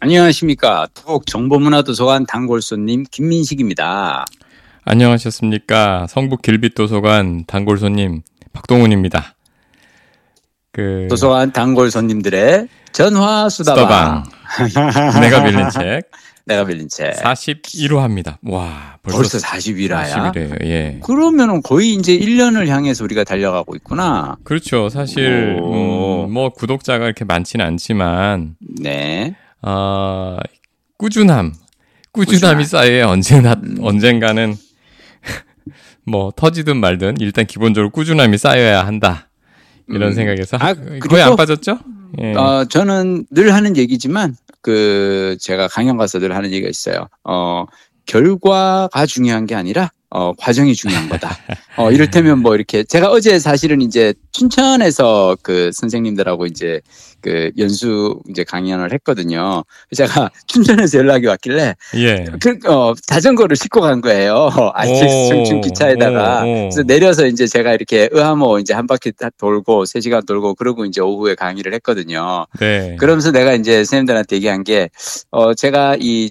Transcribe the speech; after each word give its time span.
안녕하십니까. 0.00 0.88
토곡 0.94 1.26
정보문화도서관 1.26 2.24
단골손님 2.24 3.04
김민식입니다. 3.10 4.24
안녕하셨습니까. 4.84 6.06
성북 6.08 6.40
길빛도서관 6.40 7.44
단골손님 7.46 8.22
박동훈입니다. 8.54 9.34
그 10.72 11.06
도서관 11.10 11.52
단골손님들의 11.52 12.68
전화 12.92 13.50
수다방. 13.50 14.24
수다방. 14.68 15.20
내가 15.20 15.44
빌린 15.44 15.68
책. 15.68 16.10
내가 16.46 16.64
빌린 16.64 16.88
책. 16.88 17.12
41화입니다. 17.16 18.38
와, 18.42 18.96
벌써, 19.02 19.18
벌써 19.18 19.38
41화야? 19.38 20.32
41회요, 20.32 20.64
예. 20.64 21.00
그러면은 21.04 21.60
거의 21.62 21.92
이제 21.92 22.18
1년을 22.18 22.68
향해서 22.68 23.04
우리가 23.04 23.24
달려가고 23.24 23.76
있구나. 23.76 24.36
그렇죠. 24.42 24.88
사실, 24.88 25.58
음, 25.60 26.32
뭐, 26.32 26.48
구독자가 26.48 27.04
이렇게 27.04 27.24
많지는 27.24 27.64
않지만. 27.64 28.56
네. 28.80 29.36
어, 29.62 30.38
꾸준함. 30.98 31.54
꾸준함이 32.12 32.64
쌓여야 32.64 33.06
언제나, 33.06 33.54
음. 33.54 33.76
언젠가는 33.80 34.56
뭐, 36.04 36.32
터지든 36.34 36.76
말든 36.76 37.16
일단 37.20 37.46
기본적으로 37.46 37.90
꾸준함이 37.90 38.36
쌓여야 38.38 38.86
한다. 38.86 39.28
이런 39.88 40.08
음. 40.08 40.12
생각에서. 40.12 40.56
아, 40.60 40.74
거의 40.74 41.22
안 41.22 41.36
빠졌죠? 41.36 41.78
예. 42.20 42.34
어, 42.34 42.64
저는 42.64 43.26
늘 43.30 43.54
하는 43.54 43.76
얘기지만, 43.76 44.36
그, 44.62 45.36
제가 45.40 45.68
강연 45.68 45.96
가서 45.96 46.18
늘 46.18 46.34
하는 46.34 46.50
얘기가 46.50 46.68
있어요. 46.68 47.08
어, 47.24 47.66
결과가 48.06 49.06
중요한 49.06 49.46
게 49.46 49.54
아니라, 49.54 49.90
어, 50.10 50.32
과정이 50.34 50.74
중요한 50.74 51.08
거다. 51.08 51.36
어, 51.76 51.92
이를테면 51.92 52.40
뭐 52.40 52.56
이렇게, 52.56 52.82
제가 52.82 53.10
어제 53.10 53.38
사실은 53.38 53.80
이제 53.80 54.12
춘천에서 54.32 55.36
그 55.42 55.70
선생님들하고 55.72 56.46
이제 56.46 56.80
그 57.20 57.52
연수 57.58 58.20
이제 58.28 58.42
강연을 58.42 58.92
했거든요. 58.94 59.62
제가 59.94 60.30
춘천에서 60.48 60.98
연락이 60.98 61.26
왔길래, 61.26 61.76
예. 61.96 62.24
그, 62.40 62.58
어, 62.66 62.94
자전거를 63.06 63.54
싣고 63.56 63.82
간 63.82 64.00
거예요. 64.00 64.50
RTX 64.74 65.28
청춘 65.28 65.60
기차에다가. 65.60 66.42
그래서 66.42 66.82
내려서 66.82 67.26
이제 67.26 67.46
제가 67.46 67.74
이렇게 67.74 68.08
의하모 68.10 68.58
이제 68.58 68.74
한 68.74 68.88
바퀴 68.88 69.12
돌고, 69.38 69.84
세 69.84 70.00
시간 70.00 70.24
돌고, 70.26 70.54
그러고 70.54 70.84
이제 70.86 71.00
오후에 71.00 71.36
강의를 71.36 71.72
했거든요. 71.74 72.46
네. 72.58 72.96
그러면서 72.98 73.30
내가 73.30 73.52
이제 73.52 73.84
선생님들한테 73.84 74.36
얘기한 74.36 74.64
게, 74.64 74.90
어, 75.30 75.54
제가 75.54 75.96
이 76.00 76.30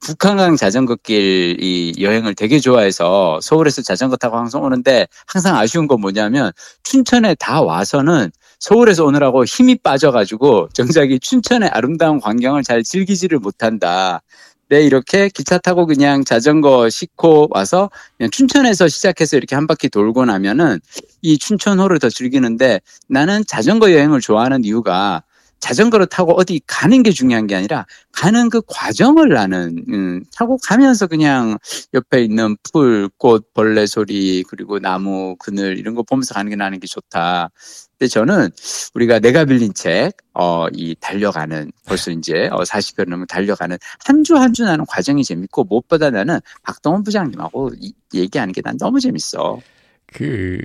북한강 0.00 0.56
자전거길 0.56 1.56
이 1.60 1.94
여행을 2.00 2.34
되게 2.34 2.58
좋아해서 2.58 3.40
서울에서 3.42 3.82
자전거 3.82 4.16
타고 4.16 4.36
항상 4.36 4.62
오는데 4.62 5.06
항상 5.26 5.56
아쉬운 5.56 5.86
건 5.86 6.00
뭐냐면 6.00 6.52
춘천에 6.84 7.34
다 7.36 7.62
와서는 7.62 8.30
서울에서 8.58 9.04
오느라고 9.04 9.44
힘이 9.44 9.76
빠져가지고 9.76 10.68
정작이 10.72 11.18
춘천의 11.20 11.68
아름다운 11.70 12.20
광경을 12.20 12.62
잘 12.62 12.82
즐기지를 12.82 13.38
못한다. 13.38 14.22
네, 14.68 14.82
이렇게 14.82 15.28
기차 15.28 15.58
타고 15.58 15.86
그냥 15.86 16.24
자전거 16.24 16.90
싣고 16.90 17.48
와서 17.50 17.88
그냥 18.18 18.30
춘천에서 18.30 18.88
시작해서 18.88 19.36
이렇게 19.36 19.54
한 19.54 19.68
바퀴 19.68 19.88
돌고 19.88 20.24
나면은 20.24 20.80
이 21.22 21.38
춘천호를 21.38 22.00
더 22.00 22.08
즐기는데 22.08 22.80
나는 23.08 23.44
자전거 23.46 23.92
여행을 23.92 24.20
좋아하는 24.20 24.64
이유가 24.64 25.22
자전거를 25.60 26.06
타고 26.06 26.32
어디 26.34 26.60
가는 26.66 27.02
게 27.02 27.10
중요한 27.10 27.46
게 27.46 27.54
아니라 27.56 27.86
가는 28.12 28.48
그 28.50 28.60
과정을 28.66 29.30
나는 29.30 29.84
음, 29.88 30.22
타고 30.34 30.58
가면서 30.58 31.06
그냥 31.06 31.58
옆에 31.94 32.22
있는 32.22 32.56
풀, 32.72 33.08
꽃, 33.18 33.52
벌레 33.54 33.86
소리 33.86 34.42
그리고 34.44 34.78
나무 34.78 35.36
그늘 35.38 35.78
이런 35.78 35.94
거 35.94 36.02
보면서 36.02 36.34
가는 36.34 36.50
게 36.50 36.56
나는 36.56 36.78
게 36.80 36.86
좋다. 36.86 37.50
근데 37.98 38.08
저는 38.08 38.50
우리가 38.94 39.18
내가 39.20 39.44
빌린 39.46 39.72
책, 39.74 40.12
어, 40.34 40.66
이 40.72 40.94
달려가는 41.00 41.72
벌써 41.86 42.10
이제 42.10 42.48
어, 42.52 42.62
40여 42.62 43.08
넘은 43.08 43.26
달려가는 43.26 43.76
한 44.04 44.22
주 44.22 44.36
한 44.36 44.52
주 44.52 44.64
나는 44.64 44.84
과정이 44.86 45.24
재밌고 45.24 45.64
무엇보다 45.64 46.10
나는 46.10 46.38
박동원 46.62 47.02
부장님하고 47.04 47.70
이, 47.80 47.92
얘기하는 48.14 48.52
게 48.52 48.60
난 48.62 48.76
너무 48.78 49.00
재밌어. 49.00 49.58
그 50.06 50.58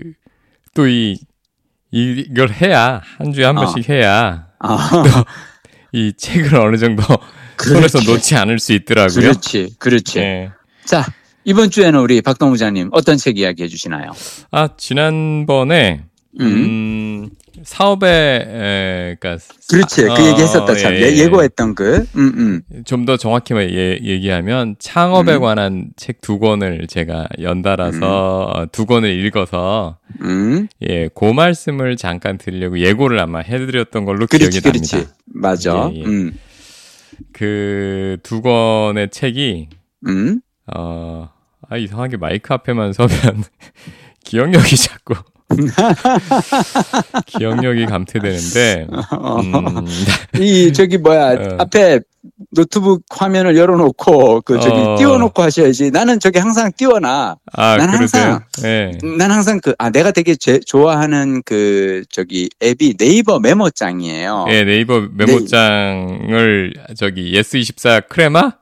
또 0.73 0.87
이 0.87 1.17
이걸 1.91 2.51
해야 2.51 3.01
한 3.17 3.33
주에 3.33 3.45
한 3.45 3.57
어. 3.57 3.61
번씩 3.61 3.89
해야 3.89 4.47
아. 4.59 5.25
이 5.93 6.13
책을 6.17 6.55
어느 6.55 6.77
정도 6.77 7.03
손에서 7.61 7.99
놓지 7.99 8.35
않을 8.35 8.59
수 8.59 8.73
있더라고요. 8.73 9.19
그렇지, 9.19 9.75
그렇지. 9.77 10.19
네. 10.19 10.49
자 10.85 11.05
이번 11.43 11.69
주에는 11.69 11.99
우리 11.99 12.21
박동 12.21 12.51
부장님 12.51 12.89
어떤 12.93 13.17
책 13.17 13.37
이야기 13.37 13.63
해 13.63 13.67
주시나요? 13.67 14.11
아 14.51 14.69
지난번에 14.77 16.05
음, 16.39 16.45
음 16.45 17.29
사업에 17.63 18.07
에, 18.07 19.15
그러니까 19.19 19.43
그렇지 19.69 20.03
그 20.03 20.11
어, 20.11 20.15
그 20.15 20.25
얘기 20.25 20.41
했었다 20.41 20.75
참 20.75 20.93
예, 20.93 21.13
예. 21.15 21.27
고했던 21.27 21.75
그 21.75 22.05
음, 22.15 22.61
음. 22.71 22.83
좀 22.85 23.05
더 23.05 23.17
정확히 23.17 23.53
예, 23.55 23.99
얘기하면 24.01 24.75
창업에 24.79 25.35
음. 25.35 25.41
관한 25.41 25.89
책 25.97 26.21
두 26.21 26.39
권을 26.39 26.87
제가 26.87 27.27
연달아서 27.41 28.53
음. 28.57 28.67
두 28.71 28.85
권을 28.85 29.09
읽어서 29.25 29.97
음. 30.21 30.67
예, 30.87 31.09
그 31.13 31.25
말씀을 31.25 31.97
잠깐 31.97 32.37
드리려고 32.37 32.79
예고를 32.79 33.19
아마 33.19 33.39
해드렸던 33.39 34.05
걸로 34.05 34.27
그렇지, 34.27 34.49
기억이 34.49 34.61
그렇지. 34.61 34.95
납니다. 34.95 35.13
맞아. 35.25 35.89
예, 35.93 35.99
예. 35.99 36.05
음. 36.05 36.31
그두 37.33 38.41
권의 38.41 39.09
책이 39.11 39.69
음? 40.07 40.41
어, 40.73 41.29
아 41.69 41.77
이상하게 41.77 42.17
마이크 42.17 42.53
앞에만 42.53 42.93
서면 42.93 43.43
기억력이 44.23 44.77
자꾸 44.77 45.15
기억력이 47.25 47.85
감퇴되는데 47.85 48.87
음. 48.91 49.85
이 50.39 50.71
저기 50.73 50.97
뭐야 50.97 51.33
어. 51.33 51.55
앞에 51.59 51.99
노트북 52.51 53.03
화면을 53.09 53.57
열어놓고 53.57 54.41
그 54.41 54.59
저기 54.59 54.79
어. 54.79 54.95
띄워놓고 54.97 55.41
하셔야지. 55.41 55.91
나는 55.91 56.19
저기 56.19 56.39
항상 56.39 56.71
띄워놔. 56.75 57.37
아, 57.53 57.77
난 57.77 57.89
항상 57.89 58.43
네. 58.61 58.91
난 59.17 59.31
항상 59.31 59.59
그 59.59 59.73
아 59.77 59.89
내가 59.89 60.11
되게 60.11 60.35
제, 60.35 60.59
좋아하는 60.59 61.41
그 61.43 62.03
저기 62.09 62.49
앱이 62.61 62.97
네이버 62.97 63.39
메모장이에요. 63.39 64.45
네, 64.47 64.63
네이버 64.63 65.07
메모장을 65.11 66.73
네. 66.75 66.93
저기 66.95 67.31
예스24 67.33 68.07
크레마 68.07 68.53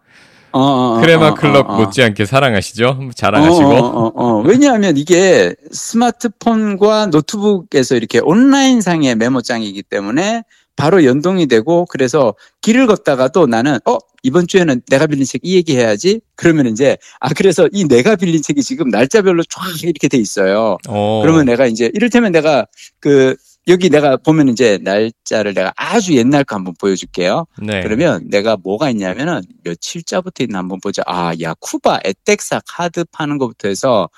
어, 0.51 0.59
어, 0.59 0.97
어, 0.97 1.01
크레마 1.01 1.33
클럽 1.35 1.67
못지않게 1.77 2.25
사랑하시죠? 2.25 3.09
자랑하시고. 3.15 4.43
왜냐하면 4.45 4.97
이게 4.97 5.55
스마트폰과 5.71 7.07
노트북에서 7.07 7.95
이렇게 7.95 8.19
온라인상의 8.19 9.15
메모장이기 9.15 9.83
때문에 9.83 10.43
바로 10.75 11.03
연동이 11.03 11.45
되고 11.47 11.85
그래서 11.89 12.33
길을 12.61 12.87
걷다가도 12.87 13.47
나는 13.47 13.79
어 13.85 13.97
이번 14.23 14.47
주에는 14.47 14.81
내가 14.89 15.07
빌린 15.07 15.25
책 15.25 15.41
이 15.43 15.55
얘기 15.55 15.75
해야지 15.75 16.21
그러면 16.35 16.67
이제 16.67 16.97
아 17.19 17.29
그래서 17.33 17.67
이 17.73 17.83
내가 17.85 18.15
빌린 18.15 18.41
책이 18.41 18.63
지금 18.63 18.89
날짜별로 18.89 19.43
쫙 19.43 19.61
이렇게 19.83 20.07
돼 20.07 20.17
있어요. 20.17 20.77
오. 20.87 21.21
그러면 21.21 21.45
내가 21.45 21.65
이제 21.65 21.91
이를테면 21.93 22.31
내가 22.31 22.65
그 23.01 23.35
여기 23.69 23.89
내가 23.89 24.17
보면 24.17 24.49
이제 24.49 24.79
날짜를 24.81 25.53
내가 25.53 25.71
아주 25.75 26.15
옛날 26.15 26.43
거 26.43 26.55
한번 26.55 26.73
보여줄게요. 26.79 27.45
네. 27.61 27.81
그러면 27.83 28.27
내가 28.29 28.57
뭐가 28.57 28.89
있냐면은 28.89 29.41
며칠자부터 29.63 30.43
있나 30.43 30.59
한번 30.59 30.79
보자. 30.81 31.03
아, 31.05 31.33
야, 31.41 31.53
쿠바 31.59 31.99
에텍사 32.03 32.61
카드 32.67 33.05
파는 33.11 33.37
것부터 33.37 33.67
해서 33.67 34.09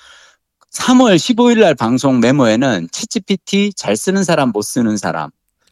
3월 0.74 1.18
15일 1.18 1.60
날 1.60 1.76
방송 1.76 2.22
메모에는 2.22 2.88
치치피티 2.92 3.74
잘 3.76 3.98
쓰는 3.98 4.24
사람 4.24 4.52
못 4.52 4.62
쓰는 4.62 4.96
사람. 4.96 5.30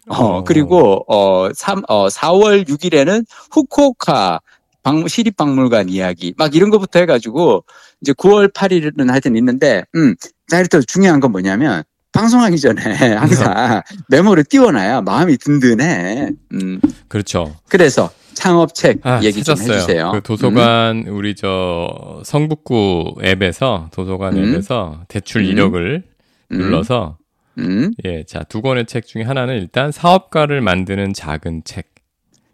어, 0.10 0.16
어. 0.16 0.44
그리고 0.44 1.06
어, 1.08 1.50
3, 1.54 1.84
어 1.88 2.10
4월 2.10 2.68
6일에는 2.68 3.26
후쿠오카 3.52 4.42
박, 4.84 5.10
시립박물관 5.10 5.90
이야기 5.90 6.34
막 6.38 6.56
이런 6.56 6.70
것부터 6.70 7.00
해가지고 7.00 7.64
이제 8.02 8.12
9월 8.14 8.52
8일은 8.52 9.10
하여튼 9.10 9.36
있는데 9.36 9.84
음, 9.96 10.16
자, 10.48 10.60
일단 10.60 10.82
중요한 10.88 11.20
건 11.20 11.32
뭐냐면 11.32 11.84
방송하기 12.12 12.58
전에 12.60 12.82
항상 13.16 13.82
메모를 14.10 14.44
띄워놔야 14.44 15.02
마음이 15.02 15.38
든든해. 15.38 16.30
음. 16.54 16.82
그렇죠. 17.08 17.56
그래서 17.70 18.12
창업책 18.34 19.06
아, 19.06 19.22
얘기 19.24 19.44
찾았어요. 19.44 19.66
좀 19.68 19.76
해주세요. 19.76 20.12
그 20.14 20.22
도서관 20.22 21.06
음. 21.08 21.16
우리 21.16 21.36
저 21.36 22.22
성북구 22.26 23.16
앱에서 23.24 23.90
도서관 23.94 24.38
음. 24.38 24.54
앱에서 24.54 25.04
대출 25.08 25.42
음. 25.42 25.46
이력을 25.46 26.04
음. 26.52 26.58
눌러서 26.58 27.18
음. 27.60 27.92
예, 28.06 28.24
자 28.24 28.44
두 28.48 28.62
권의 28.62 28.86
책 28.86 29.06
중에 29.06 29.24
하나는 29.24 29.56
일단 29.58 29.92
사업가를 29.92 30.62
만드는 30.62 31.14
작은 31.14 31.64
책. 31.66 31.94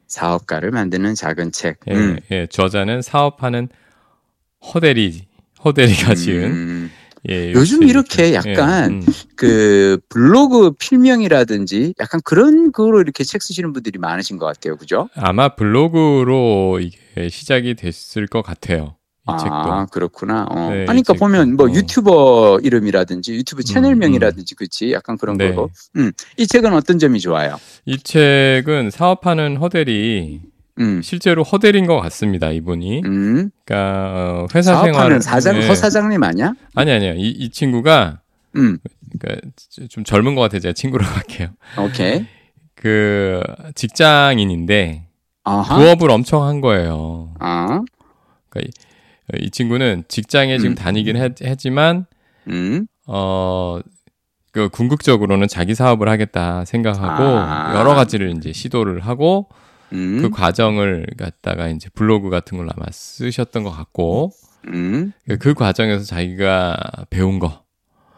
사업가를 0.07 0.71
만드는 0.71 1.15
작은 1.15 1.51
책. 1.51 1.79
예, 1.89 2.17
예 2.31 2.47
저자는 2.47 3.01
사업하는 3.01 3.69
허대리 4.73 5.23
허대리가 5.63 6.15
지은 6.15 6.89
예, 7.29 7.51
요즘 7.53 7.83
이렇게 7.83 8.33
약간 8.33 8.91
예, 8.91 8.95
음. 8.95 9.13
그 9.35 9.97
블로그 10.09 10.71
필명이라든지 10.71 11.95
약간 11.99 12.21
그런 12.23 12.71
거로 12.71 13.01
이렇게 13.01 13.23
책 13.23 13.41
쓰시는 13.41 13.73
분들이 13.73 13.97
많으신 13.99 14.37
것 14.37 14.45
같아요. 14.45 14.77
그죠? 14.77 15.09
아마 15.15 15.49
블로그로 15.49 16.79
이게 16.81 17.29
시작이 17.29 17.75
됐을 17.75 18.27
것 18.27 18.41
같아요. 18.41 18.95
이 19.27 19.31
아, 19.31 19.37
책도. 19.37 19.87
그렇구나. 19.91 20.45
어. 20.49 20.69
네, 20.69 20.85
하니까 20.87 21.13
보면 21.13 21.55
뭐 21.55 21.67
어. 21.67 21.73
유튜버 21.73 22.59
이름이라든지 22.61 23.33
유튜브 23.33 23.63
채널명이라든지 23.63 24.53
음, 24.53 24.55
음. 24.55 24.57
그치 24.57 24.91
약간 24.91 25.17
그런 25.17 25.37
네. 25.37 25.49
거고. 25.49 25.71
음. 25.95 26.11
이 26.37 26.45
책은 26.45 26.73
어떤 26.73 26.99
점이 26.99 27.19
좋아요? 27.19 27.57
이 27.85 27.97
책은 27.97 28.91
사업하는 28.91 29.57
허델이 29.57 30.41
음. 30.79 31.01
실제로 31.01 31.43
허델인 31.43 31.85
것 31.85 31.99
같습니다, 32.01 32.51
이분이. 32.51 33.01
음. 33.05 33.49
그러니까 33.63 34.13
어, 34.15 34.47
회사 34.53 34.81
생활 34.81 35.21
사장 35.21 35.59
네. 35.59 35.67
허 35.67 35.75
사장님 35.75 36.21
아니야? 36.21 36.53
아니 36.75 36.91
아니요. 36.91 37.13
이, 37.15 37.29
이 37.29 37.49
친구가 37.49 38.19
음. 38.55 38.77
그러니까 39.19 39.49
좀 39.89 40.03
젊은 40.03 40.35
것 40.35 40.41
같아 40.41 40.59
제가 40.59 40.73
친구로 40.73 41.03
할게요. 41.05 41.49
오케이. 41.79 42.25
그 42.75 43.41
직장인인데 43.73 45.07
아하. 45.43 45.77
부업을 45.77 46.11
엄청 46.11 46.43
한 46.43 46.61
거예요. 46.61 47.33
아. 47.39 47.81
그러니까 48.49 48.71
이, 49.33 49.45
이 49.45 49.49
친구는 49.49 50.03
직장에 50.07 50.55
음. 50.55 50.59
지금 50.59 50.75
다니긴 50.75 51.15
했, 51.17 51.41
했지만 51.41 52.05
음. 52.47 52.87
어. 53.07 53.79
그 54.51 54.69
궁극적으로는 54.69 55.49
자기 55.49 55.75
사업을 55.75 56.07
하겠다 56.07 56.63
생각하고 56.63 57.23
아. 57.23 57.75
여러 57.77 57.93
가지를 57.93 58.33
이제 58.37 58.53
시도를 58.53 59.01
하고 59.01 59.49
음. 59.95 60.21
그 60.21 60.29
과정을 60.29 61.07
갖다가 61.17 61.69
이제 61.69 61.89
블로그 61.93 62.29
같은 62.29 62.57
걸 62.57 62.67
아마 62.75 62.85
쓰셨던 62.91 63.63
것 63.63 63.71
같고 63.71 64.31
음. 64.67 65.11
그 65.39 65.53
과정에서 65.53 66.03
자기가 66.03 66.77
배운 67.09 67.39
거 67.39 67.63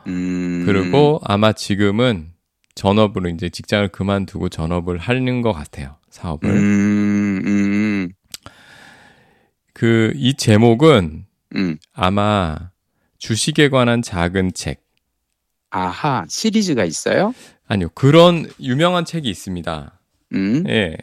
음. 0.08 0.64
그리고 0.66 1.20
아마 1.24 1.54
지금은 1.54 2.32
전업으로 2.76 3.30
이제 3.30 3.50
직장을 3.50 3.88
그만두고 3.90 4.50
전업을 4.50 4.98
하는 4.98 5.42
것 5.42 5.54
같아요 5.54 5.98
사업을 6.10 6.50
음. 6.50 7.42
음. 7.46 8.10
그이 9.74 10.34
제목은 10.34 11.26
음. 11.56 11.78
아마 11.94 12.72
주식에 13.20 13.70
관한 13.70 14.02
작은 14.02 14.54
책 14.54 14.84
아하 15.70 16.26
시리즈가 16.30 16.86
있어요? 16.86 17.34
아니요 17.68 17.90
그런 17.94 18.50
유명한 18.60 19.06
책이 19.06 19.30
있습니다. 19.30 20.00
음. 20.34 20.64
예, 20.68 20.98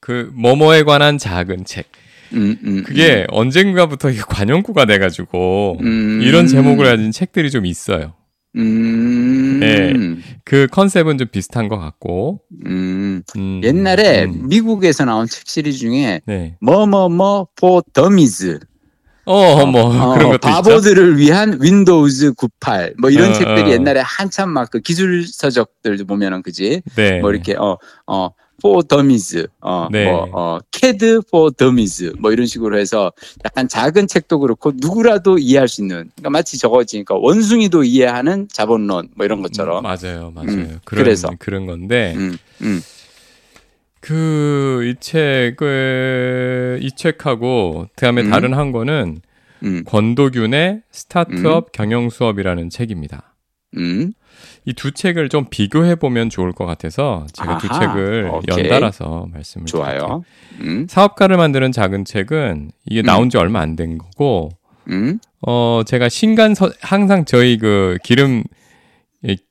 그 0.00 0.30
뭐뭐에 0.34 0.82
관한 0.84 1.18
작은 1.18 1.64
책. 1.64 1.86
음, 2.34 2.58
음, 2.62 2.82
그게 2.84 3.22
음. 3.22 3.26
언젠가부터 3.30 4.10
이게 4.10 4.20
관용구가 4.20 4.84
돼가지고 4.84 5.78
음. 5.80 6.20
이런 6.22 6.46
제목을 6.46 6.84
가진 6.84 7.10
책들이 7.10 7.50
좀 7.50 7.64
있어요. 7.64 8.14
음. 8.56 9.60
네, 9.60 9.92
그 10.44 10.66
컨셉은 10.70 11.18
좀 11.18 11.28
비슷한 11.28 11.68
것 11.68 11.78
같고. 11.78 12.40
음. 12.66 13.22
음. 13.36 13.60
옛날에 13.64 14.26
미국에서 14.26 15.04
나온 15.04 15.26
책 15.26 15.48
시리즈 15.48 15.78
중에 15.78 16.20
네. 16.26 16.56
뭐뭐뭐 16.60 17.48
for 17.58 17.82
dummies. 17.92 18.58
어, 19.24 19.66
뭐 19.66 19.94
어, 19.94 20.14
그런 20.14 20.30
것도 20.30 20.38
바보들을 20.38 21.10
있죠? 21.10 21.18
위한 21.18 21.58
윈도우즈 21.60 22.32
98. 22.32 22.94
뭐 22.98 23.10
이런 23.10 23.30
어, 23.30 23.32
책들이 23.34 23.62
어. 23.62 23.70
옛날에 23.70 24.00
한참 24.00 24.48
막 24.50 24.70
그 24.70 24.80
기술 24.80 25.26
서적들도 25.26 26.06
보면은 26.06 26.42
그지. 26.42 26.82
네. 26.96 27.20
뭐 27.20 27.30
이렇게 27.30 27.54
어어 27.54 27.78
어, 28.06 28.30
for 28.60 28.82
dummies, 28.86 29.46
어, 29.60 29.88
네. 29.90 30.04
뭐, 30.04 30.28
어, 30.32 30.58
CAD 30.72 31.20
for 31.28 31.52
dummies, 31.56 32.12
뭐 32.18 32.32
이런 32.32 32.46
식으로 32.46 32.78
해서 32.78 33.12
약간 33.44 33.68
작은 33.68 34.08
책도 34.08 34.40
그렇고 34.40 34.72
누구라도 34.74 35.38
이해할 35.38 35.68
수 35.68 35.80
있는, 35.82 36.10
그러니까 36.16 36.30
마치 36.30 36.58
저거지니까 36.58 37.14
원숭이도 37.14 37.84
이해하는 37.84 38.48
자본론, 38.50 39.10
뭐 39.14 39.24
이런 39.24 39.42
것처럼. 39.42 39.78
음, 39.78 39.82
맞아요, 39.84 40.32
맞아요. 40.34 40.50
음, 40.50 40.80
그런, 40.84 41.04
그래서 41.04 41.30
그런 41.38 41.66
건데. 41.66 42.14
음, 42.16 42.36
음. 42.62 42.82
그, 44.00 44.84
이 44.84 44.94
책을, 45.00 46.80
이 46.82 46.90
책하고, 46.92 47.88
그 47.94 48.00
다음에 48.00 48.22
음. 48.22 48.30
다른 48.30 48.54
한 48.54 48.72
거는, 48.72 49.20
음. 49.64 49.84
권도균의 49.86 50.82
스타트업 50.90 51.66
음. 51.66 51.70
경영 51.72 52.10
수업이라는 52.10 52.70
책입니다. 52.70 53.34
음. 54.68 54.70
이두 54.70 54.92
책을 54.92 55.28
좀 55.30 55.46
비교해 55.50 55.94
보면 55.94 56.28
좋을 56.30 56.52
것 56.52 56.66
같아서 56.66 57.26
제가 57.32 57.52
아하, 57.52 57.58
두 57.58 57.68
책을 57.68 58.30
오케이. 58.32 58.64
연달아서 58.64 59.28
말씀을 59.32 59.66
좋아요. 59.66 60.22
음. 60.60 60.86
사업가를 60.88 61.36
만드는 61.36 61.72
작은 61.72 62.04
책은 62.04 62.70
이게 62.86 63.02
나온 63.02 63.30
지 63.30 63.36
음. 63.38 63.40
얼마 63.42 63.60
안 63.60 63.76
된 63.76 63.96
거고, 63.98 64.50
음. 64.88 65.18
어 65.46 65.82
제가 65.86 66.08
신간 66.08 66.54
서, 66.54 66.70
항상 66.80 67.24
저희 67.24 67.56
그 67.58 67.96
기름 68.02 68.44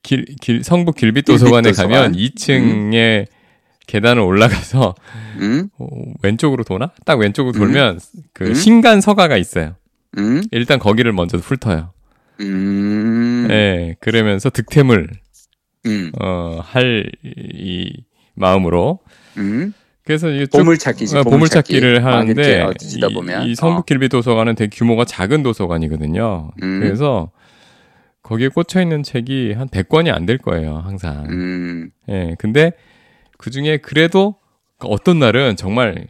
길, 0.02 0.24
길 0.40 0.62
성북 0.64 0.96
길빛 0.96 1.24
도서관에 1.24 1.72
가면 1.72 2.12
2층에 2.14 3.20
음. 3.20 3.24
계단을 3.86 4.22
올라가서 4.22 4.94
음? 5.40 5.68
어, 5.78 5.86
왼쪽으로 6.22 6.62
도나? 6.64 6.90
딱 7.06 7.18
왼쪽으로 7.18 7.52
돌면 7.58 7.94
음? 7.96 8.22
그 8.34 8.54
신간 8.54 9.00
서가가 9.00 9.36
있어요. 9.36 9.76
일단 10.50 10.78
거기를 10.78 11.12
먼저 11.12 11.38
훑어요. 11.38 11.92
음. 12.40 13.46
네, 13.48 13.96
그러면서 14.00 14.50
득템을 14.50 15.08
음. 15.86 16.12
어, 16.20 16.60
할 16.62 17.10
이 17.24 17.92
마음으로 18.34 19.00
음. 19.36 19.72
그래서 20.04 20.30
이게 20.30 20.46
보물찾기지 20.46 21.16
어, 21.18 21.22
보물찾기를 21.24 22.04
하는데 22.04 22.60
어, 22.62 22.72
이, 23.44 23.50
이 23.50 23.54
성북 23.54 23.86
길비 23.86 24.08
도서관은 24.08 24.54
되게 24.54 24.70
규모가 24.74 25.04
작은 25.04 25.42
도서관이거든요. 25.42 26.50
음. 26.62 26.80
그래서 26.80 27.30
거기에 28.22 28.48
꽂혀 28.48 28.80
있는 28.82 29.02
책이 29.02 29.52
한 29.54 29.68
100권이 29.68 30.14
안 30.14 30.24
될 30.26 30.38
거예요, 30.38 30.76
항상. 30.78 31.26
음. 31.30 31.90
예. 32.08 32.12
네, 32.12 32.34
근데 32.38 32.72
그 33.38 33.50
중에 33.50 33.78
그래도 33.78 34.36
어떤 34.80 35.18
날은 35.18 35.56
정말 35.56 36.06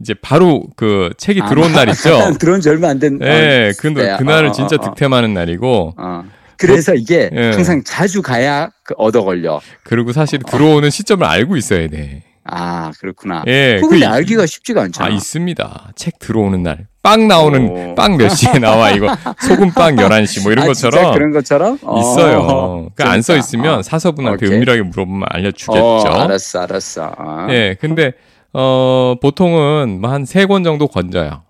이제 0.00 0.14
바로 0.20 0.64
그 0.76 1.10
책이 1.18 1.42
아, 1.42 1.48
들어온 1.48 1.72
날 1.72 1.88
있죠. 1.90 2.32
들어온 2.38 2.60
지 2.60 2.68
얼마 2.68 2.88
안 2.88 2.98
된. 2.98 3.18
네, 3.18 3.72
그, 3.78 3.92
그날을 3.92 4.48
어, 4.48 4.52
진짜 4.52 4.76
어, 4.76 4.78
어. 4.82 4.88
득템하는 4.90 5.34
날이고. 5.34 5.94
어. 5.96 6.24
그래서 6.56 6.94
이게 6.94 7.30
예. 7.32 7.50
항상 7.50 7.82
자주 7.84 8.20
가야 8.20 8.70
그 8.84 8.94
얻어 8.98 9.22
걸려. 9.24 9.60
그리고 9.84 10.12
사실 10.12 10.40
들어오는 10.40 10.90
시점을 10.90 11.24
알고 11.24 11.56
있어야 11.56 11.88
돼. 11.88 12.24
아, 12.50 12.90
그렇구나. 12.98 13.44
예. 13.46 13.80
그, 13.80 14.04
알기가 14.06 14.46
쉽지가 14.46 14.82
않잖아. 14.82 15.06
아, 15.08 15.12
있습니다. 15.12 15.92
책 15.96 16.18
들어오는 16.18 16.62
날. 16.62 16.86
빵 17.02 17.28
나오는, 17.28 17.94
빵 17.94 18.16
몇 18.16 18.30
시에 18.30 18.54
나와, 18.58 18.90
이거. 18.90 19.06
소금빵 19.46 19.96
11시, 19.96 20.42
뭐 20.42 20.52
이런 20.52 20.64
아, 20.64 20.68
것처럼. 20.68 21.14
그런 21.14 21.30
것처럼? 21.32 21.74
있어요. 21.76 22.38
어, 22.40 22.88
그러니까 22.94 23.12
안 23.12 23.22
써 23.22 23.36
있으면 23.36 23.78
어. 23.78 23.82
사서분한테 23.82 24.46
오케이. 24.46 24.56
은밀하게 24.56 24.82
물어보면 24.82 25.28
알려 25.30 25.52
주겠죠. 25.52 25.80
어, 25.84 26.04
알았어, 26.22 26.60
알았어. 26.62 27.12
아. 27.18 27.46
예, 27.50 27.76
근데 27.80 28.12
어, 28.52 29.16
보통은 29.20 30.00
뭐한세 30.00 30.46
권 30.46 30.64
정도 30.64 30.86
건져요. 30.86 31.42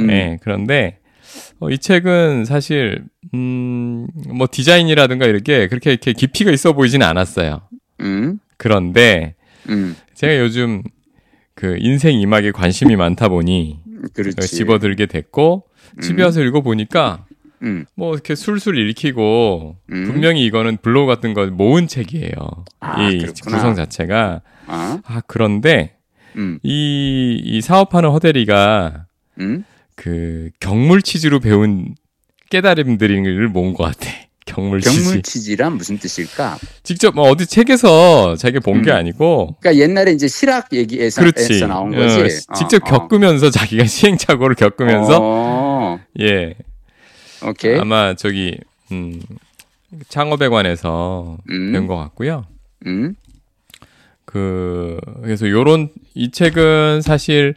음. 0.00 0.06
네, 0.06 0.38
그런데 0.42 0.98
어, 1.60 1.70
이 1.70 1.78
책은 1.78 2.44
사실 2.44 3.04
음, 3.34 4.06
뭐 4.28 4.46
디자인이라든가 4.50 5.26
이렇게 5.26 5.68
그렇게 5.68 5.90
이렇게 5.90 6.12
깊이가 6.12 6.50
있어 6.50 6.72
보이지는 6.72 7.06
않았어요. 7.06 7.62
음. 8.00 8.38
그런데 8.56 9.34
음. 9.68 9.96
제가 10.14 10.38
요즘 10.38 10.82
그 11.54 11.76
인생 11.78 12.18
이막에 12.18 12.52
관심이 12.52 12.96
많다 12.96 13.28
보니. 13.28 13.80
집어들게 14.46 15.06
됐고 15.06 15.64
집에 16.02 16.22
와서 16.22 16.42
읽어 16.42 16.60
보니까 16.60 17.24
음. 17.62 17.86
뭐 17.94 18.12
이렇게 18.12 18.34
술술 18.34 18.78
읽히고 18.78 19.76
음. 19.90 20.04
분명히 20.06 20.44
이거는 20.44 20.76
블로그 20.82 21.06
같은 21.06 21.34
거 21.34 21.46
모은 21.46 21.88
책이에요. 21.88 22.32
아, 22.80 23.02
이 23.02 23.18
그렇구나. 23.18 23.56
구성 23.56 23.74
자체가 23.74 24.42
아, 24.66 25.00
아 25.04 25.22
그런데 25.26 25.95
음. 26.36 26.58
이, 26.62 27.40
이 27.42 27.60
사업하는 27.60 28.10
허대리가 28.10 29.06
음? 29.40 29.64
그 29.94 30.50
경물 30.60 31.02
치즈로 31.02 31.40
배운 31.40 31.94
깨달음들을 32.50 33.48
모은 33.48 33.74
것 33.74 33.84
같아. 33.84 34.10
경물 34.46 34.80
치즈. 34.80 35.02
경물 35.02 35.22
치즈란 35.22 35.76
무슨 35.76 35.98
뜻일까? 35.98 36.58
직접 36.84 37.14
뭐 37.14 37.28
어디 37.28 37.46
책에서 37.46 38.36
자기가 38.36 38.60
본게 38.60 38.90
음. 38.92 38.96
아니고. 38.96 39.56
그러니까 39.60 39.82
옛날에 39.82 40.12
이제 40.12 40.28
실학 40.28 40.72
얘기에서. 40.72 41.22
나온 41.66 41.90
거지. 41.92 42.20
어, 42.48 42.54
직접 42.54 42.82
어, 42.84 42.86
어. 42.86 42.98
겪으면서 42.98 43.48
어. 43.48 43.50
자기가 43.50 43.84
시행착오를 43.86 44.54
겪으면서 44.54 45.18
어. 45.20 46.00
예. 46.20 46.54
오케이. 47.44 47.78
아마 47.78 48.14
저기 48.14 48.56
음 48.92 49.20
창업에 50.08 50.48
관해서 50.48 51.38
음. 51.50 51.72
배운 51.72 51.86
것 51.86 51.96
같고요. 51.96 52.46
음. 52.86 53.14
그 54.36 54.98
그래서 55.22 55.48
요런 55.48 55.88
이 56.14 56.30
책은 56.30 57.00
사실 57.00 57.54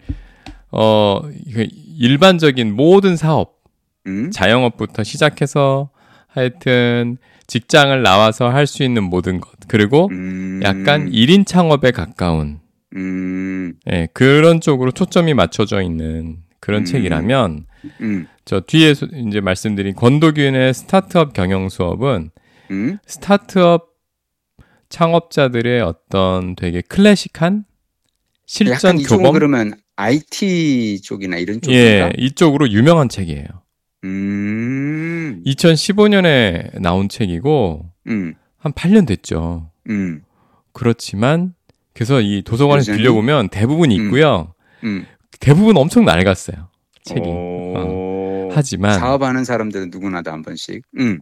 어 0.71 1.21
일반적인 1.97 2.73
모든 2.73 3.17
사업 3.17 3.57
음? 4.07 4.31
자영업부터 4.31 5.03
시작해서 5.03 5.89
하여튼 6.27 7.17
직장을 7.47 8.01
나와서 8.01 8.47
할 8.49 8.65
수 8.65 8.83
있는 8.83 9.03
모든 9.03 9.41
것 9.41 9.51
그리고 9.67 10.07
음. 10.11 10.61
약간 10.63 11.11
1인 11.11 11.45
창업에 11.45 11.91
가까운 11.91 12.59
음. 12.95 13.73
예, 13.91 14.07
그런 14.13 14.61
쪽으로 14.61 14.91
초점이 14.91 15.33
맞춰져 15.33 15.81
있는 15.81 16.37
그런 16.61 16.83
음. 16.83 16.85
책이라면 16.85 17.65
음. 18.01 18.27
저 18.45 18.61
뒤에 18.61 18.93
이제 19.27 19.41
말씀드린 19.41 19.95
권도균의 19.95 20.73
스타트업 20.73 21.33
경영 21.33 21.67
수업은 21.67 22.31
음? 22.71 22.97
스타트업 23.05 23.88
창업자들의 24.89 25.81
어떤 25.81 26.55
되게 26.55 26.81
클래식한 26.81 27.65
실전 28.45 28.97
교범 28.97 29.33
그러면 29.33 29.73
IT 29.95 31.01
쪽이나 31.03 31.37
이런 31.37 31.61
쪽인가? 31.61 31.79
예, 31.81 32.11
이쪽으로 32.17 32.69
유명한 32.69 33.09
책이에요. 33.09 33.45
음. 34.05 35.43
2015년에 35.45 36.79
나온 36.81 37.09
책이고 37.09 37.91
음. 38.07 38.33
한 38.57 38.73
8년 38.73 39.05
됐죠. 39.05 39.71
음. 39.89 40.23
그렇지만 40.73 41.53
그래서 41.93 42.21
이 42.21 42.41
도서관에서 42.43 42.93
빌려보면 42.93 43.49
대부분 43.49 43.91
음. 43.91 43.95
있고요. 43.95 44.53
음. 44.83 45.05
대부분 45.39 45.77
엄청 45.77 46.05
낡았어요. 46.05 46.69
책이. 47.03 47.21
어. 47.25 48.49
하지만 48.51 48.97
사업하는 48.99 49.43
사람들은 49.43 49.89
누구나 49.91 50.21
다 50.21 50.31
한 50.31 50.41
번씩. 50.41 50.81
음. 50.97 51.19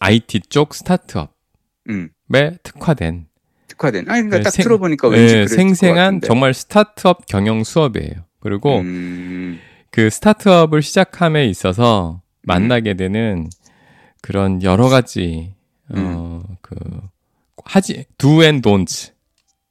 IT 0.00 0.40
쪽 0.48 0.74
스타트업에 0.74 1.28
음. 1.90 2.08
특화된 2.62 3.26
특화된. 3.68 4.08
아니 4.08 4.22
그러니까 4.22 4.38
네, 4.38 4.42
딱 4.42 4.50
생, 4.50 4.64
들어보니까 4.64 5.08
왠지 5.08 5.34
네, 5.34 5.46
생생한 5.46 6.20
정말 6.20 6.54
스타트업 6.54 7.26
경영 7.26 7.64
수업이에요. 7.64 8.24
그리고 8.40 8.78
음... 8.80 9.58
그 9.90 10.10
스타트업을 10.10 10.82
시작함에 10.82 11.46
있어서 11.46 12.20
만나게 12.42 12.94
되는 12.94 13.48
그런 14.20 14.62
여러 14.62 14.88
가지 14.88 15.54
음. 15.94 16.42
어그 16.60 16.74
하지 17.64 18.04
두앤 18.18 18.60
돈츠 18.60 19.12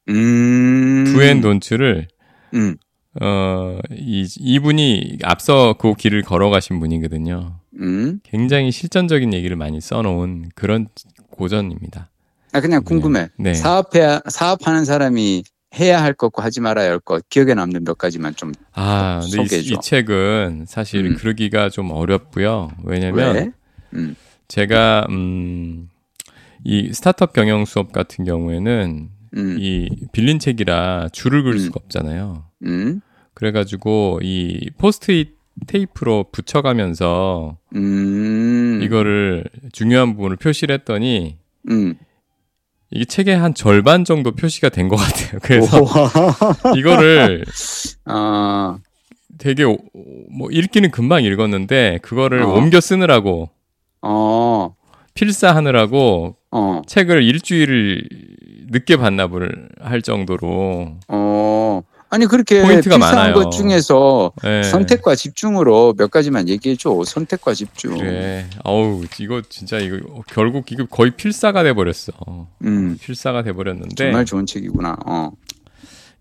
두앤 0.06 1.42
돈츠를 1.42 2.08
음. 2.54 2.78
어이 3.20 4.26
이분이 4.40 5.20
앞서 5.24 5.74
그 5.74 5.94
길을 5.94 6.24
걸어가신 6.24 6.80
분이거든요. 6.80 7.60
음. 7.80 8.20
굉장히 8.24 8.72
실전적인 8.72 9.34
얘기를 9.34 9.56
많이 9.56 9.80
써놓은 9.82 10.50
그런 10.56 10.88
고전입니다. 11.32 12.10
아 12.54 12.62
그냥 12.62 12.84
궁금해. 12.84 13.30
네. 13.38 13.52
네. 13.52 13.54
사업해 13.54 14.20
사업하는 14.30 14.86
사람이 14.86 15.44
해야 15.80 16.04
할 16.04 16.14
것과 16.14 16.44
하지 16.44 16.62
말아야 16.62 16.90
할 16.92 17.00
것 17.00 17.28
기억에 17.30 17.56
남는 17.56 17.84
몇 17.84 17.98
가지만 17.98 18.36
좀 18.36 18.52
아, 18.74 19.22
소개해 19.22 19.62
줘. 19.64 19.74
이, 19.74 19.74
이, 19.74 19.78
책은 19.82 20.66
사실 20.68 21.06
음. 21.06 21.16
그러기가 21.16 21.70
좀 21.70 21.90
어렵고요. 21.92 22.70
왜냐면 22.84 23.36
왜? 23.36 23.52
음. 23.96 24.16
제가 24.48 25.08
음, 25.10 25.90
이 26.64 26.94
스타트업 26.94 27.34
경영 27.34 27.66
수업 27.66 27.92
같은 27.92 28.24
경우에는 28.24 29.10
음. 29.36 29.58
이 29.60 29.90
빌린 30.12 30.38
책이라 30.38 31.10
줄을 31.12 31.42
그을 31.42 31.56
음. 31.56 31.60
수가 31.60 31.80
없잖아요. 31.86 32.46
음. 32.66 33.02
그래가지고 33.34 34.20
이 34.22 34.70
포스트잇 34.78 35.36
테이프로 35.66 36.26
붙여가면서 36.32 37.58
음. 37.76 38.80
이거를 38.84 39.44
중요한 39.72 40.16
부분을 40.16 40.38
표시를 40.38 40.76
했더니 40.76 41.38
이게 42.94 43.06
책의 43.06 43.38
한 43.38 43.54
절반 43.54 44.06
정도 44.06 44.32
표시가 44.32 44.70
된 44.70 44.88
것 44.88 44.98
같아요. 44.98 45.40
그래서 45.42 45.80
이거를 46.78 47.44
아 48.06 48.78
되게 49.38 49.64
뭐 49.66 50.50
읽기는 50.52 50.92
금방 50.92 51.24
읽었는데 51.24 52.00
그거를 52.02 52.44
어. 52.44 52.54
옮겨 52.54 52.80
쓰느라고 52.80 53.50
어. 54.02 54.76
필사하느라고 55.16 56.36
어. 56.52 56.82
책을 56.88 57.24
일주일을 57.24 58.04
늦게 58.70 58.98
반납을 58.98 59.70
할 59.82 60.02
정도로 60.02 60.98
어. 61.08 61.82
아니 62.14 62.28
그렇게 62.28 62.62
포인트가 62.62 63.00
많아요. 63.00 63.34
것 63.34 63.50
중에서 63.50 64.34
네. 64.44 64.62
선택과 64.62 65.16
집중으로 65.16 65.96
몇 65.98 66.12
가지만 66.12 66.48
얘기해 66.48 66.76
줘. 66.76 67.02
선택과 67.04 67.56
집중. 67.56 67.98
그래. 67.98 68.46
어우 68.64 69.06
이거 69.20 69.42
진짜 69.50 69.80
이거 69.80 70.22
결국 70.28 70.72
이거 70.72 70.86
거의 70.86 71.10
필사가 71.10 71.64
돼 71.64 71.74
버렸어. 71.74 72.14
음. 72.66 73.00
필사가 73.02 73.42
돼 73.42 73.52
버렸는데 73.52 73.96
정말 73.96 74.26
좋은 74.26 74.46
책이구나. 74.46 74.96
어. 75.08 75.32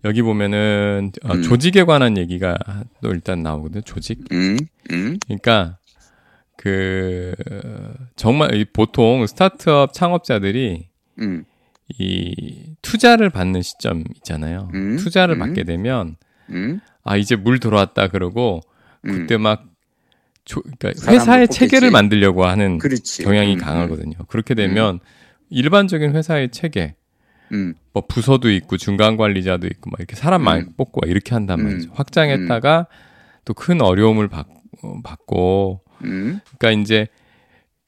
여기 0.03 0.23
보면은 0.23 1.11
어, 1.25 1.33
음. 1.35 1.43
조직에 1.43 1.83
관한 1.83 2.17
얘기가 2.17 2.57
또 3.03 3.11
일단 3.11 3.43
나오거든. 3.43 3.83
조직. 3.85 4.19
음. 4.31 4.57
음. 4.91 5.19
그러니까 5.27 5.77
그 6.57 7.35
정말 8.15 8.65
보통 8.73 9.27
스타트업 9.27 9.93
창업자들이 9.93 10.87
음. 11.19 11.45
이 11.99 12.75
투자를 12.81 13.29
받는 13.29 13.61
시점 13.61 14.03
있잖아요. 14.17 14.69
음? 14.73 14.97
투자를 14.97 15.35
음? 15.35 15.39
받게 15.39 15.63
되면 15.63 16.15
음? 16.49 16.79
아 17.03 17.17
이제 17.17 17.35
물 17.35 17.59
들어왔다 17.59 18.07
그러고 18.07 18.61
음. 19.05 19.11
그때 19.11 19.37
막 19.37 19.65
조, 20.45 20.61
그러니까 20.61 21.11
회사의 21.11 21.47
체계를 21.47 21.91
만들려고 21.91 22.45
하는 22.45 22.77
그렇지. 22.77 23.23
경향이 23.23 23.53
음, 23.55 23.59
음. 23.59 23.63
강하거든요. 23.63 24.15
그렇게 24.27 24.55
되면 24.55 24.99
일반적인 25.49 26.15
회사의 26.15 26.49
체계, 26.51 26.95
뭐 27.93 28.03
부서도 28.07 28.49
있고 28.51 28.77
중간 28.77 29.15
관리자도 29.17 29.67
있고 29.67 29.89
막 29.91 29.99
이렇게 29.99 30.15
사람 30.15 30.43
많이 30.43 30.65
뽑고 30.75 31.01
이렇게 31.07 31.33
한단 31.35 31.63
말이죠. 31.63 31.91
확장했다가 31.93 32.87
또 33.45 33.53
큰 33.53 33.81
어려움을 33.81 34.27
받, 34.29 34.47
어, 34.81 35.01
받고, 35.03 35.81
그러니까 35.99 36.71
이제 36.71 37.07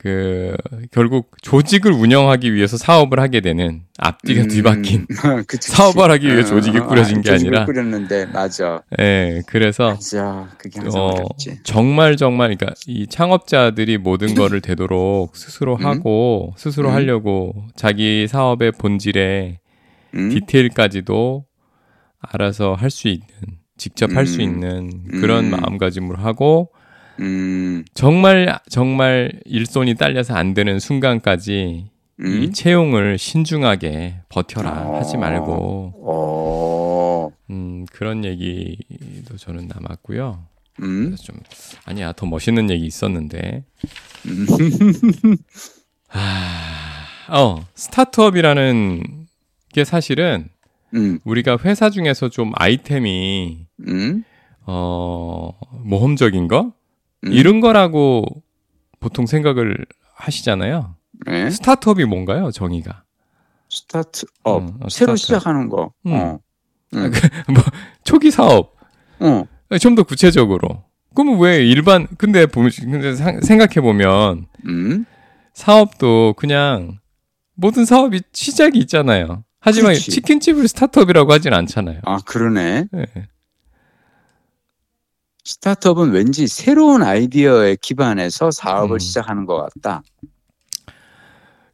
그 0.06 0.56
결국 0.92 1.32
조직을 1.42 1.92
운영하기 1.92 2.54
위해서 2.54 2.78
사업을 2.78 3.20
하게 3.20 3.42
되는 3.42 3.82
앞뒤가 3.98 4.44
음, 4.44 4.48
뒤바뀐 4.50 5.08
그치, 5.48 5.72
사업을 5.72 6.12
하기 6.12 6.28
위해 6.28 6.42
어, 6.42 6.46
조직이 6.46 6.78
어, 6.78 6.86
꾸려진 6.86 7.22
게 7.22 7.32
아니라 7.32 7.66
꾸렸는데 7.66 8.28
맞아. 8.28 8.84
예, 9.00 9.04
네, 9.04 9.42
그래서 9.48 9.94
맞아. 9.94 10.48
그게 10.60 10.80
항상 10.80 11.02
어, 11.02 11.06
어렵지. 11.08 11.58
정말 11.64 12.18
정말 12.18 12.56
그러니까 12.56 12.76
이 12.86 13.08
창업자들이 13.08 13.98
모든 13.98 14.36
거를 14.38 14.62
되도록 14.62 15.36
스스로 15.36 15.76
음? 15.78 15.84
하고 15.84 16.54
스스로 16.56 16.90
음? 16.90 16.94
하려고 16.94 17.56
자기 17.76 18.28
사업의 18.28 18.74
본질에 18.74 19.60
음? 20.14 20.30
디테일까지도 20.30 21.46
알아서 22.20 22.76
할 22.76 22.92
수 22.92 23.08
있는 23.08 23.26
직접 23.76 24.16
할수 24.16 24.38
음. 24.38 24.42
있는 24.42 25.04
그런 25.20 25.46
음. 25.46 25.50
마음가짐으로 25.50 26.20
하고 26.20 26.70
음. 27.20 27.86
정말 27.94 28.60
정말 28.70 29.32
일손이 29.46 29.96
딸려서 29.96 30.36
안 30.36 30.54
되는 30.54 30.80
순간까지 30.80 31.90
음. 32.22 32.44
이 32.44 32.52
채용을 32.52 33.18
신중하게 33.18 34.22
버텨라 34.30 34.90
어. 34.90 34.98
하지 34.98 35.18
말고 35.18 35.94
어. 36.04 37.32
음, 37.50 37.86
그런 37.92 38.26
얘기도 38.26 39.38
저는 39.38 39.68
남았고요. 39.68 40.46
음. 40.82 41.16
좀 41.16 41.38
아니야 41.86 42.12
더 42.12 42.26
멋있는 42.26 42.70
얘기 42.70 42.86
있었는데. 42.86 43.64
음. 44.26 44.46
아, 46.10 47.06
어 47.30 47.66
스타트업이라는 47.76 49.28
게 49.74 49.84
사실은 49.84 50.50
음. 50.94 51.20
우리가 51.24 51.58
회사 51.64 51.90
중에서 51.90 52.30
좀 52.30 52.52
아이템이 52.56 53.68
음. 53.88 54.24
어 54.66 55.52
모험적인 55.84 56.48
거 56.48 56.74
음. 57.26 57.32
이런 57.32 57.60
거라고 57.60 58.26
보통 59.00 59.26
생각을 59.26 59.86
하시잖아요. 60.14 60.96
네. 61.26 61.50
스타트업이 61.50 62.06
뭔가요, 62.06 62.52
정의가? 62.52 63.04
스타트업 63.70 64.28
어, 64.44 64.56
어, 64.56 64.90
새로 64.90 65.16
스타트업. 65.16 65.18
시작하는 65.18 65.70
거. 65.70 65.92
음. 66.06 66.14
어. 66.14 66.40
음. 66.94 67.12
뭐 67.54 67.64
초기 68.04 68.32
사업. 68.32 68.76
어. 69.20 69.46
좀더 69.80 70.04
구체적으로. 70.04 70.84
그러면 71.14 71.40
왜 71.40 71.66
일반 71.66 72.08
근데 72.18 72.46
보면 72.46 72.72
근데 72.72 73.16
생각해 73.16 73.82
보면 73.82 74.48
음? 74.68 75.06
사업도 75.54 76.34
그냥 76.38 77.00
모든 77.56 77.86
사업이 77.86 78.22
시작이 78.34 78.78
있잖아요. 78.80 79.44
하지만 79.62 79.94
그렇지. 79.94 80.12
치킨집을 80.12 80.68
스타트업이라고 80.68 81.32
하진 81.32 81.54
않잖아요. 81.54 82.02
아 82.04 82.18
그러네. 82.26 82.88
네. 82.92 83.06
스타트업은 85.46 86.12
왠지 86.12 86.48
새로운 86.48 87.04
아이디어에 87.04 87.78
기반해서 87.80 88.52
사업을 88.52 88.96
음. 88.96 89.00
시작하는 89.00 89.46
것 89.46 89.58
같다. 89.58 90.02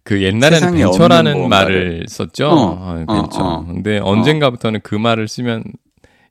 그 0.04 0.22
옛날에는 0.22 0.74
벤처라는 0.74 1.48
말을 1.48 2.06
썼죠. 2.10 2.50
어, 2.50 2.56
어, 2.56 3.06
벤처. 3.08 3.44
어, 3.44 3.54
어. 3.60 3.66
근데 3.66 4.00
언젠가부터는 4.00 4.82
그 4.84 4.96
말을 4.96 5.28
쓰면 5.28 5.63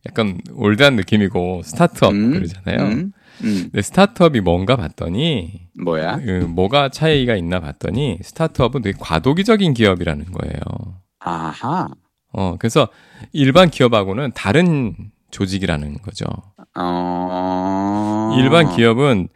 약간 0.07 0.39
올드한 0.53 0.97
느낌이고 0.97 1.63
스타트업 1.65 2.13
음, 2.13 2.33
그러잖아요. 2.33 2.79
음, 2.89 3.13
음. 3.43 3.61
근데 3.65 3.83
스타트업이 3.83 4.41
뭔가 4.41 4.77
봤더니 4.77 5.69
뭐야? 5.83 6.19
그 6.19 6.31
뭐가 6.49 6.89
차이가 6.91 7.37
있나 7.37 7.61
봤더니 7.61 8.19
스타트업은 8.23 8.83
되게 8.83 8.99
과도기적인 9.01 9.75
기업이라는 9.75 10.27
거예요. 10.33 11.01
아하. 11.21 11.89
어 12.33 12.57
그래서 12.59 12.89
일반 13.33 13.71
기업하고는 13.71 14.33
다른 14.35 14.95
조직이라는 15.31 15.99
거죠. 15.99 16.27
어... 16.77 18.35
일반 18.39 18.75
기업은 18.75 19.29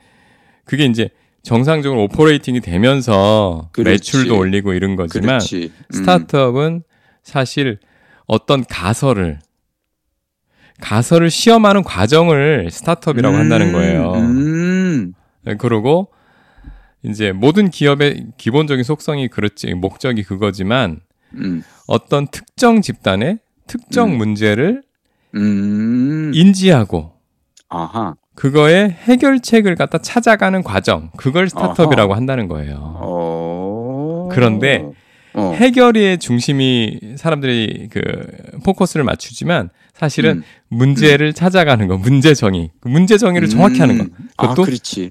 그게 0.65 0.85
이제 0.85 1.11
정상적으로 1.43 2.05
오퍼레이팅이 2.05 2.61
되면서 2.61 3.69
그렇지. 3.73 3.91
매출도 3.91 4.39
올리고 4.39 4.73
이런 4.73 4.97
거지만 4.97 5.41
음. 5.41 5.69
스타트업은 5.91 6.83
사실 7.23 7.79
어떤 8.27 8.65
가설을 8.65 9.39
가설을 10.81 11.31
시험하는 11.31 11.83
과정을 11.85 12.69
스타트업이라고 12.71 13.35
음, 13.35 13.41
한다는 13.41 13.73
거예요. 13.73 14.13
음. 14.15 15.13
네, 15.43 15.57
그러고 15.57 16.09
이제 17.03 17.33
모든 17.33 17.71
기업의 17.71 18.29
기본적인 18.39 18.83
속성이 18.83 19.29
그렇지 19.29 19.73
목적이 19.75 20.23
그거지만 20.23 21.01
음. 21.35 21.63
어떤 21.87 22.27
특정 22.29 22.81
집단의 22.81 23.39
특정 23.67 24.13
음. 24.13 24.19
문제를 24.19 24.83
음. 25.35 26.33
인지하고 26.35 27.14
아하. 27.69 28.15
그거의 28.35 28.91
해결책을 28.91 29.77
갖다 29.77 29.99
찾아가는 29.99 30.63
과정 30.63 31.11
그걸 31.17 31.49
스타트업이라고 31.49 32.13
아하. 32.13 32.19
한다는 32.19 32.49
거예요. 32.49 32.79
어... 33.01 34.29
그런데 34.33 34.85
어. 35.35 35.53
해결의 35.57 36.19
중심이 36.19 37.01
사람들이 37.17 37.89
그 37.91 38.01
포커스를 38.65 39.05
맞추지만 39.05 39.71
사실은 39.93 40.39
음. 40.39 40.43
문제를 40.69 41.29
음. 41.29 41.33
찾아가는 41.33 41.87
거, 41.87 41.97
문제 41.97 42.35
정의, 42.35 42.71
그 42.81 42.89
문제 42.89 43.17
정의를 43.19 43.49
정확히 43.49 43.81
하는 43.81 43.99
거. 43.99 44.05
음. 44.05 44.29
그것도 44.37 44.63
아, 44.63 44.67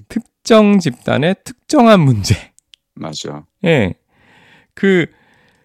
특정 0.08 0.78
집단의 0.78 1.36
특정한 1.44 2.00
문제. 2.00 2.52
맞아. 2.94 3.44
예. 3.64 3.94
그 4.74 5.06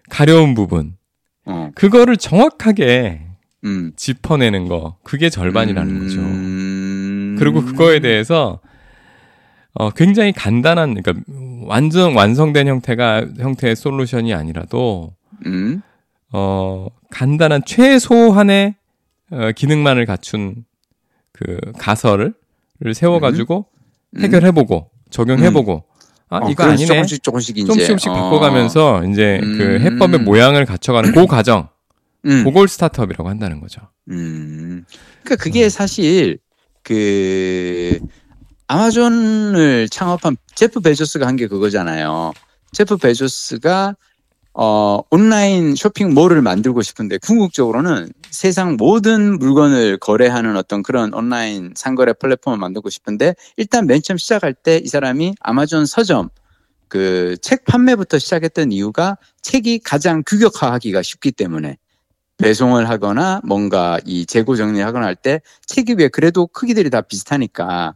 가려운 0.08 0.54
부분. 0.54 0.96
어. 1.46 1.70
그거를 1.74 2.16
정확하게 2.16 3.29
음. 3.64 3.92
짚어내는 3.96 4.68
거. 4.68 4.96
그게 5.02 5.30
절반이라는 5.30 5.96
음. 5.96 6.00
거죠. 6.00 7.38
그리고 7.38 7.64
그거에 7.64 8.00
대해서 8.00 8.60
어, 9.74 9.90
굉장히 9.90 10.32
간단한, 10.32 11.00
그러니까 11.00 11.24
완전 11.66 12.14
완성된 12.14 12.66
형태가 12.66 13.26
형태의 13.38 13.76
솔루션이 13.76 14.34
아니라도 14.34 15.14
음? 15.46 15.82
어, 16.32 16.88
간단한 17.10 17.62
최소한의 17.66 18.74
어, 19.30 19.50
기능만을 19.54 20.06
갖춘 20.06 20.64
그 21.32 21.58
가설을 21.78 22.34
세워가지고 22.94 23.66
음? 24.16 24.20
해결해보고 24.20 24.90
적용해보고 25.10 25.84
아 26.28 26.38
어, 26.38 26.50
이거 26.50 26.64
아니네 26.64 26.86
조금씩 26.86 27.22
조금씩 27.22 27.58
이제 27.58 27.66
조금씩 27.66 27.86
조금씩 27.86 28.10
어. 28.10 28.14
바꿔가면서 28.14 29.04
이제 29.06 29.40
음. 29.42 29.58
그 29.58 29.80
해법의 29.80 30.20
모양을 30.20 30.64
갖춰가는 30.64 31.12
그 31.12 31.26
과정 31.26 31.68
음. 32.26 32.44
그걸 32.44 32.68
스타트업이라고 32.68 33.28
한다는 33.28 33.60
거죠. 33.60 33.80
음. 34.10 34.84
그러니까 35.22 35.42
그게 35.42 35.64
어. 35.64 35.68
사실 35.68 36.38
그 36.82 37.98
아마존을 38.66 39.88
창업한 39.88 40.36
제프 40.54 40.80
베조스가 40.80 41.26
한 41.26 41.36
게 41.36 41.46
그거잖아요. 41.46 42.32
제프 42.72 42.96
베조스가 42.98 43.96
어, 44.52 45.00
온라인 45.10 45.74
쇼핑몰을 45.76 46.42
만들고 46.42 46.82
싶은데 46.82 47.18
궁극적으로는 47.18 48.12
세상 48.30 48.76
모든 48.76 49.38
물건을 49.38 49.98
거래하는 49.98 50.56
어떤 50.56 50.82
그런 50.82 51.14
온라인 51.14 51.72
상거래 51.76 52.12
플랫폼을 52.14 52.58
만들고 52.58 52.90
싶은데 52.90 53.34
일단 53.56 53.86
맨 53.86 54.02
처음 54.02 54.18
시작할 54.18 54.54
때 54.54 54.78
이 54.84 54.88
사람이 54.88 55.34
아마존 55.40 55.86
서점 55.86 56.28
그 56.88 57.36
책 57.42 57.64
판매부터 57.64 58.18
시작했던 58.18 58.72
이유가 58.72 59.16
책이 59.42 59.80
가장 59.80 60.22
규격화하기가 60.26 61.02
쉽기 61.02 61.30
때문에 61.32 61.78
배송을 62.40 62.88
하거나 62.88 63.40
뭔가 63.44 63.98
이 64.04 64.26
재고 64.26 64.56
정리하거나 64.56 65.06
할 65.06 65.14
때 65.14 65.40
책이 65.66 65.94
왜 65.98 66.08
그래도 66.08 66.46
크기들이 66.46 66.88
다 66.90 67.00
비슷하니까 67.02 67.94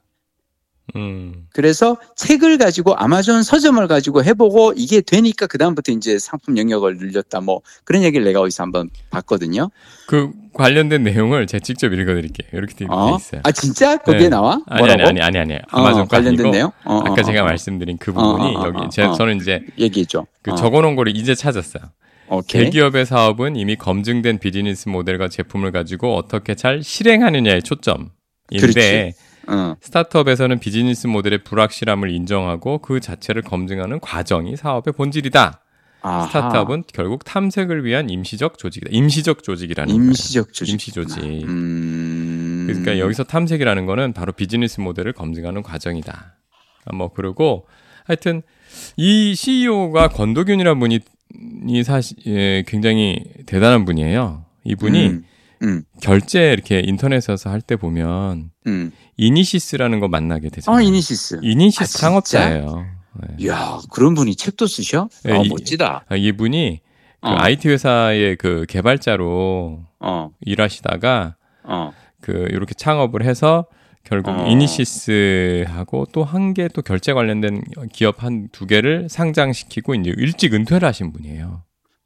음. 0.96 1.46
그래서 1.54 1.96
책을 2.14 2.58
가지고 2.58 2.94
아마존 2.94 3.42
서점을 3.42 3.84
가지고 3.88 4.22
해보고 4.22 4.74
이게 4.76 5.00
되니까 5.00 5.46
그다음부터 5.46 5.92
이제 5.92 6.18
상품 6.18 6.58
영역을 6.58 6.98
늘렸다 6.98 7.40
뭐 7.40 7.62
그런 7.84 8.02
얘기를 8.02 8.24
내가 8.24 8.40
어디서 8.42 8.62
한번 8.64 8.90
봤거든요. 9.10 9.70
그 10.06 10.30
관련된 10.52 11.02
내용을 11.02 11.46
제가 11.46 11.64
직접 11.64 11.90
읽어드릴게요. 11.92 12.48
이렇게 12.52 12.74
되어 12.74 12.88
어? 12.90 13.16
있어요. 13.16 13.40
아 13.44 13.50
진짜 13.50 13.96
거기에 13.96 14.24
네. 14.24 14.28
나와? 14.28 14.60
아니 14.66 14.90
아니 14.90 15.02
아니 15.02 15.20
아니 15.22 15.38
아니 15.38 15.58
아마존 15.70 16.02
어, 16.02 16.04
관련된 16.04 16.50
내용? 16.50 16.70
어, 16.84 16.98
아까 16.98 17.12
어, 17.12 17.24
제가 17.24 17.40
어. 17.40 17.44
말씀드린 17.46 17.96
그 17.96 18.12
부분이 18.12 18.54
여기 18.54 18.90
제 18.90 19.10
저는 19.16 19.38
이제 19.38 19.62
얘기했죠. 19.78 20.26
그 20.42 20.54
적어놓은 20.54 20.96
거를 20.96 21.16
이제 21.16 21.34
찾았어요. 21.34 21.82
오케이. 22.36 22.64
대기업의 22.64 23.06
사업은 23.06 23.56
이미 23.56 23.76
검증된 23.76 24.38
비즈니스 24.38 24.88
모델과 24.88 25.28
제품을 25.28 25.72
가지고 25.72 26.16
어떻게 26.16 26.54
잘 26.54 26.82
실행하느냐에 26.82 27.60
초점인데 27.60 28.10
그렇지. 28.50 29.12
어. 29.48 29.76
스타트업에서는 29.80 30.58
비즈니스 30.58 31.06
모델의 31.06 31.44
불확실함을 31.44 32.10
인정하고 32.10 32.78
그 32.78 33.00
자체를 33.00 33.42
검증하는 33.42 34.00
과정이 34.00 34.56
사업의 34.56 34.94
본질이다. 34.94 35.60
아하. 36.02 36.26
스타트업은 36.26 36.84
결국 36.92 37.24
탐색을 37.24 37.84
위한 37.84 38.10
임시적 38.10 38.58
조직이다. 38.58 38.90
임시적 38.92 39.42
조직이라는 39.42 39.94
임시적 39.94 40.52
조직. 40.52 40.72
임시 40.72 40.92
조직. 40.92 41.22
음... 41.22 42.64
그러니까 42.66 42.98
여기서 42.98 43.24
탐색이라는 43.24 43.86
거는 43.86 44.12
바로 44.12 44.32
비즈니스 44.32 44.80
모델을 44.80 45.14
검증하는 45.14 45.62
과정이다. 45.62 46.36
아, 46.84 46.94
뭐 46.94 47.10
그리고 47.14 47.66
하여튼 48.04 48.42
이 48.96 49.34
CEO가 49.34 50.08
권도균이라는 50.08 50.78
분이 50.78 51.00
사실 51.84 52.16
예, 52.26 52.62
굉장히 52.66 53.22
대단한 53.46 53.84
분이에요. 53.84 54.44
이분이 54.64 55.06
음. 55.08 55.24
음. 55.62 55.82
결제 56.00 56.52
이렇게 56.52 56.80
인터넷에서 56.84 57.50
할 57.50 57.60
때 57.60 57.76
보면 57.76 58.50
음. 58.66 58.92
이니시스라는 59.16 60.00
거 60.00 60.08
만나게 60.08 60.48
되잖아요. 60.50 60.78
어, 60.78 60.82
이니시스. 60.82 61.40
이니시스 61.42 61.82
아, 61.98 62.00
창업자예요. 62.00 62.86
네. 63.22 63.34
이야, 63.38 63.78
그런 63.92 64.14
분이 64.14 64.34
책도 64.36 64.66
쓰셔? 64.66 65.08
네, 65.24 65.32
아, 65.32 65.42
멋지다. 65.48 66.04
아, 66.08 66.16
이분이 66.16 66.80
그 67.20 67.28
어. 67.28 67.36
IT 67.38 67.68
회사의 67.68 68.36
그 68.36 68.66
개발자로 68.68 69.84
어. 70.00 70.30
일하시다가 70.40 71.36
어. 71.62 71.92
그 72.20 72.48
이렇게 72.50 72.74
창업을 72.74 73.24
해서 73.24 73.66
결국 74.04 74.30
어. 74.32 74.46
이니시스하고 74.46 76.06
또 76.12 76.24
한 76.24 76.52
개 76.54 76.68
또 76.68 76.82
결제 76.82 77.12
관련된 77.12 77.62
기업 77.92 78.22
한 78.22 78.48
두 78.52 78.66
개를 78.66 79.08
상장시키고 79.08 79.94
이제 79.94 80.12
일찍 80.16 80.54
은퇴를 80.54 80.86
하신 80.88 81.12
분이에요. 81.12 81.62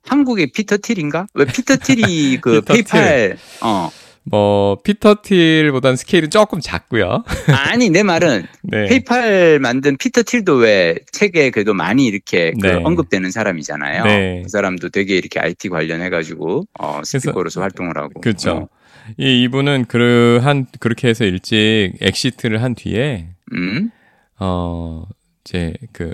한국의 0.07 0.53
피터 0.55 0.79
틸인가? 0.79 1.27
왜 1.35 1.45
피터 1.45 1.77
틸이 1.77 2.39
그 2.43 2.61
피터 2.61 2.73
페이팔 2.75 3.37
어. 3.63 3.91
뭐 4.31 4.77
피터 4.85 5.17
틸보다는 5.23 5.97
스케일은 5.97 6.29
조금 6.31 6.61
작고요. 6.61 7.25
아니 7.71 7.89
내 7.89 8.03
말은 8.03 8.47
네. 8.63 8.87
페이팔 8.87 9.59
만든 9.59 9.97
피터 9.97 10.23
틸도 10.23 10.57
왜 10.57 10.97
책에 11.13 11.51
그래도 11.51 11.73
많이 11.75 12.05
이렇게 12.07 12.53
그 12.61 12.67
네. 12.67 12.73
언급되는 12.75 13.31
사람이잖아요. 13.31 14.05
네. 14.05 14.41
그 14.45 14.49
사람도 14.51 14.91
되게 14.91 15.17
이렇게 15.17 15.41
IT 15.41 15.71
관련해 15.71 16.11
가지고 16.11 16.65
어, 16.79 17.01
스피커로서 17.05 17.61
활동을 17.63 17.97
하고. 17.97 18.21
그렇죠. 18.21 18.51
어. 18.53 18.69
이 19.16 19.42
이분은 19.42 19.87
그한 19.87 20.66
그렇게 20.81 21.09
해서 21.09 21.25
일찍 21.25 21.92
exit을 22.01 22.62
한 22.62 22.75
뒤에 22.75 23.29
음? 23.53 23.90
어 24.38 25.05
이제 25.44 25.75
그 25.92 26.12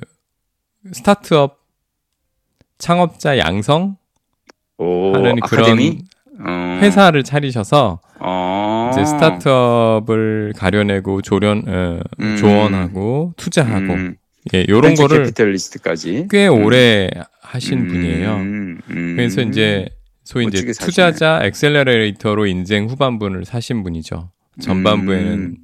스타트업 0.92 1.58
창업자 2.78 3.38
양성 3.38 3.96
오, 4.78 5.12
하는 5.14 5.36
아카데미? 5.42 6.02
그런 6.36 6.46
어. 6.46 6.78
회사를 6.80 7.22
차리셔서 7.22 8.00
어. 8.20 8.90
이제 8.92 9.04
스타트업을 9.04 10.52
가려내고 10.56 11.22
조련 11.22 11.64
어, 11.66 12.00
음. 12.20 12.36
조언하고 12.36 13.34
투자하고 13.36 13.92
음. 13.92 14.16
예, 14.52 14.66
요런 14.68 14.94
거를 14.94 15.18
capitalist까지 15.24 16.26
꽤 16.30 16.48
음. 16.48 16.64
오래 16.64 17.08
하신 17.40 17.80
음. 17.80 17.88
분이에요. 17.88 18.34
음. 18.36 18.80
그래서 19.16 19.40
이제 19.40 19.88
소위 20.24 20.46
이제 20.46 20.72
투자자 20.72 21.40
accelerator로 21.42 22.46
인생 22.46 22.88
후반부를 22.88 23.44
사신 23.44 23.82
분이죠. 23.82 24.30
전반부에는 24.60 25.32
음. 25.32 25.56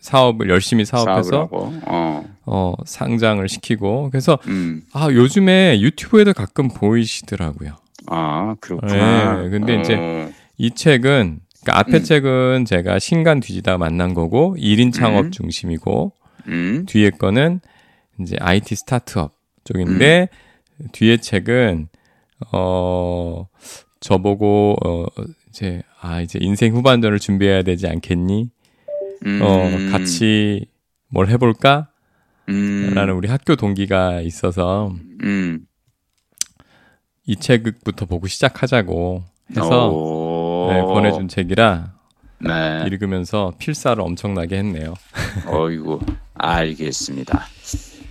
사업을 0.00 0.48
열심히 0.48 0.84
사업해서 0.84 1.48
어. 1.52 2.24
어. 2.46 2.74
상장을 2.84 3.46
시키고 3.48 4.08
그래서 4.10 4.38
음. 4.46 4.82
아 4.92 5.08
요즘에 5.10 5.80
유튜브에도 5.80 6.32
가끔 6.32 6.68
보이시더라고요. 6.68 7.76
아 8.06 8.56
그렇구나. 8.60 9.42
네, 9.42 9.50
근데 9.50 9.76
어. 9.76 9.80
이제 9.80 10.32
이 10.58 10.70
책은 10.70 11.40
그러니까 11.62 11.80
앞에 11.80 11.98
음. 11.98 12.02
책은 12.04 12.64
제가 12.64 12.98
신간 12.98 13.40
뒤지다 13.40 13.78
만난 13.78 14.14
거고 14.14 14.56
1인 14.58 14.92
창업 14.92 15.26
음. 15.26 15.30
중심이고 15.30 16.12
음. 16.48 16.86
뒤에 16.86 17.10
거는 17.10 17.60
이제 18.20 18.36
IT 18.40 18.74
스타트업 18.76 19.32
쪽인데 19.64 20.28
음. 20.80 20.86
뒤에 20.92 21.16
책은 21.16 21.88
어 22.52 23.48
저보고 24.06 24.76
어 24.84 25.04
이제 25.48 25.82
아 26.00 26.20
이제 26.20 26.38
인생 26.40 26.74
후반전을 26.74 27.18
준비해야 27.18 27.62
되지 27.62 27.88
않겠니? 27.88 28.50
음. 29.26 29.40
어, 29.42 29.90
같이 29.90 30.66
뭘 31.08 31.28
해볼까? 31.28 31.88
음. 32.48 32.92
라는 32.94 33.14
우리 33.14 33.28
학교 33.28 33.56
동기가 33.56 34.20
있어서, 34.20 34.92
음. 35.24 35.66
이 37.26 37.34
책부터 37.34 38.06
보고 38.06 38.28
시작하자고 38.28 39.24
해서, 39.50 40.68
네, 40.70 40.82
보내준 40.82 41.26
책이라, 41.26 41.92
네. 42.38 42.84
읽으면서 42.86 43.52
필사를 43.58 44.00
엄청나게 44.00 44.58
했네요. 44.58 44.94
어이구, 45.48 46.00
알겠습니다. 46.34 47.46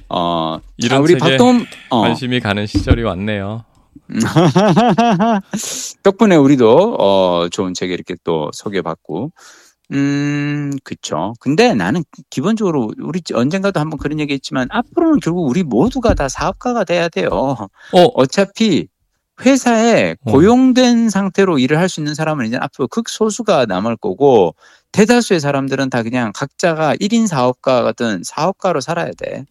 어, 0.09 0.59
이런 0.77 0.89
자, 0.89 0.99
우리 0.99 1.17
박동 1.17 1.65
어. 1.89 2.01
관심이 2.01 2.41
가는 2.41 2.65
시절이 2.67 3.03
왔네요. 3.03 3.63
덕분에 6.03 6.35
우리도 6.35 6.95
어, 6.99 7.47
좋은 7.49 7.73
책 7.73 7.91
이렇게 7.91 8.15
또 8.23 8.51
소개받고 8.53 9.31
음, 9.93 10.71
그쵸. 10.83 11.33
근데 11.39 11.73
나는 11.75 12.03
기본적으로 12.31 12.91
우리 12.99 13.21
언젠가도 13.33 13.79
한번 13.79 13.99
그런 13.99 14.19
얘기 14.19 14.33
했지만 14.33 14.67
앞으로는 14.71 15.19
결국 15.21 15.47
우리 15.47 15.63
모두가 15.63 16.15
다 16.15 16.27
사업가가 16.29 16.83
돼야 16.85 17.07
돼요. 17.09 17.29
어. 17.29 18.01
어차피 18.15 18.87
회사에 19.45 20.15
어. 20.25 20.31
고용된 20.31 21.09
상태로 21.09 21.59
일을 21.59 21.77
할 21.79 21.89
수 21.89 21.99
있는 21.99 22.15
사람은 22.15 22.45
이제 22.47 22.57
앞으로 22.59 22.87
극소수가 22.87 23.65
남을 23.67 23.97
거고 23.97 24.55
대다수의 24.93 25.39
사람들은 25.41 25.89
다 25.91 26.03
그냥 26.03 26.31
각자가 26.33 26.95
1인 26.95 27.27
사업가 27.27 27.83
같은 27.83 28.23
사업가로 28.23 28.81
살아야 28.81 29.11
돼. 29.17 29.45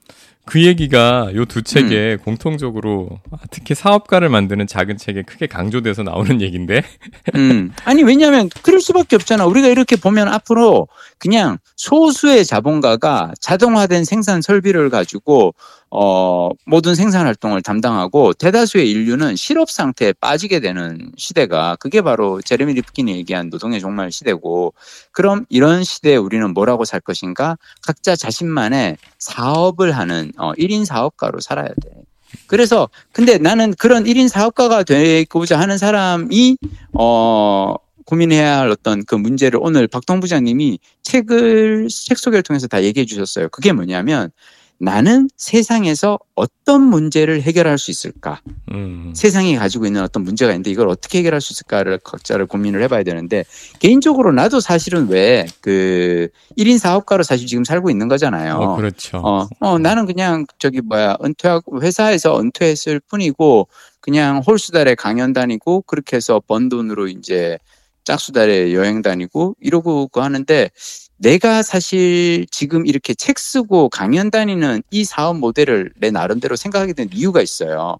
그 0.47 0.63
얘기가 0.63 1.31
요 1.35 1.45
두 1.47 1.63
책에 1.63 2.15
음. 2.15 2.25
공통적으로 2.25 3.21
아, 3.31 3.37
특히 3.51 3.75
사업가를 3.75 4.29
만드는 4.29 4.67
작은 4.67 4.97
책에 4.97 5.23
크게 5.23 5.47
강조돼서 5.47 6.03
나오는 6.03 6.41
얘기인데. 6.41 6.83
음. 7.35 7.71
아니 7.85 8.03
왜냐하면 8.03 8.49
그럴 8.63 8.81
수밖에 8.81 9.17
없잖아. 9.17 9.47
우리가 9.47 9.69
이렇게 9.69 9.97
보면 9.97 10.29
앞으로 10.29 10.89
그냥 11.19 11.59
소수의 11.77 12.45
자본가가 12.45 13.35
자동화된 13.41 14.05
생산 14.05 14.43
설비를 14.43 14.91
가지고 14.91 15.55
어, 15.97 16.51
모든 16.67 16.97
생산 16.97 17.25
활동을 17.25 17.63
담당하고 17.63 18.33
대다수의 18.33 18.91
인류는 18.91 19.37
실업 19.37 19.71
상태에 19.71 20.13
빠지게 20.13 20.59
되는 20.59 21.13
시대가 21.17 21.77
그게 21.77 22.03
바로 22.03 22.41
제레미 22.43 22.75
리프킨이 22.75 23.15
얘기한 23.15 23.49
노동의 23.49 23.79
종말 23.79 24.11
시대고 24.11 24.75
그럼 25.13 25.47
이런 25.51 25.85
시대에 25.85 26.17
우리는 26.17 26.53
뭐라고 26.53 26.85
살 26.85 26.99
것인가? 26.99 27.57
각자 27.81 28.17
자신만의 28.17 28.97
사업을 29.21 29.93
하는 29.93 30.33
어, 30.37 30.53
1인 30.55 30.85
사업가로 30.85 31.39
살아야 31.39 31.69
돼. 31.69 31.91
그래서 32.49 32.89
근데 33.13 33.39
나는 33.39 33.73
그런 33.79 34.03
1인 34.03 34.29
사업가가 34.29 34.83
되고자 34.83 35.61
하는 35.61 35.79
사람이 35.79 36.57
어 36.93 37.77
고민해야 38.07 38.59
할 38.59 38.71
어떤 38.71 39.05
그 39.05 39.15
문제를 39.15 39.61
오늘 39.63 39.87
박동 39.87 40.19
부장님이 40.19 40.81
책을 41.05 41.87
책 41.89 42.19
소개를 42.19 42.43
통해서 42.43 42.67
다 42.67 42.83
얘기해 42.83 43.07
주셨어요. 43.07 43.49
그게 43.51 43.73
뭐냐면 43.73 44.33
나는 44.85 45.29
세상에서 45.37 46.19
어떤 46.35 46.83
문제를 46.83 47.43
해결할 47.43 47.79
수 47.79 47.91
있을까? 47.91 48.41
음. 48.73 49.13
세상이 49.15 49.57
가지고 49.57 49.87
있는 49.87 50.03
어떤 50.03 50.23
문제가 50.23 50.53
있는데 50.53 50.71
이걸 50.71 50.89
어떻게 50.89 51.19
해결할 51.19 51.41
수 51.41 51.53
있을까를 51.53 51.99
각자를 51.99 52.47
고민을 52.47 52.83
해봐야 52.83 53.03
되는데 53.03 53.45
개인적으로 53.81 54.33
나도 54.33 54.61
사실은 54.61 55.09
왜 55.09 55.47
그 55.65 56.29
1인 56.59 56.79
사업가로 56.79 57.23
사실 57.23 57.47
지금 57.47 57.65
살고 57.65 57.89
있는 57.91 58.09
거잖아요. 58.09 58.55
어, 58.57 58.77
그렇죠. 58.77 59.19
어, 59.19 59.49
어, 59.61 59.79
나는 59.79 60.07
그냥 60.07 60.47
저기 60.59 60.81
뭐야 60.81 61.17
은퇴하고 61.25 61.83
회사에서 61.83 62.39
은퇴했을 62.39 63.01
뿐이고 63.01 63.69
그냥 64.01 64.43
홀수달에 64.47 64.95
강연 64.95 65.33
다니고 65.33 65.83
그렇게 65.83 66.17
해서 66.17 66.41
번 66.47 66.69
돈으로 66.69 67.09
이제 67.09 67.59
짝수달에 68.05 68.75
여행 68.75 69.03
다니고 69.03 69.57
이러고 69.61 70.09
하는데 70.15 70.71
내가 71.17 71.63
사실 71.63 72.47
지금 72.51 72.87
이렇게 72.87 73.15
책 73.15 73.39
쓰고 73.39 73.89
강연 73.89 74.31
다니는 74.31 74.83
이 74.91 75.05
사업 75.05 75.39
모델을 75.39 75.93
내 75.99 76.11
나름대로 76.11 76.57
생각하게 76.57 76.93
된 76.93 77.09
이유가 77.13 77.41
있어요. 77.43 77.99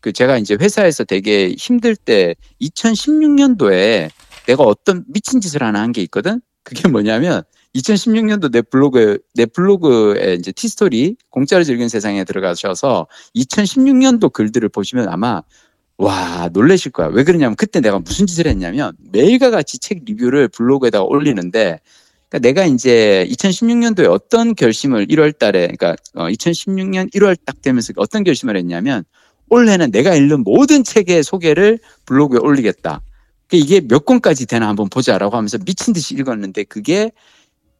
그 0.00 0.12
제가 0.12 0.38
이제 0.38 0.56
회사에서 0.60 1.04
되게 1.04 1.54
힘들 1.58 1.96
때 1.96 2.34
2016년도에 2.60 4.10
내가 4.46 4.62
어떤 4.64 5.04
미친 5.08 5.40
짓을 5.40 5.62
하나 5.62 5.80
한 5.80 5.92
게 5.92 6.02
있거든. 6.02 6.40
그게 6.62 6.88
뭐냐면 6.88 7.42
2016년도 7.74 8.52
내 8.52 8.62
블로그에 8.62 9.18
내 9.34 9.46
블로그에 9.46 10.34
이제 10.34 10.52
티스토리 10.52 11.16
공짜로 11.30 11.64
즐기는 11.64 11.88
세상에 11.88 12.24
들어가셔서 12.24 13.06
2016년도 13.36 14.32
글들을 14.32 14.68
보시면 14.70 15.08
아마 15.08 15.42
와 15.96 16.48
놀라실 16.52 16.92
거야. 16.92 17.08
왜 17.08 17.24
그러냐면 17.24 17.54
그때 17.56 17.80
내가 17.80 17.98
무슨 17.98 18.26
짓을 18.26 18.46
했냐면 18.46 18.96
매일과 19.12 19.50
같이 19.50 19.78
책 19.78 20.04
리뷰를 20.04 20.48
블로그에다가 20.48 21.04
올리는데 21.04 21.80
그러니까 22.28 22.38
내가 22.40 22.66
이제 22.66 23.26
2016년도에 23.30 24.10
어떤 24.10 24.54
결심을 24.56 25.06
1월 25.06 25.38
달에, 25.38 25.68
그러니까 25.68 25.94
2016년 26.14 27.06
어, 27.06 27.10
1월 27.14 27.36
딱 27.44 27.62
되면서 27.62 27.92
어떤 27.96 28.24
결심을 28.24 28.56
했냐면 28.56 29.04
올해는 29.50 29.92
내가 29.92 30.14
읽는 30.14 30.42
모든 30.42 30.82
책의 30.82 31.22
소개를 31.22 31.78
블로그에 32.06 32.40
올리겠다. 32.40 33.02
그러니까 33.46 33.64
이게 33.64 33.80
몇 33.86 34.04
권까지 34.04 34.46
되나 34.46 34.68
한번 34.68 34.88
보자라고 34.88 35.36
하면서 35.36 35.58
미친 35.58 35.92
듯이 35.92 36.14
읽었는데 36.14 36.64
그게 36.64 37.12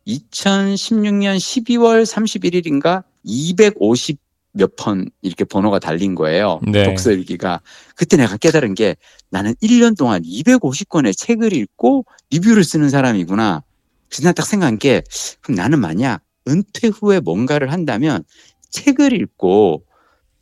2016년 0.07 1.37
12월 1.37 2.05
31일인가 2.05 3.03
250 3.25 4.19
몇 4.55 4.77
번 4.77 5.11
이렇게 5.21 5.45
번호가 5.45 5.79
달린 5.79 6.15
거예요. 6.15 6.61
네. 6.67 6.85
독서 6.85 7.11
일기가. 7.11 7.61
그때 7.97 8.17
내가 8.17 8.37
깨달은 8.37 8.75
게 8.75 8.97
나는 9.31 9.55
1년 9.63 9.97
동안 9.97 10.23
250권의 10.23 11.17
책을 11.17 11.53
읽고 11.53 12.07
리뷰를 12.31 12.65
쓰는 12.65 12.89
사람이구나. 12.89 13.63
그래서 14.09 14.33
딱 14.33 14.47
생각한 14.47 14.79
게 14.79 15.03
그럼 15.41 15.57
나는 15.57 15.81
만약 15.81 16.23
은퇴 16.49 16.89
후에 16.89 17.21
뭔가를 17.21 17.73
한다면 17.73 18.23
책을 18.71 19.13
읽고 19.13 19.85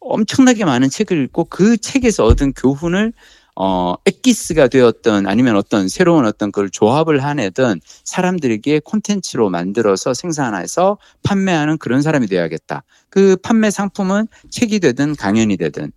엄청나게 0.01 0.65
많은 0.65 0.91
책을 0.91 1.25
읽고 1.25 1.45
그 1.45 1.77
책에서 1.77 2.25
얻은 2.25 2.53
교훈을 2.55 3.13
어, 3.55 3.95
엑기스가 4.07 4.69
되었던 4.69 5.27
아니면 5.27 5.57
어떤 5.57 5.89
새로운 5.89 6.25
어떤 6.25 6.51
그걸 6.51 6.71
조합을 6.71 7.23
하내든 7.23 7.81
사람들에게 8.05 8.81
콘텐츠로 8.81 9.51
만들어서 9.51 10.15
생산해서 10.15 10.99
판매하는 11.23 11.79
그런 11.79 12.03
사람이 12.03 12.27
되어야겠다. 12.29 12.83
그 13.11 13.37
판매 13.43 13.71
상품은 13.71 14.27
책이 14.51 14.81
되든 14.81 15.17
강연이 15.17 15.57
되든 15.59 15.93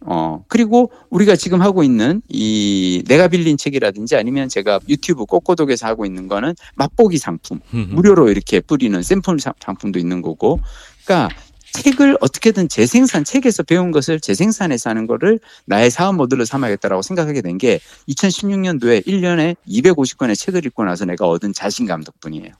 어, 0.00 0.44
그리고 0.48 0.90
우리가 1.10 1.36
지금 1.36 1.60
하고 1.60 1.82
있는 1.82 2.22
이 2.28 3.02
내가 3.06 3.28
빌린 3.28 3.56
책이라든지 3.56 4.16
아니면 4.16 4.48
제가 4.48 4.80
유튜브 4.88 5.26
꼬꼬독에서 5.26 5.86
하고 5.86 6.06
있는 6.06 6.28
거는 6.28 6.54
맛보기 6.76 7.18
상품. 7.18 7.60
무료로 7.70 8.30
이렇게 8.30 8.60
뿌리는 8.60 9.00
샘플 9.02 9.38
상품도 9.38 9.98
있는 9.98 10.22
거고. 10.22 10.60
그러니까 11.04 11.34
책을 11.72 12.16
어떻게든 12.20 12.68
재생산, 12.68 13.24
책에서 13.24 13.62
배운 13.62 13.90
것을 13.90 14.20
재생산해서 14.20 14.90
하는 14.90 15.06
거를 15.06 15.38
나의 15.66 15.90
사업 15.90 16.16
모델로 16.16 16.44
삼아야겠다라고 16.44 17.02
생각하게 17.02 17.42
된 17.42 17.58
게 17.58 17.80
2016년도에 18.08 19.04
1년에 19.06 19.56
250권의 19.68 20.36
책을 20.36 20.64
읽고 20.66 20.84
나서 20.84 21.04
내가 21.04 21.26
얻은 21.28 21.52
자신감 21.52 22.04
덕분이에요. 22.04 22.52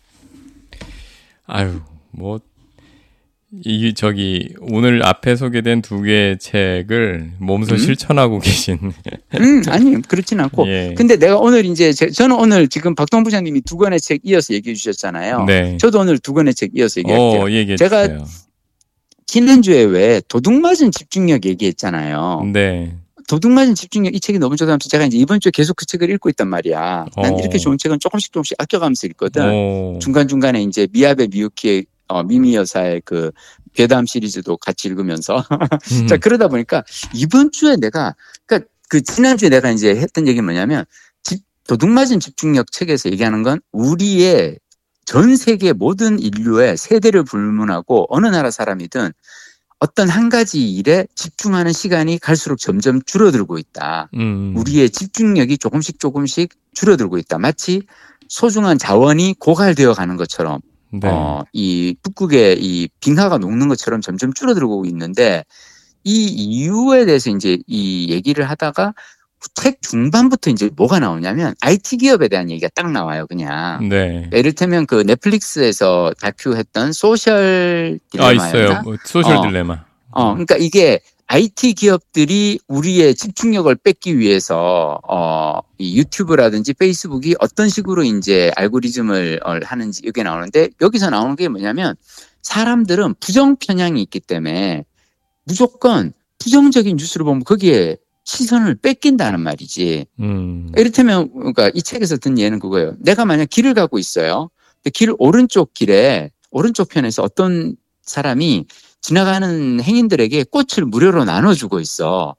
아유, 1.47 1.81
뭐 2.11 2.41
이 3.65 3.95
저기 3.95 4.55
오늘 4.61 5.03
앞에 5.03 5.35
소개된 5.35 5.81
두 5.81 6.03
개의 6.03 6.39
책을 6.39 7.33
몸소 7.39 7.77
음? 7.77 7.79
실천하고 7.79 8.41
계신. 8.41 8.79
음 9.41 9.63
아니 9.69 10.03
그렇진 10.03 10.39
않고. 10.41 10.69
예. 10.69 10.95
근데 10.95 11.17
내가 11.17 11.39
오늘 11.39 11.65
이제 11.65 11.95
제, 11.95 12.11
저는 12.11 12.37
오늘 12.37 12.69
지금 12.69 12.95
박동 12.95 13.25
부장님이 13.25 13.63
두 13.63 13.79
권의 13.79 14.01
책 14.01 14.21
이어서 14.25 14.53
얘기해 14.53 14.75
주셨잖아요. 14.75 15.45
네. 15.47 15.79
저도 15.79 16.01
오늘 16.01 16.19
두 16.19 16.35
권의 16.35 16.55
책 16.55 16.73
이어서 16.75 17.01
얘기할게요. 17.01 17.41
오, 17.41 17.51
얘기해 17.51 17.77
제가. 17.79 18.23
지난주에 19.29 19.85
왜 19.85 20.23
도둑맞은 20.27 20.91
집중력 20.91 21.45
얘기했잖아요. 21.45 22.51
네. 22.53 22.97
도둑맞은 23.29 23.75
집중력 23.75 24.15
이 24.15 24.21
책이 24.21 24.39
너무 24.39 24.57
좋다면서 24.57 24.89
제가 24.89 25.05
이제 25.05 25.19
이번 25.19 25.39
주에 25.39 25.53
계속 25.55 25.77
그 25.77 25.85
책을 25.85 26.09
읽고 26.11 26.31
있단 26.31 26.49
말이야. 26.49 27.07
난 27.15 27.35
어. 27.35 27.39
이렇게 27.39 27.59
좋은 27.59 27.77
책은 27.77 28.01
조금씩 28.01 28.33
조금씩 28.33 28.57
아껴가면서 28.59 29.07
읽거든. 29.09 29.45
오. 29.53 29.99
중간중간에 30.01 30.63
이제 30.63 30.89
미아베 30.91 31.29
미유키의 31.29 31.85
어, 32.09 32.23
미미 32.23 32.55
여사의 32.55 33.03
그 33.05 33.31
괴담 33.75 34.07
시리즈도 34.07 34.57
같이 34.57 34.89
읽으면서 34.89 35.45
음. 36.01 36.07
자 36.07 36.17
그러다 36.17 36.49
보니까 36.49 36.83
이번 37.15 37.53
주에 37.53 37.77
내가 37.77 38.15
그러니까 38.47 38.71
그 38.89 39.03
지난주에 39.03 39.51
내가 39.51 39.71
이제 39.71 39.91
했던 39.91 40.27
얘기 40.27 40.41
뭐냐면 40.41 40.87
집, 41.23 41.43
도둑맞은 41.67 42.19
집중력 42.19 42.73
책에서 42.73 43.11
얘기하는 43.11 43.43
건 43.43 43.61
우리의 43.73 44.59
전 45.09 45.37
세계 45.37 45.73
모든 45.73 46.19
인류의 46.19 46.77
세대를 46.77 47.25
불문하고 47.25 48.09
어느 48.11 48.27
나라 48.27 48.51
사람이든 48.51 49.11
어떤 49.79 50.11
한 50.11 50.29
가지 50.29 50.71
일에 50.71 51.07
집중하는 51.15 51.73
시간이 51.73 52.19
갈수록 52.19 52.59
점점 52.59 53.01
줄어들고 53.01 53.57
있다. 53.57 54.11
음. 54.13 54.53
우리의 54.55 54.91
집중력이 54.91 55.57
조금씩 55.57 55.99
조금씩 55.99 56.51
줄어들고 56.75 57.17
있다. 57.17 57.39
마치 57.39 57.85
소중한 58.29 58.77
자원이 58.77 59.37
고갈되어 59.39 59.95
가는 59.95 60.19
것처럼 60.19 60.61
네. 60.91 61.09
어, 61.09 61.43
이 61.55 61.97
북극의 62.03 62.63
이 62.63 62.91
빙하가 63.01 63.39
녹는 63.39 63.69
것처럼 63.69 64.03
점점 64.03 64.35
줄어들고 64.35 64.85
있는데 64.89 65.43
이 66.05 66.27
이유에 66.27 67.07
대해서 67.07 67.31
이제 67.31 67.57
이 67.67 68.09
얘기를 68.11 68.47
하다가 68.47 68.93
책 69.55 69.83
중반부터 69.83 70.51
이제 70.51 70.71
뭐가 70.75 70.99
나오냐면 70.99 71.55
IT 71.61 71.99
기업에 71.99 72.29
대한 72.29 72.51
얘기가 72.51 72.69
딱 72.75 72.91
나와요, 72.91 73.27
그냥. 73.27 73.89
네. 73.89 74.29
예를 74.33 74.53
들면 74.53 74.87
그 74.87 75.03
넷플릭스에서 75.07 76.13
다큐했던 76.21 76.93
소셜 76.93 78.01
딜레마였나? 78.11 78.43
아, 78.43 78.49
있어요. 78.49 78.83
뭐 78.83 78.97
소셜 79.05 79.37
어, 79.37 79.43
딜레마. 79.43 79.85
어, 80.11 80.33
그러니까 80.33 80.57
이게 80.57 81.01
IT 81.31 81.75
기업들이 81.75 82.59
우리의 82.69 83.15
집중력을 83.15 83.73
뺏기 83.77 84.19
위해서 84.19 84.99
어, 85.07 85.61
이 85.77 85.99
유튜브라든지 85.99 86.73
페이스북이 86.73 87.37
어떤 87.39 87.69
식으로 87.69 88.03
이제 88.03 88.51
알고리즘을 88.57 89.41
어, 89.45 89.59
하는지 89.63 90.03
여기 90.07 90.23
나오는데 90.23 90.71
여기서 90.81 91.11
나오는 91.11 91.37
게 91.37 91.49
뭐냐면 91.49 91.95
사람들은 92.43 93.17
부정 93.21 93.57
편향이 93.57 94.01
있기 94.03 94.21
때문에 94.21 94.85
무조건 95.45 96.13
부정적인 96.39 96.97
뉴스를 96.97 97.25
보면 97.25 97.45
거기에 97.45 97.99
시선을 98.33 98.75
뺏긴다는 98.83 99.41
말이지. 99.41 100.05
음. 100.21 100.71
이를테면 100.77 101.31
그러니까 101.33 101.71
이 101.73 101.81
책에서 101.83 102.19
든 102.19 102.39
예는 102.39 102.59
그거예요. 102.59 102.95
내가 102.99 103.25
만약 103.25 103.49
길을 103.49 103.73
가고 103.73 103.99
있어요. 103.99 104.51
길 104.93 105.15
오른쪽 105.19 105.73
길에 105.73 106.31
오른쪽 106.51 106.91
편에서 106.91 107.23
어떤 107.23 107.75
사람이 108.03 108.67
지나가는 109.01 109.81
행인들에게 109.83 110.45
꽃을 110.51 110.85
무료로 110.87 111.25
나눠주고 111.25 111.81
있어. 111.81 112.37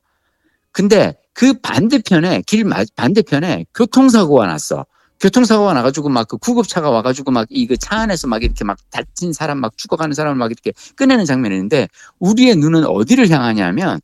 근데 0.71 1.15
그 1.33 1.53
반대편에 1.59 2.43
길 2.45 2.65
반대편에 2.95 3.65
교통사고가 3.73 4.45
났어. 4.45 4.85
교통사고가 5.19 5.73
나가지고 5.73 6.09
막 6.09 6.27
그 6.27 6.37
구급차가 6.37 6.91
와가지고 6.91 7.31
막 7.31 7.47
이 7.49 7.65
그 7.65 7.77
차 7.77 7.97
안에서 7.97 8.27
막 8.27 8.43
이렇게 8.43 8.63
막 8.63 8.77
다친 8.91 9.33
사람 9.33 9.59
막 9.59 9.75
죽어가는 9.75 10.13
사람을 10.13 10.37
막 10.37 10.51
이렇게 10.51 10.71
꺼내는 10.95 11.25
장면인데 11.25 11.87
우리의 12.19 12.55
눈은 12.57 12.85
어디를 12.85 13.29
향하냐면 13.31 13.99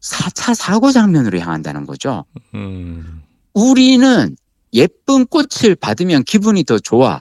4차 0.00 0.54
사고 0.54 0.92
장면으로 0.92 1.38
향한다는 1.40 1.86
거죠. 1.86 2.24
음. 2.54 3.22
우리는 3.54 4.36
예쁜 4.72 5.26
꽃을 5.26 5.74
받으면 5.80 6.24
기분이 6.24 6.64
더 6.64 6.78
좋아. 6.78 7.20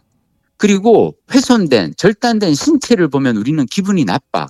그리고 0.57 1.15
훼손된, 1.31 1.93
절단된 1.97 2.55
신체를 2.55 3.09
보면 3.09 3.37
우리는 3.37 3.65
기분이 3.65 4.05
나빠. 4.05 4.47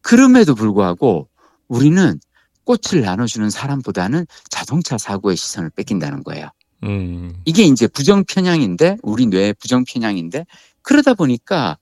그럼에도 0.00 0.54
불구하고 0.54 1.28
우리는 1.68 2.20
꽃을 2.64 3.02
나눠주는 3.02 3.50
사람보다는 3.50 4.26
자동차 4.50 4.98
사고의 4.98 5.36
시선을 5.36 5.70
뺏긴다는 5.70 6.22
거예요. 6.22 6.50
음. 6.84 7.32
이게 7.44 7.64
이제 7.64 7.86
부정편향인데, 7.86 8.98
우리 9.02 9.26
뇌의 9.26 9.54
부정편향인데, 9.54 10.46
그러다 10.82 11.14
보니까 11.14 11.78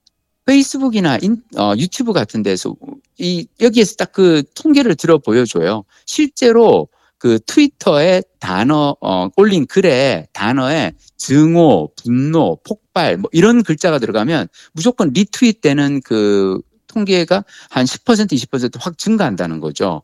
페이스북이나 0.51 1.19
인, 1.23 1.43
어, 1.57 1.75
유튜브 1.79 2.13
같은 2.13 2.43
데서 2.43 2.75
이, 3.19 3.47
여기에서 3.61 3.95
딱 3.95 4.11
그 4.13 4.43
통계를 4.55 4.97
들어 4.97 5.19
보여줘요. 5.19 5.85
실제로 6.05 6.89
그 7.19 7.39
트위터에 7.47 8.23
단어, 8.41 8.97
어, 9.01 9.29
올린 9.37 9.67
글에 9.67 10.27
단어에 10.33 10.93
증오, 11.17 11.91
분노, 11.95 12.59
폭발, 12.65 13.17
뭐 13.17 13.31
이런 13.33 13.63
글자가 13.63 14.01
들어가면 14.01 14.49
무조건 14.73 15.13
리트윗 15.13 15.61
되는 15.61 16.01
그 16.05 16.61
통계가 16.89 17.45
한 17.71 17.85
10%, 17.85 18.33
20%확 18.33 18.99
증가한다는 18.99 19.61
거죠. 19.61 20.03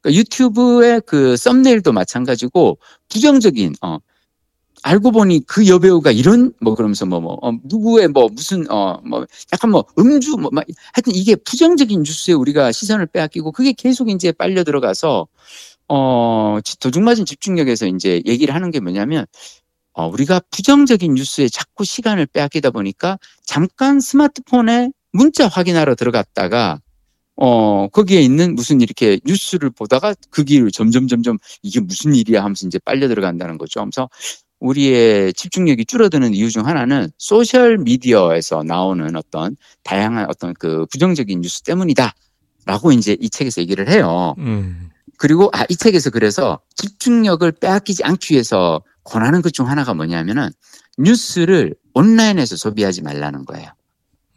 그러니까 0.00 0.20
유튜브의 0.20 1.02
그 1.04 1.36
썸네일도 1.36 1.92
마찬가지고 1.92 2.78
부정적인 3.08 3.74
어 3.82 3.98
알고 4.82 5.12
보니 5.12 5.44
그 5.46 5.66
여배우가 5.68 6.12
이런 6.12 6.52
뭐 6.60 6.74
그러면서 6.74 7.06
뭐뭐 7.06 7.38
어, 7.42 7.52
누구의 7.64 8.08
뭐 8.08 8.28
무슨 8.32 8.66
어 8.70 9.00
뭐 9.04 9.26
약간 9.52 9.70
뭐 9.70 9.84
음주 9.98 10.36
뭐 10.38 10.50
막 10.52 10.64
하여튼 10.94 11.14
이게 11.14 11.36
부정적인 11.36 12.02
뉴스에 12.02 12.34
우리가 12.34 12.72
시선을 12.72 13.06
빼앗기고 13.06 13.52
그게 13.52 13.72
계속 13.72 14.10
이제 14.10 14.32
빨려 14.32 14.64
들어가서 14.64 15.26
어 15.88 16.58
도둑맞은 16.80 17.26
집중력에서 17.26 17.86
이제 17.88 18.22
얘기를 18.26 18.54
하는 18.54 18.70
게 18.70 18.80
뭐냐면 18.80 19.26
어 19.94 20.06
우리가 20.08 20.40
부정적인 20.50 21.14
뉴스에 21.14 21.48
자꾸 21.48 21.84
시간을 21.84 22.26
빼앗기다 22.26 22.70
보니까 22.70 23.18
잠깐 23.44 24.00
스마트폰에 24.00 24.90
문자 25.12 25.48
확인하러 25.48 25.94
들어갔다가 25.96 26.80
어, 27.36 27.88
거기에 27.88 28.20
있는 28.20 28.54
무슨 28.54 28.80
이렇게 28.82 29.18
뉴스를 29.26 29.70
보다가 29.70 30.14
그 30.30 30.44
길을 30.44 30.70
점점 30.72 31.08
점점 31.08 31.38
이게 31.62 31.80
무슨 31.80 32.14
일이야 32.14 32.42
하면서 32.44 32.66
이제 32.66 32.78
빨려 32.84 33.08
들어간다는 33.08 33.58
거죠. 33.58 33.80
하면서 33.80 34.08
우리의 34.60 35.32
집중력이 35.34 35.86
줄어드는 35.86 36.34
이유 36.34 36.50
중 36.50 36.66
하나는 36.66 37.10
소셜 37.18 37.78
미디어에서 37.78 38.62
나오는 38.62 39.16
어떤 39.16 39.56
다양한 39.82 40.26
어떤 40.28 40.54
그 40.54 40.86
부정적인 40.92 41.40
뉴스 41.40 41.62
때문이다. 41.62 42.14
라고 42.66 42.92
이제 42.92 43.16
이 43.20 43.28
책에서 43.30 43.62
얘기를 43.62 43.88
해요. 43.88 44.34
음. 44.38 44.90
그리고 45.16 45.50
아, 45.52 45.64
이 45.68 45.76
책에서 45.76 46.10
그래서 46.10 46.60
집중력을 46.76 47.50
빼앗기지 47.52 48.04
않기 48.04 48.34
위해서 48.34 48.82
권하는 49.04 49.42
것 49.42 49.50
중 49.50 49.68
하나가 49.68 49.94
뭐냐면은 49.94 50.50
뉴스를 50.98 51.74
온라인에서 51.94 52.56
소비하지 52.56 53.02
말라는 53.02 53.44
거예요. 53.46 53.70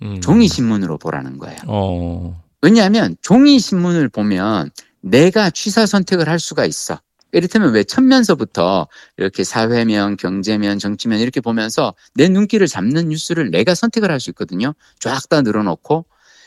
음. 0.02 0.22
종이 0.22 0.48
신문으로 0.48 0.98
보라는 0.98 1.38
거예요. 1.38 1.58
어. 1.68 2.42
왜냐하면 2.62 3.16
종이 3.22 3.60
신문을 3.60 4.10
보면 4.10 4.72
내가 5.02 5.50
취사 5.50 5.86
선택을 5.86 6.30
할 6.30 6.40
수가 6.40 6.66
있어. 6.66 7.00
이를테면 7.34 7.74
왜 7.74 7.84
천면서부터 7.84 8.88
이렇게 9.18 9.44
사회면, 9.44 10.18
경제면, 10.18 10.80
정치면 10.80 11.20
이렇게 11.20 11.42
보면서 11.42 11.94
내 12.16 12.30
눈길을 12.30 12.68
잡는 12.68 13.10
뉴스를 13.10 13.52
내가 13.52 13.76
선택을 13.76 14.10
할 14.12 14.20
수 14.20 14.30
있거든요. 14.30 14.74
쫙 15.00 15.28
다 15.30 15.42
늘어놓고. 15.42 16.06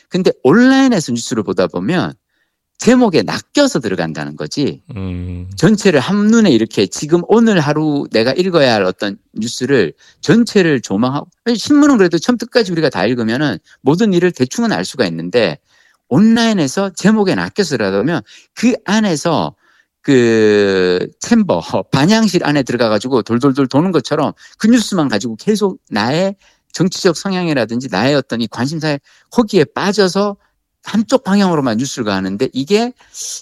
근데 0.09 0.31
온라인에서 0.43 1.11
뉴스를 1.11 1.43
보다 1.43 1.67
보면 1.67 2.13
제목에 2.77 3.23
낚여서 3.23 3.79
들어간다는 3.79 4.35
거지. 4.35 4.83
음. 4.95 5.49
전체를 5.57 5.99
한눈에 5.99 6.51
이렇게 6.51 6.85
지금 6.85 7.21
오늘 7.27 7.59
하루 7.59 8.07
내가 8.11 8.33
읽어야 8.33 8.73
할 8.73 8.83
어떤 8.83 9.17
뉴스를 9.33 9.93
전체를 10.21 10.81
조망하고 10.81 11.27
신문은 11.55 11.97
그래도 11.97 12.19
처음부터까지 12.19 12.71
우리가 12.71 12.89
다 12.89 13.05
읽으면은 13.05 13.57
모든 13.81 14.13
일을 14.13 14.31
대충은 14.31 14.71
알 14.71 14.85
수가 14.85 15.05
있는데 15.07 15.57
온라인에서 16.07 16.91
제목에 16.91 17.35
낚여서 17.35 17.77
들어가면 17.77 18.21
그 18.53 18.73
안에서 18.85 19.55
그 20.07 21.05
챔버 21.19 21.61
반향실 21.91 22.45
안에 22.45 22.63
들어가 22.63 22.87
가지고 22.87 23.23
돌돌돌 23.23 23.67
도는 23.67 23.91
것처럼 23.91 24.31
그 24.57 24.67
뉴스만 24.67 25.09
가지고 25.09 25.35
계속 25.35 25.81
나의 25.89 26.37
정치적 26.71 27.17
성향이라든지 27.17 27.89
나의 27.91 28.15
어떤 28.15 28.39
이 28.39 28.47
관심사에 28.47 29.01
거기에 29.31 29.65
빠져서 29.65 30.37
한쪽 30.85 31.25
방향으로만 31.25 31.75
뉴스를 31.75 32.05
가는데 32.05 32.47
이게 32.53 32.93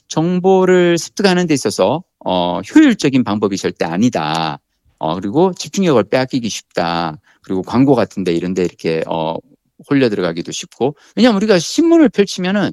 정보를 0.07 0.97
습득하는 0.97 1.45
데 1.45 1.53
있어서 1.53 2.03
어 2.25 2.61
효율적인 2.61 3.23
방법이 3.23 3.57
절대 3.57 3.85
아니다. 3.85 4.57
어 4.97 5.13
그리고 5.13 5.53
집중력을 5.53 6.03
빼앗기기 6.05 6.49
쉽다. 6.49 7.19
그리고 7.43 7.61
광고 7.61 7.93
같은데 7.93 8.33
이런데 8.33 8.63
이렇게 8.63 9.03
어 9.05 9.35
홀려 9.87 10.09
들어가기도 10.09 10.51
쉽고 10.51 10.95
왜냐하면 11.15 11.37
우리가 11.37 11.59
신문을 11.59 12.09
펼치면은 12.09 12.71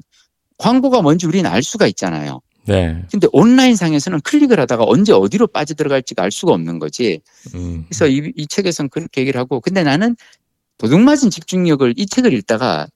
광고가 0.57 1.03
뭔지 1.03 1.27
우리는 1.27 1.47
알 1.47 1.61
수가 1.61 1.85
있잖아요. 1.85 2.41
네. 2.65 3.03
근데 3.11 3.27
온라인 3.33 3.75
상에서는 3.75 4.21
클릭을 4.21 4.59
하다가 4.59 4.85
언제 4.87 5.11
어디로 5.11 5.47
빠져들어갈지가 5.47 6.23
알 6.23 6.31
수가 6.31 6.53
없는 6.53 6.79
거지. 6.79 7.21
음. 7.55 7.85
그래서 7.87 8.07
이, 8.07 8.31
이 8.35 8.47
책에서는 8.47 8.89
그렇게 8.89 9.21
얘기를 9.21 9.39
하고 9.39 9.59
근데 9.59 9.83
나는 9.83 10.15
도둑맞은 10.77 11.29
집중력을 11.29 11.93
이 11.97 12.05
책을 12.05 12.33
읽다가 12.33 12.87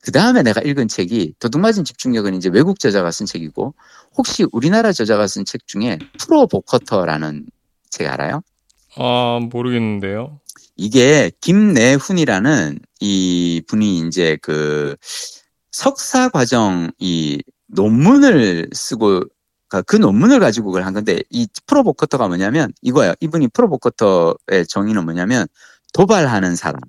그 0.00 0.12
다음에 0.12 0.42
내가 0.42 0.60
읽은 0.60 0.88
책이 0.88 1.34
도둑맞은 1.38 1.84
집중력은 1.84 2.34
이제 2.34 2.48
외국 2.48 2.78
저자가 2.78 3.10
쓴 3.10 3.26
책이고 3.26 3.74
혹시 4.16 4.46
우리나라 4.52 4.92
저자가 4.92 5.26
쓴 5.26 5.44
책 5.44 5.66
중에 5.66 5.98
프로 6.18 6.46
보커터라는 6.46 7.46
책 7.90 8.06
알아요? 8.08 8.42
아 8.96 9.40
모르겠는데요. 9.50 10.40
이게 10.76 11.30
김내훈이라는 11.40 12.78
이 13.00 13.62
분이 13.66 14.06
이제 14.06 14.38
그 14.40 14.96
석사 15.72 16.28
과정 16.28 16.90
이 16.98 17.42
논문을 17.68 18.68
쓰고 18.72 19.24
그러니까 19.68 19.82
그 19.86 19.96
논문을 19.96 20.40
가지고 20.40 20.68
그걸 20.68 20.84
한 20.84 20.94
건데 20.94 21.20
이 21.30 21.46
프로보커터가 21.66 22.28
뭐냐면 22.28 22.72
이거예요. 22.82 23.14
이분이 23.20 23.48
프로보커터의 23.48 24.66
정의는 24.68 25.04
뭐냐면 25.04 25.46
도발하는 25.92 26.56
사람. 26.56 26.80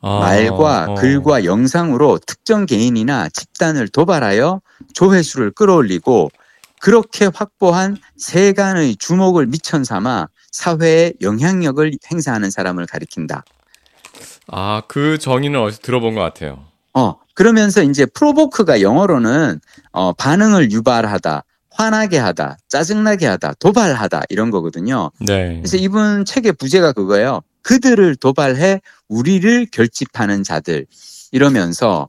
아, 0.00 0.18
말과 0.18 0.86
어. 0.90 0.94
글과 0.96 1.46
영상으로 1.46 2.18
특정 2.26 2.66
개인이나 2.66 3.30
집단을 3.30 3.88
도발하여 3.88 4.60
조회수를 4.92 5.52
끌어올리고 5.52 6.30
그렇게 6.78 7.30
확보한 7.34 7.96
세간의 8.18 8.96
주목을 8.96 9.46
미천 9.46 9.84
삼아 9.84 10.28
사회에 10.52 11.14
영향력을 11.22 11.90
행사하는 12.12 12.50
사람을 12.50 12.84
가리킨다. 12.84 13.44
아, 14.48 14.82
그 14.86 15.16
정의는 15.16 15.58
어디서 15.58 15.80
들어본 15.80 16.14
것 16.14 16.20
같아요. 16.20 16.66
어, 16.92 17.16
그러면서 17.34 17.82
이제 17.82 18.06
프로보크가 18.06 18.80
영어로는 18.80 19.60
어, 19.92 20.12
반응을 20.12 20.70
유발하다, 20.72 21.44
화나게 21.70 22.18
하다, 22.18 22.56
짜증나게 22.68 23.26
하다, 23.26 23.54
도발하다 23.58 24.22
이런 24.28 24.50
거거든요. 24.50 25.10
네. 25.20 25.56
그래서 25.58 25.76
이분 25.76 26.24
책의 26.24 26.52
부제가 26.52 26.92
그거예요. 26.92 27.42
그들을 27.62 28.16
도발해 28.16 28.80
우리를 29.08 29.66
결집하는 29.72 30.44
자들 30.44 30.86
이러면서 31.32 32.08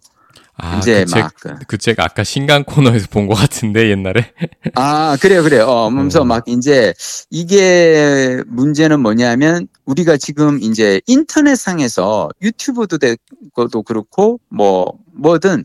아, 0.57 0.77
이제 0.77 1.05
그 1.05 1.19
막. 1.19 1.33
그, 1.35 1.55
그책 1.67 1.99
아까 1.99 2.23
신간 2.23 2.63
코너에서 2.63 3.07
본 3.09 3.27
것 3.27 3.35
같은데, 3.35 3.89
옛날에. 3.89 4.31
아, 4.75 5.17
그래요, 5.19 5.43
그래요. 5.43 5.65
어, 5.67 5.89
그러면서 5.89 6.21
음. 6.21 6.29
막 6.29 6.43
이제 6.47 6.93
이게 7.29 8.41
문제는 8.47 8.99
뭐냐면 9.01 9.67
우리가 9.85 10.17
지금 10.17 10.59
이제 10.61 11.01
인터넷상에서 11.07 12.29
유튜브도 12.41 12.97
되고도 12.97 13.83
그렇고 13.83 14.39
뭐 14.49 14.93
뭐든 15.13 15.63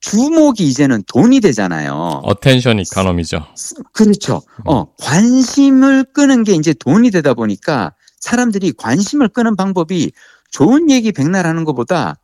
주목이 0.00 0.64
이제는 0.64 1.02
돈이 1.06 1.40
되잖아요. 1.40 2.20
attention 2.24 2.78
economy죠. 2.80 3.46
그렇죠. 3.92 4.42
어, 4.64 4.86
관심을 5.00 6.04
끄는 6.12 6.44
게 6.44 6.52
이제 6.52 6.74
돈이 6.74 7.10
되다 7.10 7.34
보니까 7.34 7.94
사람들이 8.20 8.72
관심을 8.76 9.28
끄는 9.28 9.56
방법이 9.56 10.12
좋은 10.50 10.90
얘기 10.90 11.12
백날 11.12 11.46
하는 11.46 11.64
것보다 11.64 12.16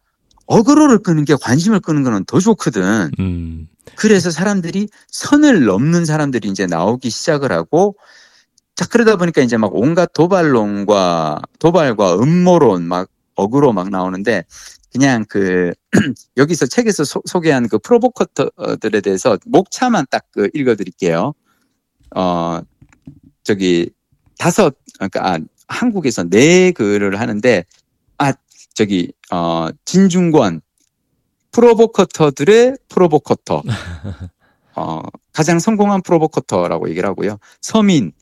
어그로를 0.52 0.98
끄는 0.98 1.24
게 1.24 1.34
관심을 1.34 1.80
끄는 1.80 2.02
거는 2.02 2.24
더 2.26 2.38
좋거든. 2.38 3.10
음. 3.18 3.68
그래서 3.96 4.30
사람들이 4.30 4.88
선을 5.08 5.64
넘는 5.64 6.04
사람들이 6.04 6.48
이제 6.48 6.66
나오기 6.66 7.08
시작을 7.08 7.52
하고 7.52 7.96
자 8.76 8.86
그러다 8.86 9.16
보니까 9.16 9.40
이제 9.40 9.56
막 9.56 9.74
온갖 9.74 10.12
도발론과 10.12 11.40
도발과 11.58 12.16
음모론 12.16 12.82
막 12.82 13.08
어그로 13.34 13.72
막 13.72 13.88
나오는데 13.88 14.44
그냥 14.92 15.24
그 15.26 15.72
여기서 16.36 16.66
책에서 16.66 17.04
소, 17.04 17.40
개한 17.40 17.68
그 17.68 17.78
프로보커터들에 17.78 19.00
대해서 19.00 19.38
목차만 19.46 20.06
딱 20.10 20.26
그 20.32 20.50
읽어드릴게요. 20.52 21.32
어 22.14 22.60
저기 23.42 23.90
다섯 24.38 24.74
그러니까 24.98 25.32
아, 25.32 25.38
한국에서 25.66 26.24
네 26.24 26.72
글을 26.72 27.20
하는데 27.20 27.58
아 27.58 27.64
저기 28.74 29.12
어 29.30 29.68
진중권 29.84 30.60
프로보커터들의 31.52 32.78
프로보커터 32.88 33.62
어 34.76 35.02
가장 35.32 35.58
성공한 35.58 36.02
프로보커터라고 36.02 36.88
얘기를 36.90 37.08
하고요. 37.08 37.38
서민 37.60 38.12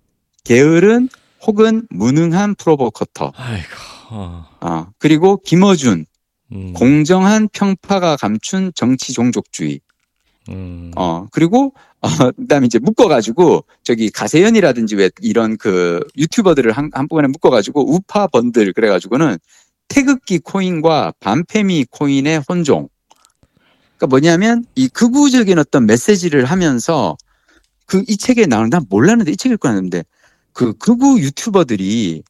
게으른 0.45 1.09
혹은 1.47 1.87
무능한 1.91 2.55
프로보커터. 2.57 3.33
아이고. 3.35 3.67
어. 4.11 4.47
어 4.61 4.87
그리고 4.99 5.41
김어준 5.43 6.07
음. 6.53 6.73
공정한 6.75 7.49
평파가 7.53 8.17
감춘 8.17 8.73
정치 8.75 9.13
종족주의. 9.13 9.81
음. 10.49 10.91
어 10.97 11.27
그리고 11.31 11.73
어, 12.01 12.09
그다음에 12.33 12.67
이제 12.67 12.79
묶어가지고 12.79 13.65
저기 13.83 14.11
가세연이라든지 14.11 14.97
왜 14.97 15.11
이런 15.21 15.57
그 15.59 16.01
유튜버들을 16.17 16.73
한, 16.73 16.91
한꺼번에 16.93 17.29
묶어가지고 17.29 17.93
우파 17.95 18.27
번들 18.27 18.73
그래가지고는 18.73 19.39
태극기 19.95 20.39
코인과 20.39 21.13
반페미 21.21 21.87
코인의 21.91 22.43
혼종. 22.49 22.89
그러니까 23.99 24.07
뭐냐면 24.07 24.65
이 24.75 24.89
극우적인 24.89 25.59
어떤 25.59 25.85
메시지를 25.85 26.47
하면서 26.47 27.17
그 27.87 28.03
이 28.09 28.17
책에 28.17 28.47
나오는 28.47 28.71
난 28.71 28.87
몰랐는데 28.89 29.33
이 29.33 29.37
책 29.37 29.53
읽고 29.53 29.69
왔는데 29.69 30.05
그 30.53 30.73
극우 30.75 31.19
유튜버들이 31.21 32.23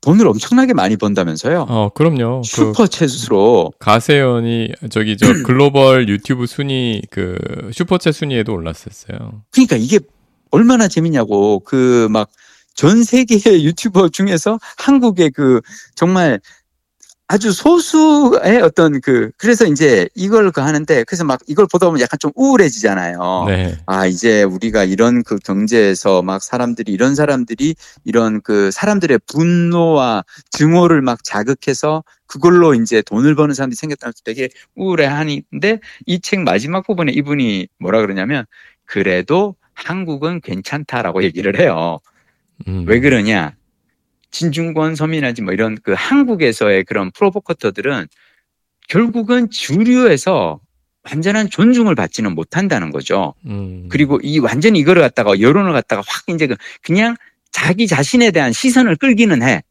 돈을 0.00 0.26
엄청나게 0.26 0.72
많이 0.74 0.96
번다면서요? 0.96 1.66
어, 1.68 1.90
그럼요. 1.90 2.42
슈퍼챗으로. 2.44 3.70
그 3.72 3.78
가세연이 3.84 4.72
저기 4.90 5.16
저 5.16 5.26
글로벌 5.44 6.08
유튜브 6.08 6.46
순위 6.46 7.02
그 7.10 7.36
슈퍼챗 7.72 8.12
순위에도 8.12 8.52
올랐었어요. 8.52 9.42
그러니까 9.52 9.76
이게 9.76 10.00
얼마나 10.50 10.88
재밌냐고 10.88 11.60
그 11.60 12.08
막 12.10 12.28
전 12.74 13.04
세계의 13.04 13.62
유튜버 13.66 14.08
중에서 14.08 14.58
한국의 14.78 15.30
그 15.32 15.60
정말 15.96 16.40
아주 17.32 17.52
소수의 17.52 18.60
어떤 18.60 19.00
그 19.00 19.30
그래서 19.36 19.64
이제 19.64 20.08
이걸 20.16 20.50
그 20.50 20.60
하는데 20.60 21.04
그래서 21.04 21.22
막 21.22 21.38
이걸 21.46 21.68
보다 21.70 21.86
보면 21.86 22.00
약간 22.00 22.18
좀 22.18 22.32
우울해지잖아요. 22.34 23.44
네. 23.46 23.78
아 23.86 24.04
이제 24.04 24.42
우리가 24.42 24.82
이런 24.82 25.22
그 25.22 25.36
경제에서 25.36 26.22
막 26.22 26.42
사람들이 26.42 26.90
이런 26.90 27.14
사람들이 27.14 27.76
이런 28.04 28.40
그 28.42 28.72
사람들의 28.72 29.20
분노와 29.28 30.24
증오를 30.50 31.02
막 31.02 31.22
자극해서 31.22 32.02
그걸로 32.26 32.74
이제 32.74 33.00
돈을 33.00 33.36
버는 33.36 33.54
사람들이 33.54 33.76
생겼다는 33.76 34.12
되게 34.24 34.48
우울해하는데 34.74 35.78
이 36.06 36.18
책 36.20 36.40
마지막 36.40 36.84
부분에 36.84 37.12
이분이 37.12 37.68
뭐라 37.78 38.00
그러냐면 38.00 38.44
그래도 38.86 39.54
한국은 39.74 40.40
괜찮다라고 40.40 41.22
얘기를 41.22 41.60
해요. 41.60 42.00
음. 42.66 42.84
왜 42.88 42.98
그러냐? 42.98 43.54
진중권 44.30 44.94
서민하지 44.94 45.42
뭐 45.42 45.52
이런 45.52 45.76
그 45.82 45.94
한국에서의 45.96 46.84
그런 46.84 47.10
프로보커터들은 47.12 48.06
결국은 48.88 49.50
주류에서 49.50 50.60
완전한 51.02 51.48
존중을 51.48 51.94
받지는 51.94 52.34
못한다는 52.34 52.90
거죠. 52.90 53.34
음. 53.46 53.88
그리고 53.90 54.20
이 54.22 54.38
완전히 54.38 54.78
이거를 54.80 55.00
갖다가 55.02 55.40
여론을 55.40 55.72
갖다가 55.72 56.02
확 56.06 56.24
이제 56.28 56.46
그 56.46 56.56
그냥 56.82 57.16
자기 57.50 57.86
자신에 57.86 58.30
대한 58.30 58.52
시선을 58.52 58.96
끌기는 58.96 59.42
해. 59.42 59.62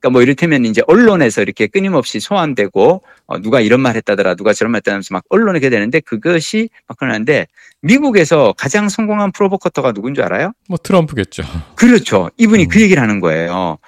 그러니까 0.00 0.10
뭐 0.10 0.22
이를테면 0.22 0.64
이제 0.64 0.80
언론에서 0.86 1.42
이렇게 1.42 1.66
끊임없이 1.66 2.20
소환되고 2.20 3.02
어, 3.26 3.38
누가 3.40 3.60
이런 3.60 3.80
말 3.80 3.96
했다더라 3.96 4.36
누가 4.36 4.52
저런 4.52 4.70
말 4.70 4.78
했다면서 4.78 5.08
막 5.12 5.24
언론에 5.28 5.58
게 5.58 5.70
되는데 5.70 6.00
그것이 6.00 6.70
막 6.86 6.96
그러는데 6.96 7.48
미국에서 7.82 8.54
가장 8.56 8.88
성공한 8.88 9.32
프로보커터가 9.32 9.92
누군 9.92 10.14
줄 10.14 10.24
알아요? 10.24 10.52
뭐 10.68 10.78
트럼프겠죠. 10.78 11.42
그렇죠. 11.74 12.30
이분이 12.36 12.64
음. 12.64 12.68
그 12.68 12.80
얘기를 12.80 13.02
하는 13.02 13.20
거예요. 13.20 13.78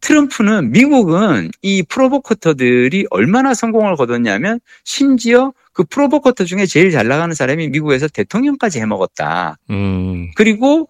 트럼프는 0.00 0.72
미국은 0.72 1.50
이 1.62 1.82
프로보커터들이 1.82 3.06
얼마나 3.10 3.54
성공을 3.54 3.96
거뒀냐면 3.96 4.60
심지어 4.84 5.52
그 5.72 5.84
프로보커터 5.84 6.44
중에 6.44 6.66
제일 6.66 6.90
잘 6.90 7.08
나가는 7.08 7.34
사람이 7.34 7.68
미국에서 7.68 8.08
대통령까지 8.08 8.80
해먹었다. 8.80 9.58
음. 9.70 10.30
그리고 10.34 10.88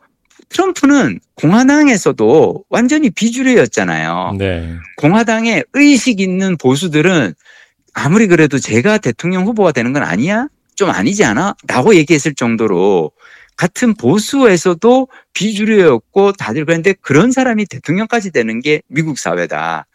트럼프는 0.49 1.21
공화당에서도 1.35 2.65
완전히 2.69 3.11
비주류였잖아요. 3.11 4.37
네. 4.39 4.77
공화당에 4.97 5.63
의식 5.75 6.21
있는 6.21 6.57
보수들은 6.57 7.35
아무리 7.93 8.27
그래도 8.29 8.59
제가 8.59 8.99
대통령 8.99 9.47
후보가 9.47 9.73
되는 9.73 9.93
건 9.93 10.03
아니야? 10.03 10.49
좀 10.75 10.91
아니지 10.91 11.25
않아? 11.25 11.57
라고 11.67 11.97
얘기했을 11.97 12.35
정도로 12.35 13.11
같은 13.59 13.95
보수에서도 13.95 15.09
비주류였고 15.35 16.33
다들 16.33 16.65
그런데 16.65 16.95
그런 16.95 17.33
사람이 17.33 17.67
대통령까지 17.67 18.31
되는 18.31 18.61
게 18.61 18.81
미국 18.89 19.19
사회다. 19.19 19.87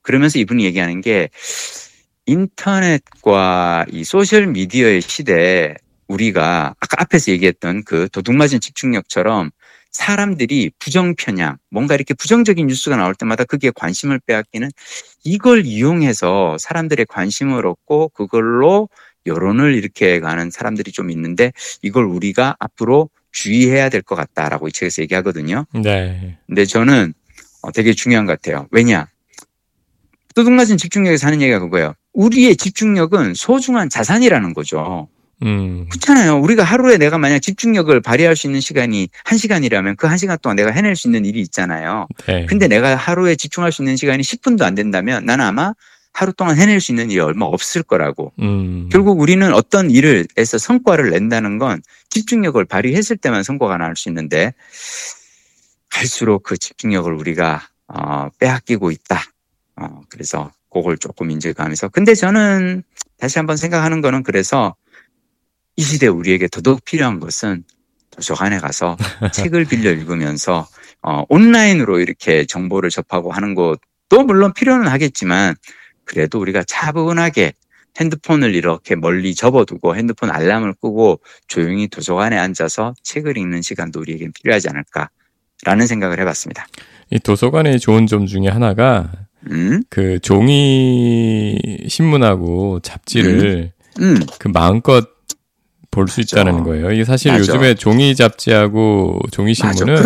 그러면서 0.00 0.38
이분이 0.38 0.64
얘기하는 0.64 1.02
게 1.02 1.28
인터넷과 2.24 3.84
이 3.90 4.02
소셜 4.04 4.46
미디어의 4.46 5.02
시대에 5.02 5.74
우리가 6.08 6.74
아까 6.80 7.02
앞에서 7.02 7.32
얘기했던 7.32 7.84
그 7.84 8.08
도둑맞은 8.10 8.60
집중력처럼 8.60 9.50
사람들이 9.90 10.70
부정 10.78 11.14
편향, 11.14 11.58
뭔가 11.70 11.94
이렇게 11.94 12.14
부정적인 12.14 12.66
뉴스가 12.66 12.96
나올 12.96 13.14
때마다 13.14 13.44
그게 13.44 13.70
관심을 13.74 14.20
빼앗기는 14.20 14.70
이걸 15.22 15.66
이용해서 15.66 16.56
사람들의 16.58 17.04
관심을 17.10 17.66
얻고 17.66 18.08
그걸로 18.10 18.88
여론을 19.26 19.74
이렇게 19.74 20.20
가는 20.20 20.50
사람들이 20.50 20.92
좀 20.92 21.10
있는데 21.10 21.52
이걸 21.82 22.04
우리가 22.04 22.56
앞으로 22.58 23.10
주의해야 23.32 23.88
될 23.88 24.02
것 24.02 24.14
같다라고 24.14 24.68
이 24.68 24.72
책에서 24.72 25.02
얘기하거든요. 25.02 25.64
네. 25.82 26.38
근데 26.46 26.64
저는 26.64 27.14
어, 27.62 27.70
되게 27.72 27.92
중요한 27.92 28.26
것 28.26 28.40
같아요. 28.40 28.66
왜냐? 28.70 29.06
도둑맞은 30.34 30.76
집중력에서 30.78 31.26
하는 31.26 31.40
얘기가 31.42 31.58
그거예요. 31.60 31.94
우리의 32.14 32.56
집중력은 32.56 33.34
소중한 33.34 33.88
자산이라는 33.88 34.54
거죠. 34.54 35.08
음. 35.44 35.86
그렇잖아요. 35.90 36.38
우리가 36.38 36.62
하루에 36.62 36.96
내가 36.98 37.18
만약 37.18 37.40
집중력을 37.40 38.00
발휘할 38.00 38.36
수 38.36 38.46
있는 38.46 38.60
시간이 38.60 39.08
한 39.24 39.38
시간이라면 39.38 39.96
그 39.96 40.06
한 40.06 40.16
시간 40.18 40.38
동안 40.40 40.56
내가 40.56 40.70
해낼 40.70 40.94
수 40.96 41.08
있는 41.08 41.24
일이 41.24 41.40
있잖아요. 41.40 42.06
네. 42.26 42.46
근데 42.46 42.68
내가 42.68 42.94
하루에 42.96 43.34
집중할 43.36 43.72
수 43.72 43.82
있는 43.82 43.96
시간이 43.96 44.22
10분도 44.22 44.62
안 44.62 44.74
된다면 44.74 45.24
나는 45.24 45.44
아마 45.44 45.72
하루 46.12 46.32
동안 46.32 46.56
해낼 46.58 46.80
수 46.80 46.92
있는 46.92 47.10
일이 47.10 47.20
얼마 47.20 47.46
없을 47.46 47.82
거라고. 47.82 48.32
음. 48.40 48.88
결국 48.92 49.20
우리는 49.20 49.52
어떤 49.54 49.90
일을 49.90 50.26
해서 50.38 50.58
성과를 50.58 51.10
낸다는 51.10 51.58
건 51.58 51.80
집중력을 52.10 52.62
발휘했을 52.64 53.16
때만 53.16 53.42
성과가 53.42 53.78
날 53.78 53.96
수 53.96 54.08
있는데 54.08 54.52
갈수록 55.90 56.42
그 56.42 56.56
집중력을 56.56 57.12
우리가 57.12 57.62
어, 57.88 58.28
빼앗기고 58.38 58.90
있다. 58.90 59.22
어, 59.76 60.00
그래서 60.08 60.50
그걸 60.72 60.96
조금 60.96 61.30
인지감해서 61.30 61.88
근데 61.88 62.14
저는 62.14 62.82
다시 63.18 63.38
한번 63.38 63.56
생각하는 63.56 64.00
거는 64.00 64.22
그래서 64.22 64.74
이 65.76 65.82
시대 65.82 66.06
우리에게 66.06 66.48
더더욱 66.48 66.84
필요한 66.84 67.20
것은 67.20 67.64
도서관에 68.10 68.58
가서 68.58 68.96
책을 69.32 69.66
빌려 69.66 69.90
읽으면서 69.90 70.66
어, 71.02 71.24
온라인으로 71.28 72.00
이렇게 72.00 72.46
정보를 72.46 72.90
접하고 72.90 73.32
하는 73.32 73.54
것도 73.54 74.24
물론 74.26 74.52
필요는 74.54 74.86
하겠지만 74.88 75.54
그래도 76.12 76.38
우리가 76.38 76.62
차분하게 76.64 77.52
핸드폰을 77.98 78.54
이렇게 78.54 78.94
멀리 78.94 79.34
접어두고 79.34 79.96
핸드폰 79.96 80.30
알람을 80.30 80.74
끄고 80.80 81.20
조용히 81.48 81.88
도서관에 81.88 82.36
앉아서 82.38 82.94
책을 83.02 83.36
읽는 83.38 83.62
시간도 83.62 84.00
우리에겐 84.00 84.32
필요하지 84.32 84.68
않을까라는 84.68 85.86
생각을 85.86 86.20
해봤습니다. 86.20 86.66
이 87.10 87.18
도서관의 87.18 87.80
좋은 87.80 88.06
점 88.06 88.26
중에 88.26 88.48
하나가 88.48 89.10
음? 89.50 89.82
그 89.90 90.18
종이 90.20 91.58
신문하고 91.88 92.80
잡지를 92.80 93.72
음. 94.00 94.02
음. 94.16 94.20
그 94.38 94.48
마음껏 94.48 95.08
볼 95.90 96.08
수 96.08 96.22
있다는 96.22 96.64
거예요. 96.64 96.90
이게 96.90 97.04
사실 97.04 97.30
맞아. 97.32 97.40
요즘에 97.40 97.74
종이 97.74 98.14
잡지하고 98.16 99.18
종이 99.30 99.52
신문은 99.52 99.96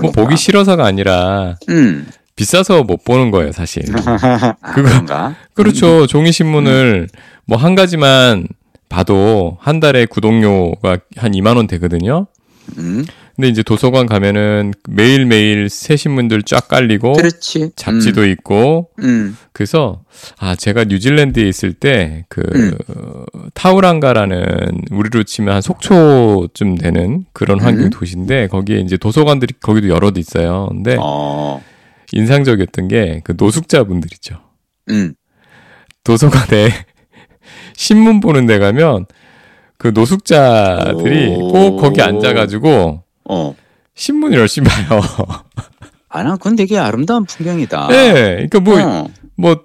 뭐 0.00 0.10
보기 0.10 0.36
싫어서가 0.36 0.84
아니라 0.84 1.56
음. 1.68 2.08
비싸서 2.36 2.84
못 2.84 3.04
보는 3.04 3.30
거예요, 3.30 3.52
사실. 3.52 3.82
아, 3.94 4.54
그거 4.74 5.34
그렇죠. 5.54 6.02
음. 6.02 6.06
종이 6.06 6.32
신문을 6.32 7.08
음. 7.10 7.18
뭐한 7.46 7.74
가지만 7.74 8.48
봐도 8.88 9.56
한 9.60 9.80
달에 9.80 10.06
구독료가 10.06 10.98
한 11.16 11.32
2만 11.32 11.56
원 11.56 11.66
되거든요. 11.66 12.26
음. 12.78 13.04
근데 13.34 13.48
이제 13.48 13.62
도서관 13.62 14.06
가면은 14.06 14.72
매일매일 14.88 15.70
새 15.70 15.96
신문들 15.96 16.42
쫙 16.42 16.68
깔리고 16.68 17.14
그렇지. 17.14 17.70
잡지도 17.76 18.22
음. 18.22 18.28
있고 18.30 18.90
음. 19.00 19.36
그래서 19.52 20.02
아 20.38 20.54
제가 20.54 20.84
뉴질랜드에 20.84 21.48
있을 21.48 21.72
때그 21.72 22.42
음. 22.54 22.76
타우랑가라는 23.54 24.82
우리로 24.90 25.24
치면 25.24 25.54
한 25.54 25.62
속초쯤 25.62 26.76
되는 26.76 27.24
그런 27.32 27.60
환경 27.60 27.88
도시인데 27.88 28.48
거기에 28.48 28.80
이제 28.80 28.98
도서관들이 28.98 29.54
거기도 29.62 29.88
여러 29.88 30.10
개 30.10 30.20
있어요. 30.20 30.68
근데 30.70 30.96
어. 31.00 31.62
인상적이었던 32.12 32.88
게 32.88 33.20
그 33.24 33.34
노숙자분들 33.36 34.10
있죠. 34.14 34.40
음. 34.90 35.14
도서관에 36.04 36.68
신문 37.76 38.20
보는 38.20 38.46
데 38.46 38.58
가면 38.58 39.06
그 39.78 39.88
노숙자들이 39.94 41.34
꼭 41.34 41.76
거기 41.78 42.00
앉아가지고 42.02 43.02
어. 43.28 43.54
신문을 43.94 44.38
열심히 44.38 44.68
봐요. 44.68 45.00
아, 46.08 46.22
난 46.22 46.36
그건 46.38 46.56
되게 46.56 46.78
아름다운 46.78 47.24
풍경이다. 47.24 47.88
네, 47.88 48.12
그러니까 48.48 48.60
뭐, 48.60 48.80
어. 48.80 49.08
뭐, 49.36 49.64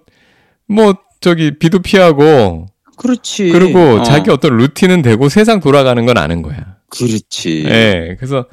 뭐, 0.68 0.96
저기, 1.20 1.58
비도 1.58 1.80
피하고. 1.80 2.68
그렇지. 2.98 3.50
그리고 3.50 3.80
어. 3.80 4.04
자기 4.04 4.32
어떤 4.32 4.56
루틴은 4.58 5.02
되고 5.02 5.28
세상 5.30 5.60
돌아가는 5.60 6.06
건 6.06 6.18
아는 6.18 6.42
거야. 6.42 6.78
그렇지. 6.90 7.64
네, 7.68 8.16
그래서, 8.18 8.46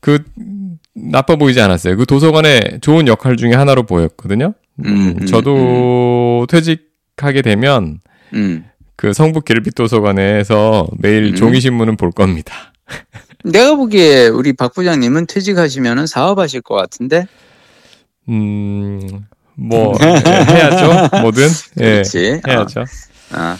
그, 0.00 0.24
나빠 1.10 1.36
보이지 1.36 1.60
않았어요. 1.60 1.96
그 1.96 2.06
도서관의 2.06 2.78
좋은 2.80 3.06
역할 3.08 3.36
중에 3.36 3.52
하나로 3.52 3.84
보였거든요. 3.84 4.54
음, 4.84 5.16
음, 5.20 5.26
저도 5.26 6.42
음. 6.42 6.46
퇴직하게 6.46 7.42
되면, 7.42 8.00
음. 8.34 8.64
그 8.96 9.12
성북 9.12 9.44
길빛 9.44 9.74
도서관에서 9.74 10.88
매일 10.98 11.32
음. 11.32 11.34
종이 11.34 11.60
신문은 11.60 11.96
볼 11.96 12.10
겁니다. 12.10 12.72
내가 13.44 13.74
보기에 13.74 14.28
우리 14.28 14.52
박 14.52 14.74
부장님은 14.74 15.26
퇴직하시면은 15.26 16.06
사업하실 16.06 16.60
것 16.60 16.74
같은데. 16.74 17.26
음, 18.28 19.00
뭐 19.54 19.94
해야죠, 19.98 21.20
뭐든. 21.22 21.48
예, 21.80 22.02
해야죠. 22.46 22.80
어. 22.80 22.84
아. 23.32 23.56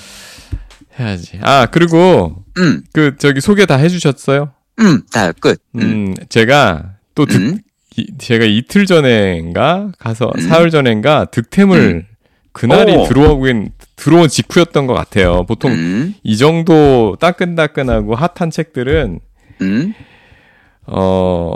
해야지. 1.01 1.38
아 1.43 1.66
그리고 1.66 2.45
음. 2.59 2.82
그 2.93 3.16
저기 3.18 3.41
소개 3.41 3.66
다 3.66 3.76
해주셨어요? 3.76 4.53
음, 4.80 5.03
다 5.12 5.32
끝. 5.32 5.61
음, 5.76 5.80
음 5.80 6.14
제가 6.28 6.97
또 7.21 7.27
득, 7.27 7.37
음. 7.41 7.59
이, 7.97 8.07
제가 8.18 8.47
이틀 8.47 8.87
전에인가 8.87 9.93
가서 9.99 10.33
음. 10.35 10.41
사흘 10.41 10.71
전에인가 10.71 11.27
득템을 11.27 11.79
음. 11.79 12.07
그날이 12.53 12.97
오. 12.97 13.05
들어오긴 13.07 13.73
들어온 13.97 14.29
직후였던 14.29 14.87
것 14.87 14.95
같아요. 14.95 15.45
보통 15.45 15.73
음. 15.73 16.14
이 16.23 16.37
정도 16.39 17.16
따끈따끈하고 17.21 18.14
핫한 18.14 18.51
책들은 18.51 19.21
음? 19.61 19.95
어 20.87 21.55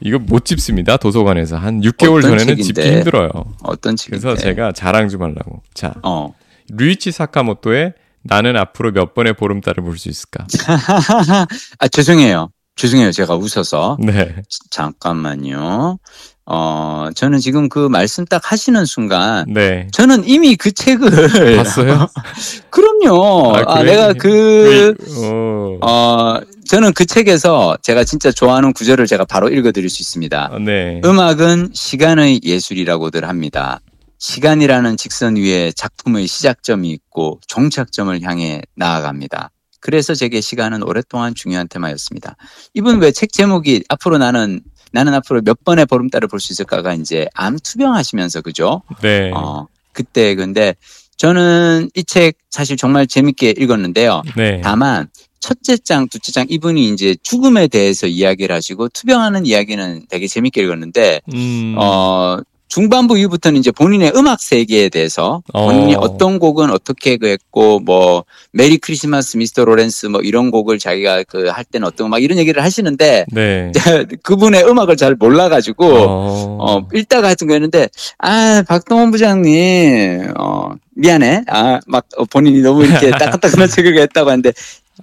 이거 0.00 0.18
못 0.18 0.44
집습니다 0.44 0.96
도서관에서 0.96 1.56
한 1.56 1.80
6개월 1.80 2.22
전에는 2.22 2.38
책인데? 2.38 2.62
집기 2.62 2.82
힘들어요. 2.82 3.28
어떤 3.64 3.96
책? 3.96 4.10
그래서 4.10 4.36
제가 4.36 4.72
자랑 4.72 5.08
좀 5.08 5.22
하려고. 5.22 5.62
자, 5.74 5.94
어. 6.02 6.32
루이치 6.70 7.10
사카모토의 7.10 7.94
나는 8.22 8.56
앞으로 8.56 8.92
몇 8.92 9.14
번의 9.14 9.34
보름달을 9.34 9.82
볼 9.82 9.98
수 9.98 10.08
있을까? 10.08 10.46
아 11.80 11.88
죄송해요. 11.88 12.48
죄송해요. 12.76 13.12
제가 13.12 13.34
웃어서. 13.36 13.98
네. 14.00 14.34
잠깐만요. 14.70 15.98
어, 16.44 17.08
저는 17.14 17.38
지금 17.38 17.68
그 17.68 17.88
말씀 17.88 18.24
딱 18.24 18.50
하시는 18.50 18.84
순간. 18.84 19.44
네. 19.48 19.88
저는 19.92 20.26
이미 20.26 20.56
그 20.56 20.72
책을. 20.72 21.10
봤어요? 21.56 22.08
그럼요. 22.70 23.56
아, 23.56 23.62
아 23.66 23.82
내가 23.82 24.12
그, 24.12 24.94
어. 25.18 25.86
어, 25.86 26.40
저는 26.66 26.94
그 26.94 27.04
책에서 27.06 27.76
제가 27.82 28.04
진짜 28.04 28.32
좋아하는 28.32 28.72
구절을 28.72 29.06
제가 29.06 29.24
바로 29.24 29.48
읽어드릴 29.48 29.88
수 29.88 30.02
있습니다. 30.02 30.50
아, 30.52 30.58
네. 30.58 31.00
음악은 31.04 31.70
시간의 31.74 32.40
예술이라고들 32.42 33.28
합니다. 33.28 33.80
시간이라는 34.18 34.96
직선 34.96 35.36
위에 35.36 35.72
작품의 35.72 36.26
시작점이 36.26 36.90
있고 36.90 37.40
종착점을 37.48 38.22
향해 38.22 38.62
나아갑니다. 38.76 39.50
그래서 39.82 40.14
제게 40.14 40.40
시간은 40.40 40.82
오랫동안 40.84 41.34
중요한 41.34 41.68
테마였습니다. 41.68 42.36
이분 42.72 43.00
왜 43.00 43.12
책 43.12 43.32
제목이 43.32 43.82
앞으로 43.88 44.16
나는 44.16 44.62
나는 44.92 45.12
앞으로 45.14 45.42
몇 45.42 45.64
번의 45.64 45.86
보름달을 45.86 46.28
볼 46.28 46.38
수 46.40 46.52
있을까가 46.52 46.94
이제 46.94 47.26
암 47.34 47.58
투병하시면서 47.58 48.40
그죠? 48.42 48.82
네. 49.02 49.30
어, 49.34 49.66
그때 49.92 50.34
근데 50.34 50.74
저는 51.16 51.90
이 51.94 52.04
책 52.04 52.36
사실 52.50 52.76
정말 52.76 53.06
재밌게 53.06 53.54
읽었는데요. 53.58 54.22
네. 54.36 54.60
다만 54.62 55.08
첫째 55.40 55.76
장, 55.76 56.08
둘째 56.08 56.30
장 56.30 56.46
이분이 56.48 56.88
이제 56.90 57.16
죽음에 57.22 57.66
대해서 57.66 58.06
이야기를 58.06 58.54
하시고 58.54 58.88
투병하는 58.90 59.44
이야기는 59.46 60.06
되게 60.08 60.26
재밌게 60.28 60.62
읽었는데 60.62 61.20
음. 61.34 61.74
어 61.78 62.38
중반부 62.72 63.18
이후부터는 63.18 63.60
이제 63.60 63.70
본인의 63.70 64.12
음악 64.16 64.40
세계에 64.40 64.88
대해서 64.88 65.42
본인이 65.52 65.94
어. 65.94 66.16
떤 66.16 66.38
곡은 66.38 66.70
어떻게 66.70 67.18
그 67.18 67.26
했고 67.26 67.80
뭐 67.80 68.24
Merry 68.50 68.78
Christmas 68.78 69.36
Mr. 69.36 69.66
Lawrence 69.66 70.06
뭐 70.06 70.22
이런 70.22 70.50
곡을 70.50 70.78
자기가 70.78 71.24
그 71.24 71.50
할 71.52 71.64
때는 71.64 71.86
어떤 71.86 72.08
막 72.08 72.22
이런 72.22 72.38
얘기를 72.38 72.62
하시는데 72.62 73.26
네. 73.30 73.72
그분의 74.22 74.64
음악을 74.64 74.96
잘 74.96 75.14
몰라가지고 75.16 75.84
어, 75.84 76.56
어 76.60 76.88
읽다가 76.94 77.26
하여튼 77.26 77.46
그랬는데 77.48 77.90
아 78.16 78.64
박동원 78.66 79.10
부장님 79.10 80.32
어 80.38 80.70
미안해 80.96 81.44
아 81.48 81.78
막 81.86 82.06
본인이 82.30 82.62
너무 82.62 82.86
이렇게 82.86 83.10
따끈따끈한 83.20 83.68
책을 83.68 83.98
했다고 83.98 84.30
하는데 84.30 84.50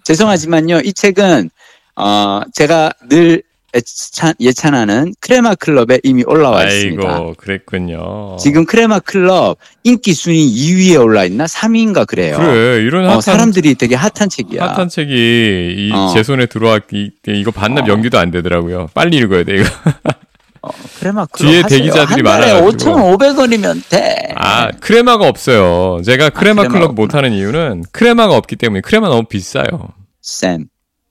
죄송하지만요 0.04 0.80
이 0.80 0.92
책은 0.92 1.52
어 1.98 2.42
제가 2.52 2.94
늘 3.10 3.44
예찬, 3.76 4.34
예찬 4.40 4.74
하는 4.74 5.14
크레마 5.20 5.56
클럽에 5.56 6.00
이미 6.04 6.24
올라와 6.26 6.66
있습니다. 6.66 7.10
아이고, 7.10 7.36
그랬군요. 7.38 8.38
지금 8.40 8.66
크레마 8.66 9.00
클럽 9.00 9.58
인기 9.84 10.14
순위 10.14 10.48
2위에 10.52 11.02
올라 11.02 11.26
있나? 11.26 11.46
3위인가 11.46 12.08
그래요. 12.08 12.38
그래, 12.38 12.82
이런 12.84 13.06
어, 13.06 13.08
핫한, 13.08 13.18
어, 13.18 13.22
사람들이 13.22 13.76
되게 13.76 13.96
핫한 13.96 14.30
책이야. 14.30 14.66
핫한 14.70 14.90
책이 14.90 15.92
어. 15.94 16.12
제 16.14 16.24
손에 16.24 16.48
들어왔기 16.48 17.12
이거 17.28 17.52
반납 17.52 17.86
어. 17.86 17.88
연기도 17.92 18.18
안 18.18 18.32
되더라고요. 18.32 18.90
빨리 18.94 19.18
읽어야 19.18 19.44
돼, 19.44 19.58
이거. 19.58 19.70
어, 20.62 20.70
크레마 21.00 21.26
클럽 21.28 21.50
뒤에 21.50 21.62
하세요. 21.62 21.80
대기자들이 21.80 22.22
많아가지고 22.22 22.92
5,500원이면 23.18 23.82
돼. 23.90 24.34
아 24.36 24.70
크레마가 24.72 25.28
없어요. 25.28 26.02
제가 26.04 26.32
크레마 26.32 26.64
아, 26.64 26.68
클럽 26.68 26.96
못하는 26.96 27.32
이유는 27.32 27.86
크레마가 27.92 28.36
없기 28.36 28.58
때문에 28.58 28.82
크레마 28.82 29.08
너무 29.08 29.24
비싸요. 29.24 29.94
쌤. 30.22 30.66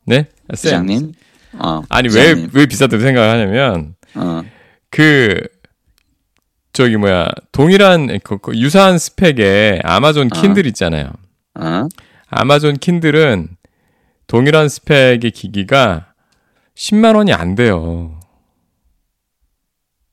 네? 0.05 0.27
쌤. 0.55 0.85
부장님. 0.87 1.13
어, 1.55 1.83
아니 1.89 2.09
왜 2.15 2.35
왜 2.53 2.67
비싸다고 2.67 3.03
생각을 3.03 3.31
하냐면 3.31 3.95
어. 4.15 4.43
그 4.91 5.41
저기 6.73 6.97
뭐야 6.97 7.29
동일한 7.53 8.19
그, 8.23 8.39
그 8.39 8.57
유사한 8.57 8.99
스펙의 8.99 9.81
아마존 9.85 10.29
어. 10.33 10.41
킨들 10.41 10.67
있잖아요. 10.67 11.11
어? 11.55 11.89
아마존 12.29 12.77
킨들은 12.77 13.49
동일한 14.27 14.69
스펙의 14.69 15.31
기기가 15.33 16.13
10만 16.77 17.17
원이 17.17 17.33
안 17.33 17.55
돼요. 17.55 18.21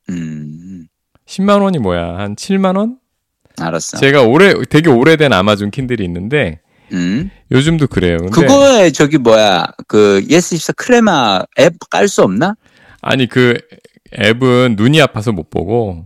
음. 0.09 0.87
10만 1.27 1.61
원이 1.61 1.79
뭐야? 1.79 2.17
한 2.17 2.35
7만 2.35 2.77
원? 2.77 2.99
알았어. 3.59 3.97
제가 3.97 4.23
오래 4.23 4.53
되게 4.69 4.89
오래된 4.89 5.33
아마존 5.33 5.71
킨들이 5.71 6.03
있는데 6.05 6.59
음. 6.93 7.29
요즘도 7.51 7.87
그래요. 7.87 8.17
그거에 8.31 8.91
저기 8.91 9.17
뭐야 9.17 9.67
그 9.87 10.25
예스 10.29 10.55
24 10.55 10.73
크레마 10.73 11.41
앱 11.59 11.73
깔 11.89 12.07
수 12.07 12.21
없나? 12.23 12.55
아니 13.01 13.27
그 13.27 13.57
앱은 14.17 14.75
눈이 14.77 15.01
아파서 15.01 15.31
못 15.31 15.49
보고. 15.49 16.05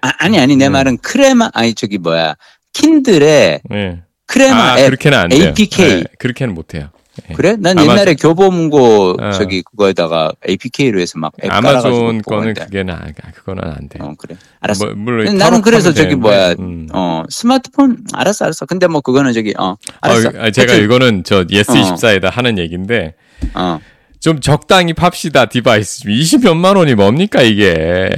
아, 0.00 0.28
니 0.28 0.38
아니 0.38 0.56
내 0.56 0.66
네. 0.66 0.68
말은 0.68 0.98
크레마 0.98 1.50
아니 1.54 1.74
저기 1.74 1.98
뭐야 1.98 2.34
킨들에 2.72 3.60
네. 3.68 4.02
크레마 4.26 4.72
아, 4.74 4.78
앱 4.80 4.86
그렇게는 4.86 5.18
안 5.18 5.32
APK 5.32 5.86
네, 5.86 6.04
그렇게는 6.18 6.54
못 6.54 6.74
해요. 6.74 6.90
예. 7.30 7.34
그래? 7.34 7.56
난 7.58 7.78
아마존... 7.78 7.92
옛날에 7.92 8.14
교보문고 8.14 9.16
어. 9.20 9.32
저기 9.32 9.62
그거에다가 9.62 10.32
APK로 10.48 11.00
해서 11.00 11.18
막 11.18 11.32
아마존 11.48 12.22
거는 12.22 12.54
그게는 12.54 12.94
아, 12.94 13.06
그거는 13.34 13.64
안 13.64 13.88
돼. 13.88 13.98
어 14.00 14.14
그래. 14.18 14.36
알았어. 14.60 14.86
뭐, 14.86 14.94
물론 14.96 15.36
나는 15.36 15.62
그래서 15.62 15.92
저기 15.92 16.10
되는데, 16.10 16.16
뭐야 16.16 16.54
음. 16.58 16.88
어 16.92 17.22
스마트폰 17.28 18.04
알았어 18.12 18.44
알았어. 18.44 18.66
근데 18.66 18.86
뭐 18.86 19.00
그거는 19.00 19.32
저기 19.32 19.54
어 19.58 19.76
알았어. 20.00 20.28
어, 20.28 20.50
제가 20.50 20.72
하여튼, 20.72 20.84
이거는 20.84 21.24
저 21.24 21.44
예스 21.50 21.72
24에다 21.72 22.26
어. 22.26 22.30
하는 22.30 22.58
얘기인데 22.58 23.14
어. 23.54 23.78
좀 24.20 24.40
적당히 24.40 24.92
팝시다 24.92 25.46
device 25.46 26.04
20몇만 26.04 26.76
원이 26.76 26.94
뭡니까 26.94 27.42
이게. 27.42 28.10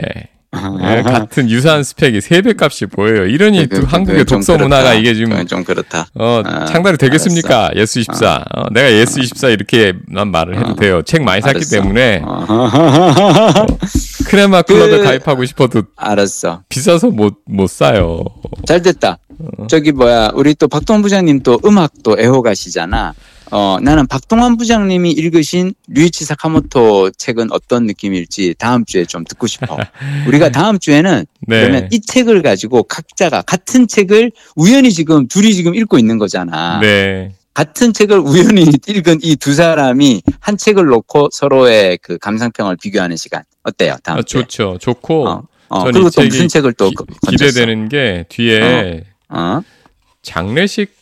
네, 0.80 1.03
같은 1.03 1.51
유사한 1.51 1.82
스펙이 1.84 2.22
세배 2.22 2.55
값이 2.59 2.86
보여요. 2.86 3.26
이러니 3.26 3.68
그, 3.68 3.80
그, 3.80 3.86
한국의 3.86 4.24
독서 4.24 4.57
문화가 4.57 4.94
이게 4.94 5.14
지금 5.14 5.46
좀 5.46 5.62
그렇다. 5.62 6.07
어, 6.14 6.42
아, 6.44 6.64
창달이 6.64 6.96
되겠습니까? 6.96 7.70
예스 7.76 7.99
24. 7.99 8.44
아. 8.51 8.61
어, 8.61 8.64
내가 8.72 8.90
예스 8.90 9.20
24 9.20 9.49
이렇게만 9.51 10.30
말을 10.30 10.57
해도 10.57 10.70
아. 10.70 10.74
돼요. 10.74 11.03
책 11.03 11.22
많이 11.22 11.42
샀기 11.42 11.57
알았어. 11.59 11.70
때문에 11.76 12.22
어. 12.24 12.46
어, 12.49 13.66
크레마 14.26 14.62
클럽에 14.62 14.99
그, 14.99 15.05
가입하고 15.05 15.44
싶어도 15.44 15.82
알았어. 15.96 16.62
비싸서 16.68 17.11
못 17.11 17.38
못 17.46 17.68
사요. 17.68 18.24
잘 18.66 18.80
됐다. 18.82 19.18
어. 19.59 19.66
저기 19.68 19.92
뭐야 19.92 20.30
우리 20.34 20.55
또 20.55 20.66
박동 20.66 21.03
부장님 21.03 21.42
또 21.42 21.61
음악도 21.64 22.16
애호가시잖아. 22.18 23.12
어, 23.51 23.78
나는 23.80 24.07
박동환 24.07 24.57
부장님이 24.57 25.11
읽으신 25.12 25.74
류이치 25.88 26.24
사카모토 26.24 27.11
책은 27.12 27.53
어떤 27.53 27.86
느낌일지 27.86 28.55
다음 28.59 28.84
주에 28.84 29.05
좀 29.05 29.24
듣고 29.24 29.46
싶어. 29.46 29.76
우리가 30.28 30.51
다음 30.51 30.78
주에는 30.78 31.24
네. 31.46 31.61
그러면 31.61 31.88
이 31.92 32.01
책을 32.01 32.42
가지고 32.42 32.82
각자가 32.82 33.42
같은 33.42 33.88
책을 33.88 34.32
우연히 34.57 34.92
지금 34.92 35.26
둘이 35.28 35.55
지금 35.55 35.74
읽고 35.74 35.99
있는 35.99 36.18
거잖아. 36.18 36.80
네. 36.80 37.32
같은 37.55 37.92
책을 37.92 38.18
우연히 38.18 38.66
읽은 38.86 39.18
이 39.22 39.34
두 39.36 39.55
사람이 39.55 40.22
한 40.40 40.57
책을 40.57 40.84
놓고 40.86 41.30
서로의 41.32 41.99
그 42.03 42.18
감상평을 42.18 42.76
비교하는 42.80 43.16
시간 43.16 43.42
어때요? 43.64 43.96
다음 44.03 44.18
아, 44.18 44.22
주에. 44.22 44.42
좋죠. 44.42 44.78
좋고. 44.80 45.28
어, 45.28 45.42
어, 45.70 45.84
그리고 45.84 46.09
또 46.11 46.22
무슨 46.22 46.49
책을 46.49 46.72
또 46.74 46.90
기, 46.90 46.96
기대되는 47.30 47.88
게 47.88 48.24
뒤에 48.28 49.05
어, 49.28 49.38
어? 49.38 49.62
장례식 50.22 50.97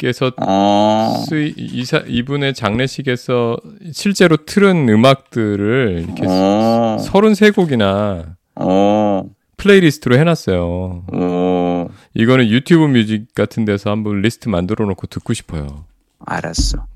께서 0.00 0.32
어... 0.40 1.22
쓰이, 1.28 1.54
이사, 1.56 1.98
이분의 1.98 2.54
장례식에서 2.54 3.58
실제로 3.92 4.38
틀은 4.38 4.88
음악들을 4.88 6.04
이렇게 6.06 6.24
어... 6.26 6.96
33곡이나 7.00 8.34
어... 8.56 9.24
playlist로 9.58 10.18
해놨어요. 10.18 11.04
어... 11.12 11.86
이거는 12.14 12.48
유튜브 12.48 12.86
뮤직 12.86 13.34
같은 13.34 13.66
데서 13.66 13.90
한번 13.90 14.22
리스트 14.22 14.48
만들어 14.48 14.86
놓고 14.86 15.06
듣고 15.06 15.34
싶어요. 15.34 15.84
알았어. 16.24 16.86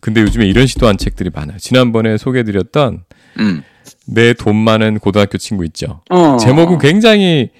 근데 0.00 0.20
요즘에 0.20 0.46
이런 0.46 0.66
시도한 0.66 0.98
책들이 0.98 1.30
많아요. 1.34 1.58
지난번에 1.58 2.16
소개해드렸던 2.16 3.04
음. 3.40 3.62
내돈 4.06 4.54
많은 4.54 5.00
고등학교 5.00 5.36
친구 5.36 5.64
있죠. 5.64 6.00
어. 6.10 6.36
제목은 6.36 6.78
굉장히 6.78 7.50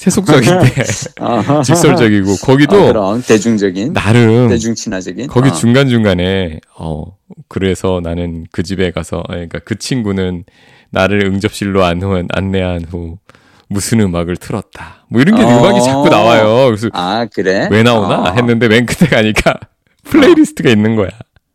세속적인데 0.00 0.82
직설적이고 1.64 2.36
거기도 2.36 2.76
어, 2.76 2.86
그럼 2.86 3.22
대중적인 3.22 3.92
나름 3.92 4.48
대중 4.48 4.74
친화적인 4.74 5.26
거기 5.26 5.50
어. 5.50 5.52
중간 5.52 5.90
중간에 5.90 6.58
어 6.78 7.04
그래서 7.48 8.00
나는 8.02 8.46
그 8.50 8.62
집에 8.62 8.92
가서 8.92 9.22
그러니까 9.26 9.58
그 9.58 9.78
친구는 9.78 10.44
나를 10.88 11.26
응접실로 11.26 11.84
안후, 11.84 12.24
안내한 12.30 12.86
후 12.88 13.18
무슨 13.68 14.00
음악을 14.00 14.38
틀었다. 14.38 15.04
뭐 15.08 15.20
이런 15.20 15.36
게 15.36 15.42
어. 15.42 15.46
음악이 15.46 15.82
자꾸 15.82 16.08
나와요. 16.08 16.64
그래서 16.64 16.88
아 16.94 17.26
그래 17.26 17.68
왜 17.70 17.82
나오나 17.82 18.22
어. 18.22 18.34
했는데 18.34 18.68
맨 18.68 18.86
끝에 18.86 19.06
가니까 19.06 19.54
playlist가 20.04 20.70
있는 20.70 20.96
거야. 20.96 21.10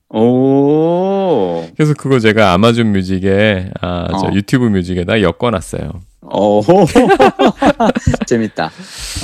오. 0.10 1.66
그래서 1.76 1.96
그거 1.98 2.20
제가 2.20 2.54
아마존 2.54 2.92
뮤직에 2.92 3.72
아, 3.82 4.08
저 4.12 4.28
어. 4.28 4.34
유튜브 4.34 4.66
뮤직에다 4.66 5.24
엮어놨어요. 5.24 5.90
오. 6.32 6.62
재밌다. 8.26 8.72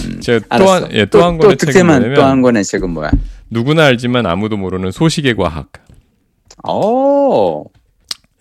음, 0.05 0.19
제가 0.21 0.57
또한 0.57 0.87
예, 0.91 1.05
또한 1.05 1.37
권의 1.37 1.57
책은 1.57 2.13
또한 2.13 2.41
권의 2.41 2.63
책은 2.63 2.89
뭐야? 2.89 3.11
누구나 3.49 3.85
알지만 3.85 4.25
아무도 4.25 4.57
모르는 4.57 4.91
소식의 4.91 5.35
과학. 5.35 5.71
오. 6.67 7.65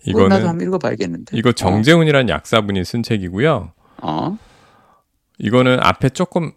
이거는 0.05 0.29
나도 0.29 0.47
한번 0.47 0.67
읽어봐야겠는데. 0.67 1.37
이거 1.37 1.51
정재훈이라는 1.51 2.29
어. 2.31 2.33
약사분이 2.33 2.83
쓴 2.85 3.03
책이고요. 3.03 3.71
어. 4.01 4.37
이거는 5.37 5.79
앞에 5.81 6.09
조금 6.09 6.51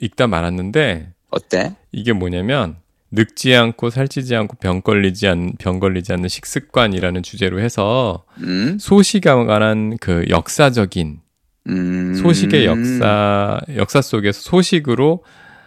읽다 0.00 0.26
말았는데 0.26 1.12
어때? 1.30 1.76
이게 1.92 2.12
뭐냐면 2.12 2.76
늙지 3.10 3.54
않고 3.54 3.90
살찌지 3.90 4.34
않고 4.36 4.56
병 4.56 4.82
걸리지 4.82 5.28
않, 5.28 5.52
병 5.58 5.78
걸리지 5.80 6.12
않는 6.12 6.28
식습관이라는 6.28 7.22
주제로 7.22 7.60
해서 7.60 8.24
음? 8.38 8.78
소식에 8.78 9.30
관한 9.30 9.96
그 9.98 10.26
역사적인 10.28 11.20
음. 11.68 12.14
소식의 12.14 12.64
역사 12.66 13.60
역사 13.76 14.00
속에서 14.00 14.40
소식으로 14.40 15.24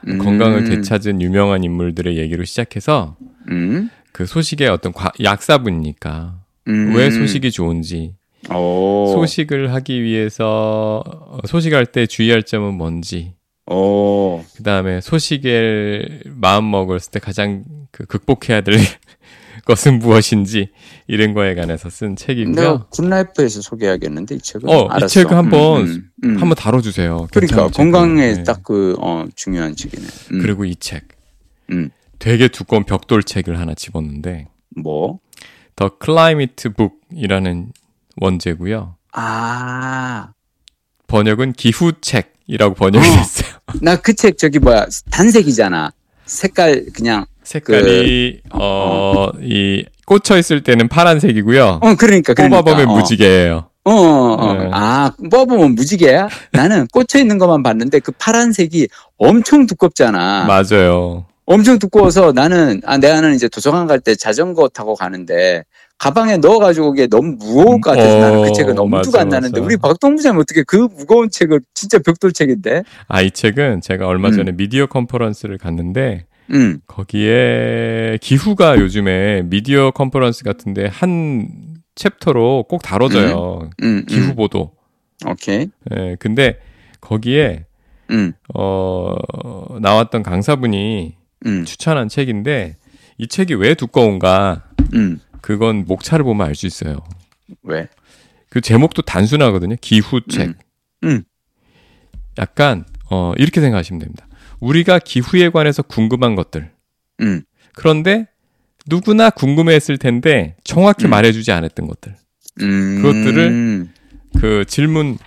음. 0.07 0.17
건강을 0.17 0.65
되찾은 0.65 1.21
유명한 1.21 1.63
인물들의 1.63 2.17
얘기로 2.17 2.45
시작해서 2.45 3.17
음. 3.49 3.89
그 4.11 4.25
소식의 4.25 4.69
어떤 4.69 4.93
과, 4.93 5.11
약사분이니까 5.21 6.39
음. 6.67 6.95
왜 6.95 7.09
소식이 7.11 7.51
좋은지 7.51 8.13
오. 8.53 9.11
소식을 9.13 9.73
하기 9.73 10.01
위해서 10.01 11.03
소식할 11.45 11.87
때 11.87 12.05
주의할 12.05 12.43
점은 12.43 12.75
뭔지 12.75 13.33
오. 13.67 14.43
그 14.55 14.63
다음에 14.63 15.01
소식을 15.01 16.23
마음 16.25 16.71
먹었을 16.71 17.11
때 17.11 17.19
가장 17.19 17.63
그 17.91 18.05
극복해야 18.05 18.61
될 18.61 18.75
것은 19.69 19.99
무엇인지 19.99 20.69
이런 21.07 21.35
거에 21.35 21.53
관해서 21.53 21.91
쓴 21.91 22.15
책이고요. 22.15 22.87
굿라이프에서 22.89 23.61
소개하겠는데 23.61 24.35
이 24.35 24.39
책은. 24.39 24.67
어, 24.67 24.87
알았어. 24.87 25.05
이 25.05 25.09
책을 25.09 25.37
한번 25.37 25.81
음, 25.83 26.09
음, 26.23 26.29
음. 26.29 26.41
한번 26.41 26.55
다뤄주세요. 26.55 27.27
그러니까 27.31 27.67
건강에 27.67 28.33
네. 28.33 28.43
딱그 28.43 28.97
어, 28.99 29.25
중요한 29.35 29.75
책이네. 29.75 30.07
음. 30.31 30.41
그리고 30.41 30.65
이 30.65 30.75
책, 30.75 31.07
음. 31.71 31.91
되게 32.17 32.47
두꺼운 32.47 32.83
벽돌 32.83 33.21
책을 33.21 33.59
하나 33.59 33.75
집었는데. 33.75 34.47
뭐? 34.75 35.19
The 35.75 35.97
Climate 35.99 36.73
Book이라는 36.73 37.71
원제고요. 38.17 38.95
아. 39.13 40.31
번역은 41.05 41.53
기후책이라고 41.53 42.73
번역이 42.73 43.07
어. 43.07 43.11
됐어요. 43.11 43.51
나그 43.81 44.15
책 44.15 44.39
저기 44.39 44.57
뭐야 44.57 44.87
단색이잖아. 45.11 45.91
색깔 46.25 46.85
그냥 46.93 47.25
색깔이 47.53 48.41
그, 48.51 48.57
어이 48.57 49.81
어, 49.81 49.89
꽂혀 50.05 50.37
있을 50.37 50.61
때는 50.61 50.87
파란색이고요. 50.87 51.79
어 51.81 51.95
그러니까, 51.95 52.33
그러니까. 52.35 52.61
뽑아보면 52.61 52.89
어. 52.89 52.93
무지개예요. 52.97 53.65
어, 53.85 53.91
어, 53.91 54.33
어. 54.35 54.53
네. 54.53 54.69
아, 54.71 55.11
뽑아보면 55.31 55.73
무지개야? 55.73 56.29
나는 56.51 56.85
꽂혀 56.93 57.17
있는 57.19 57.39
것만 57.39 57.63
봤는데 57.63 57.99
그 57.99 58.11
파란색이 58.11 58.87
엄청 59.17 59.65
두껍잖아. 59.65 60.45
맞아요. 60.45 61.25
엄청 61.45 61.79
두꺼워서 61.79 62.31
나는, 62.31 62.79
아, 62.85 62.99
내가는 62.99 63.33
이제 63.33 63.47
도서관 63.49 63.87
갈 63.87 63.99
때 64.01 64.13
자전거 64.13 64.67
타고 64.67 64.93
가는데 64.93 65.63
가방에 65.97 66.37
넣어가지고 66.37 66.93
이게 66.93 67.07
너무 67.07 67.35
무거울 67.39 67.81
것 67.81 67.91
같아서 67.91 68.17
어, 68.17 68.19
나는 68.21 68.43
그 68.43 68.51
책을 68.53 68.75
너무 68.75 69.01
엄두가 69.01 69.21
안 69.21 69.29
나는데 69.29 69.59
우리 69.59 69.75
박동 69.75 70.15
부장님 70.17 70.39
어떻게 70.39 70.61
그 70.61 70.87
무거운 70.95 71.29
책을 71.31 71.61
진짜 71.73 71.97
벽돌 71.97 72.31
책인데? 72.31 72.83
아 73.07 73.23
이 73.23 73.31
책은 73.31 73.81
제가 73.81 74.05
얼마 74.05 74.29
전에 74.31 74.51
음. 74.51 74.57
미디어 74.57 74.85
컨퍼런스를 74.85 75.57
갔는데 75.57 76.25
음. 76.51 76.79
거기에 76.87 78.17
기후가 78.21 78.79
요즘에 78.79 79.43
미디어 79.43 79.91
컨퍼런스 79.91 80.43
같은데 80.43 80.87
한 80.87 81.47
챕터로 81.95 82.65
꼭 82.69 82.81
다뤄져요. 82.81 83.69
음. 83.81 83.85
음, 83.85 83.97
음. 83.97 84.05
기후 84.05 84.35
보도. 84.35 84.71
오케이. 85.27 85.67
예, 85.95 86.15
근데 86.19 86.59
거기에 87.01 87.65
음. 88.11 88.33
어 88.55 89.15
나왔던 89.81 90.23
강사분이 90.23 91.15
추천한 91.65 92.07
책인데 92.09 92.77
이 93.17 93.27
책이 93.27 93.53
왜 93.55 93.75
두꺼운가? 93.75 94.63
그건 95.41 95.85
목차를 95.85 96.23
보면 96.23 96.47
알 96.47 96.55
수 96.55 96.65
있어요. 96.67 96.97
왜? 97.63 97.87
그 98.49 98.61
제목도 98.61 99.01
단순하거든요. 99.03 99.75
기후책. 99.81 100.55
약간 102.37 102.85
어 103.11 103.33
이렇게 103.37 103.59
생각하시면 103.61 103.99
됩니다. 103.99 104.25
우리가 104.59 104.99
기후에 104.99 105.49
관해서 105.49 105.81
궁금한 105.81 106.35
것들. 106.35 106.71
음. 107.21 107.41
그런데 107.73 108.27
누구나 108.87 109.29
궁금했을 109.29 109.97
텐데 109.97 110.55
정확히 110.63 111.05
음. 111.05 111.11
말해주지 111.11 111.51
않았던 111.51 111.87
것들. 111.87 112.15
음. 112.61 113.01
그것들을 113.01 113.87
그 114.39 114.65
질문과 114.67 115.19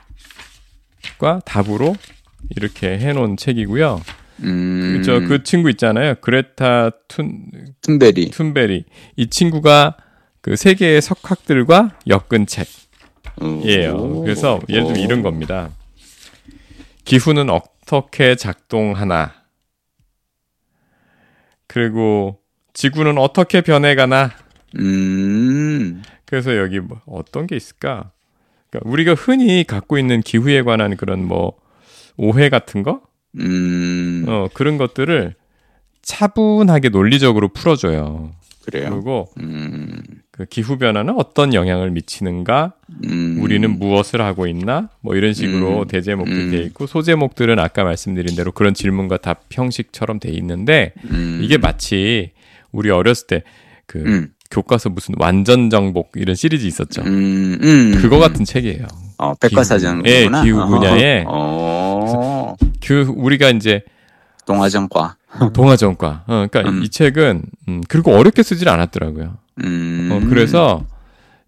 답으로 1.44 1.96
이렇게 2.56 2.98
해놓은 2.98 3.36
책이고요. 3.36 4.00
음. 4.44 4.96
그저 4.96 5.20
그 5.20 5.42
친구 5.44 5.70
있잖아요. 5.70 6.16
그레타 6.20 6.90
툰 7.08 7.46
툰베리. 7.82 8.30
툰베리. 8.30 8.84
이 9.16 9.26
친구가 9.28 9.96
그 10.40 10.56
세계의 10.56 11.00
석학들과 11.00 11.96
엮은 12.08 12.46
책이에요. 12.46 14.20
그래서 14.22 14.60
예를 14.68 14.84
들면 14.84 15.00
이런 15.00 15.22
겁니다. 15.22 15.70
기후는 17.04 17.48
어떻게 17.92 18.36
작동하나? 18.36 19.34
그리고 21.66 22.38
지구는 22.72 23.18
어떻게 23.18 23.60
변해가나? 23.60 24.30
음. 24.78 26.02
그래서 26.24 26.56
여기 26.56 26.80
뭐 26.80 27.02
어떤 27.06 27.46
게 27.46 27.54
있을까? 27.54 28.10
그러니까 28.70 28.90
우리가 28.90 29.12
흔히 29.12 29.64
갖고 29.64 29.98
있는 29.98 30.22
기후에 30.22 30.62
관한 30.62 30.96
그런 30.96 31.26
뭐 31.26 31.58
오해 32.16 32.48
같은 32.48 32.82
거? 32.82 33.02
음. 33.38 34.24
어, 34.26 34.48
그런 34.54 34.78
것들을 34.78 35.34
차분하게 36.00 36.88
논리적으로 36.88 37.48
풀어줘요. 37.48 38.32
그래요. 38.64 38.88
그리고 38.88 39.28
음. 39.38 40.02
그 40.42 40.46
기후 40.46 40.76
변화는 40.76 41.14
어떤 41.18 41.54
영향을 41.54 41.92
미치는가, 41.92 42.72
음. 43.04 43.38
우리는 43.40 43.78
무엇을 43.78 44.20
하고 44.20 44.48
있나, 44.48 44.88
뭐 45.00 45.14
이런 45.14 45.34
식으로 45.34 45.82
음. 45.82 45.86
대제목들이 45.86 46.44
음. 46.44 46.50
돼 46.50 46.62
있고 46.62 46.88
소제목들은 46.88 47.60
아까 47.60 47.84
말씀드린 47.84 48.34
대로 48.34 48.50
그런 48.50 48.74
질문과 48.74 49.18
답 49.18 49.44
형식처럼 49.52 50.18
돼 50.18 50.30
있는데 50.30 50.94
음. 51.10 51.40
이게 51.42 51.58
마치 51.58 52.32
우리 52.72 52.90
어렸을 52.90 53.28
때그 53.28 53.98
음. 53.98 54.28
교과서 54.50 54.90
무슨 54.90 55.14
완전 55.18 55.70
정복 55.70 56.12
이런 56.16 56.34
시리즈 56.34 56.66
있었죠. 56.66 57.02
그거 58.00 58.18
같은 58.18 58.44
책이에요. 58.44 58.86
어, 59.18 59.34
백과사전. 59.34 60.04
예, 60.06 60.28
기후 60.42 60.66
분야에. 60.66 61.24
어. 61.28 62.56
그 62.84 63.06
우리가 63.16 63.50
이제 63.50 63.82
동화전과. 64.46 65.16
동화전과. 65.52 66.24
어, 66.26 66.46
그러니까 66.48 66.60
음. 66.70 66.82
이 66.82 66.88
책은 66.88 67.42
음, 67.68 67.82
그리고 67.88 68.12
어렵게 68.12 68.42
쓰질 68.42 68.68
않았더라고요. 68.68 69.36
음. 69.64 70.08
어, 70.12 70.28
그래서 70.28 70.84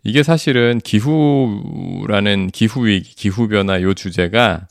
이게 0.03 0.23
사실은 0.23 0.81
기후라는 0.83 2.51
기후 2.53 2.87
위기, 2.87 3.15
기후 3.15 3.49
변화 3.49 3.81
요 3.83 3.95
주제가 3.95 4.67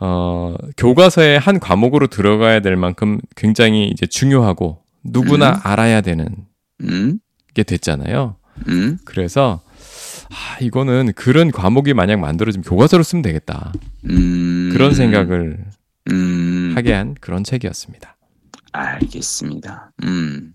어, 0.00 0.54
교과서의 0.76 1.38
한 1.38 1.60
과목으로 1.60 2.08
들어가야 2.08 2.60
될 2.60 2.76
만큼 2.76 3.20
굉장히 3.36 3.88
이제 3.88 4.06
중요하고 4.06 4.82
누구나 5.04 5.50
음. 5.50 5.60
알아야 5.62 6.00
되는 6.00 6.26
음. 6.82 7.18
게 7.52 7.62
됐잖아요. 7.62 8.36
음. 8.68 8.98
그래서 9.04 9.60
아, 10.30 10.58
이거는 10.60 11.12
그런 11.14 11.50
과목이 11.50 11.94
만약 11.94 12.18
만들어지면 12.20 12.64
교과서로 12.64 13.02
쓰면 13.02 13.22
되겠다. 13.22 13.72
음. 14.08 14.70
그런 14.72 14.94
생각을 14.94 15.64
음. 16.10 16.12
하게 16.74 16.92
한 16.92 17.14
그런 17.20 17.44
책이었습니다. 17.44 18.16
알겠습니다. 18.72 19.92
음. 20.04 20.54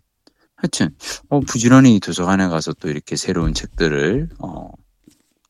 하여튼, 0.56 0.90
어, 1.30 1.40
부지런히 1.40 2.00
도서관에 2.00 2.48
가서 2.50 2.74
또 2.74 2.90
이렇게 2.90 3.16
새로운 3.16 3.54
책들을, 3.54 4.30
어, 4.40 4.70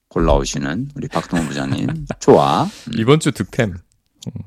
골라오시는 0.10 0.90
우리 0.96 1.08
박동원 1.08 1.48
부장님. 1.48 1.88
좋아. 2.20 2.64
음. 2.64 2.94
이번 2.96 3.20
주 3.20 3.32
득템. 3.32 3.76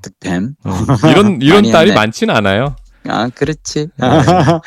득템. 0.03 0.55
어, 0.65 0.71
이런, 1.11 1.41
이런 1.43 1.71
딸이 1.71 1.95
많지는 1.95 2.35
않아요. 2.37 2.77
아, 3.09 3.29
그렇지. 3.29 3.89
네. 3.97 4.07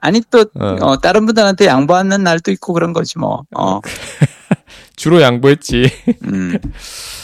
아니, 0.00 0.20
또, 0.30 0.44
어. 0.54 0.76
어, 0.80 1.00
다른 1.00 1.26
분들한테 1.26 1.66
양보하는 1.66 2.22
날도 2.22 2.50
있고 2.52 2.72
그런 2.72 2.92
거지, 2.92 3.18
뭐. 3.18 3.42
어. 3.56 3.80
주로 4.96 5.20
양보했지. 5.20 5.90
음, 6.24 6.58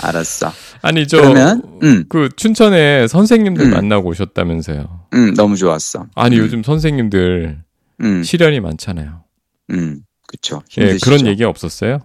알았어. 0.03 0.53
아니, 0.83 1.07
저, 1.07 1.19
그러면, 1.21 1.63
음. 1.83 2.05
그, 2.09 2.29
춘천에 2.37 3.09
선생님들 3.09 3.67
음. 3.67 3.71
만나고 3.71 4.09
오셨다면서요. 4.11 5.07
음, 5.15 5.35
너무 5.35 5.57
좋았어. 5.57 6.07
아니, 6.15 6.37
음. 6.37 6.43
요즘 6.43 6.63
선생님들 6.63 7.63
음. 8.01 8.23
시련이 8.23 8.61
많잖아요. 8.61 9.25
음, 9.71 10.03
그쵸. 10.27 10.63
예, 10.79 10.97
그런 11.03 11.27
얘기 11.27 11.45
없었어요? 11.45 11.99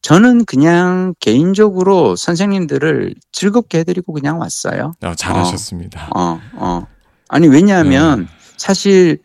저는 0.00 0.44
그냥 0.46 1.14
개인적으로 1.20 2.16
선생님들을 2.16 3.14
즐겁게 3.32 3.78
해드리고 3.80 4.12
그냥 4.14 4.38
왔어요. 4.40 4.94
아, 5.02 5.14
잘하셨습니다. 5.14 6.10
어, 6.14 6.20
어. 6.20 6.40
어. 6.54 6.86
아니, 7.28 7.46
왜냐하면 7.46 8.20
네. 8.20 8.26
사실 8.56 9.18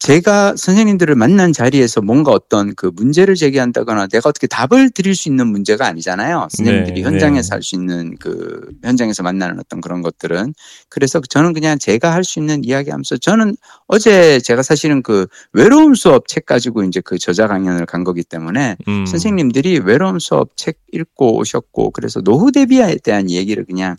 제가 0.00 0.54
선생님들을 0.56 1.14
만난 1.14 1.52
자리에서 1.52 2.02
뭔가 2.02 2.30
어떤 2.32 2.74
그 2.74 2.90
문제를 2.94 3.36
제기한다거나 3.36 4.06
내가 4.08 4.28
어떻게 4.28 4.46
답을 4.46 4.90
드릴 4.90 5.14
수 5.14 5.28
있는 5.30 5.46
문제가 5.46 5.86
아니잖아요. 5.86 6.48
선생님들이 6.50 7.00
네, 7.00 7.08
현장에서 7.08 7.48
네. 7.48 7.54
할수 7.54 7.74
있는 7.76 8.16
그 8.20 8.68
현장에서 8.82 9.22
만나는 9.22 9.58
어떤 9.60 9.80
그런 9.80 10.02
것들은 10.02 10.52
그래서 10.90 11.20
저는 11.20 11.54
그냥 11.54 11.78
제가 11.78 12.12
할 12.12 12.24
수 12.24 12.38
있는 12.38 12.64
이야기 12.64 12.90
하면서 12.90 13.16
저는 13.16 13.56
어제 13.86 14.40
제가 14.40 14.62
사실은 14.62 15.02
그 15.02 15.26
외로움 15.52 15.94
수업 15.94 16.26
책 16.26 16.46
가지고 16.46 16.82
이제 16.84 17.00
그 17.04 17.18
저자 17.18 17.46
강연을 17.46 17.86
간 17.86 18.02
거기 18.02 18.22
때문에 18.24 18.76
음. 18.88 19.06
선생님들이 19.06 19.80
외로움 19.80 20.18
수업 20.18 20.56
책 20.56 20.78
읽고 20.92 21.38
오셨고 21.38 21.90
그래서 21.90 22.20
노후 22.20 22.50
대비에 22.50 22.96
대한 23.02 23.30
얘기를 23.30 23.64
그냥 23.64 23.96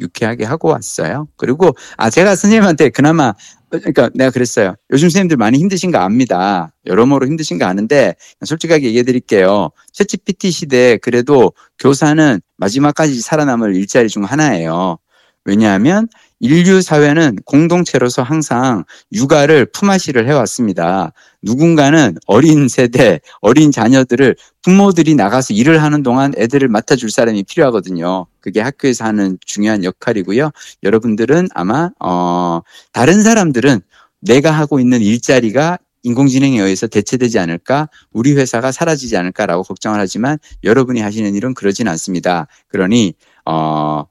유쾌하게 0.00 0.44
하고 0.44 0.68
왔어요. 0.68 1.28
그리고 1.36 1.74
아 1.96 2.10
제가 2.10 2.36
선생님한테 2.36 2.90
그나마 2.90 3.34
그러니까 3.70 4.10
내가 4.14 4.30
그랬어요. 4.30 4.74
요즘 4.90 5.08
선생님들 5.08 5.36
많이 5.36 5.58
힘드신 5.58 5.90
거 5.90 5.98
압니다. 5.98 6.72
여러모로 6.86 7.26
힘드신 7.26 7.58
거 7.58 7.66
아는데 7.66 8.14
솔직하게 8.44 8.86
얘기해 8.86 9.02
드릴게요. 9.02 9.70
채찌 9.92 10.16
PT 10.16 10.50
시대에 10.50 10.96
그래도 10.96 11.52
교사는 11.78 12.40
마지막까지 12.56 13.20
살아남을 13.20 13.76
일자리 13.76 14.08
중 14.08 14.24
하나예요. 14.24 14.98
왜냐하면 15.44 16.08
인류 16.40 16.80
사회는 16.80 17.38
공동체로서 17.44 18.22
항상 18.22 18.84
육아를 19.12 19.66
품앗이를 19.66 20.28
해왔습니다. 20.28 21.12
누군가는 21.42 22.16
어린 22.26 22.68
세대, 22.68 23.20
어린 23.40 23.72
자녀들을 23.72 24.36
부모들이 24.62 25.14
나가서 25.14 25.54
일을 25.54 25.82
하는 25.82 26.02
동안 26.02 26.32
애들을 26.36 26.68
맡아줄 26.68 27.10
사람이 27.10 27.44
필요하거든요. 27.44 28.26
그게 28.40 28.60
학교에서 28.60 29.04
하는 29.04 29.38
중요한 29.44 29.84
역할이고요. 29.84 30.50
여러분들은 30.82 31.48
아마 31.54 31.90
어 32.00 32.60
다른 32.92 33.22
사람들은 33.22 33.80
내가 34.20 34.50
하고 34.50 34.80
있는 34.80 35.00
일자리가 35.00 35.78
인공지능에 36.04 36.60
의해서 36.60 36.86
대체되지 36.86 37.38
않을까, 37.40 37.88
우리 38.12 38.32
회사가 38.34 38.70
사라지지 38.72 39.16
않을까라고 39.16 39.64
걱정을 39.64 39.98
하지만 39.98 40.38
여러분이 40.64 41.00
하시는 41.00 41.34
일은 41.34 41.54
그러진 41.54 41.88
않습니다. 41.88 42.46
그러니 42.68 43.14
어 43.44 44.04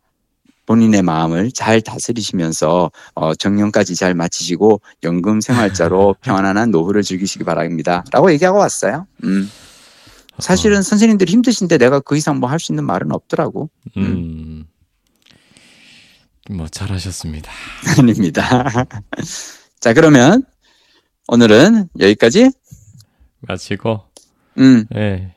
본인의 0.68 1.02
마음을 1.02 1.52
잘 1.52 1.82
다스리시면서 1.82 2.92
어, 3.16 3.36
정년까지 3.36 3.96
잘 3.96 4.14
마치시고 4.14 4.82
연금 5.04 5.42
생활자로 5.42 6.16
평안한 6.22 6.70
노후를 6.70 7.02
즐기시기 7.02 7.44
바랍니다. 7.44 8.04
라고 8.12 8.32
얘기하고 8.32 8.60
왔어요. 8.60 9.08
음. 9.24 9.50
사실은 10.40 10.84
선생님들이 10.84 11.32
힘드신데 11.34 11.80
내가 11.80 12.00
그 12.00 12.16
이상 12.16 12.40
뭐 12.40 12.52
할 12.52 12.60
수 12.60 12.72
있는 12.72 12.86
말은 12.86 13.12
없더라고. 13.12 13.72
음. 13.98 14.04
음. 14.04 14.66
뭐 16.56 16.68
잘하셨습니다. 16.68 17.52
아닙니다. 17.98 18.72
자 19.80 19.94
그러면 19.94 20.44
오늘은 21.28 21.90
여기까지 22.00 22.52
마치고 23.42 24.02
음. 24.60 24.86
네. 24.92 25.34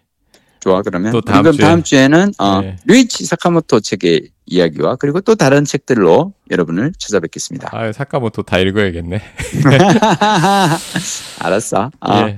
좋아 0.60 0.82
그러면 0.82 1.12
또 1.12 1.20
다음, 1.20 1.50
주에. 1.50 1.64
다음 1.64 1.82
주에는 1.82 2.32
어, 2.38 2.60
네. 2.60 2.76
루이치 2.84 3.24
사카모토 3.24 3.80
책의 3.80 4.28
이야기와 4.46 4.96
그리고 4.96 5.20
또 5.20 5.34
다른 5.34 5.64
책들로 5.64 6.34
여러분을 6.50 6.92
찾아뵙겠습니다. 6.98 7.70
아, 7.72 7.92
사카모토 7.92 8.42
다 8.42 8.58
읽어야겠네. 8.58 9.20
알았어. 11.40 11.90
어, 12.00 12.26
예. 12.26 12.36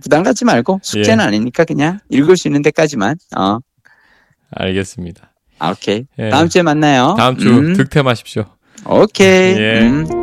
부담 0.00 0.22
갖지 0.22 0.44
말고 0.44 0.80
숙제는 0.82 1.24
예. 1.24 1.28
아니니까 1.28 1.64
그냥 1.64 1.98
읽을 2.08 2.36
수 2.36 2.48
있는 2.48 2.62
데까지만. 2.62 3.16
어. 3.36 3.58
알겠습니다. 4.52 5.32
아, 5.58 5.70
오케이. 5.70 6.06
예. 6.18 6.30
다음 6.30 6.48
주에 6.48 6.62
만나요. 6.62 7.14
다음 7.18 7.36
주 7.36 7.50
음. 7.50 7.74
득템하십시오. 7.74 8.44
오케이. 8.86 9.56
예. 9.58 9.80
음. 9.80 10.19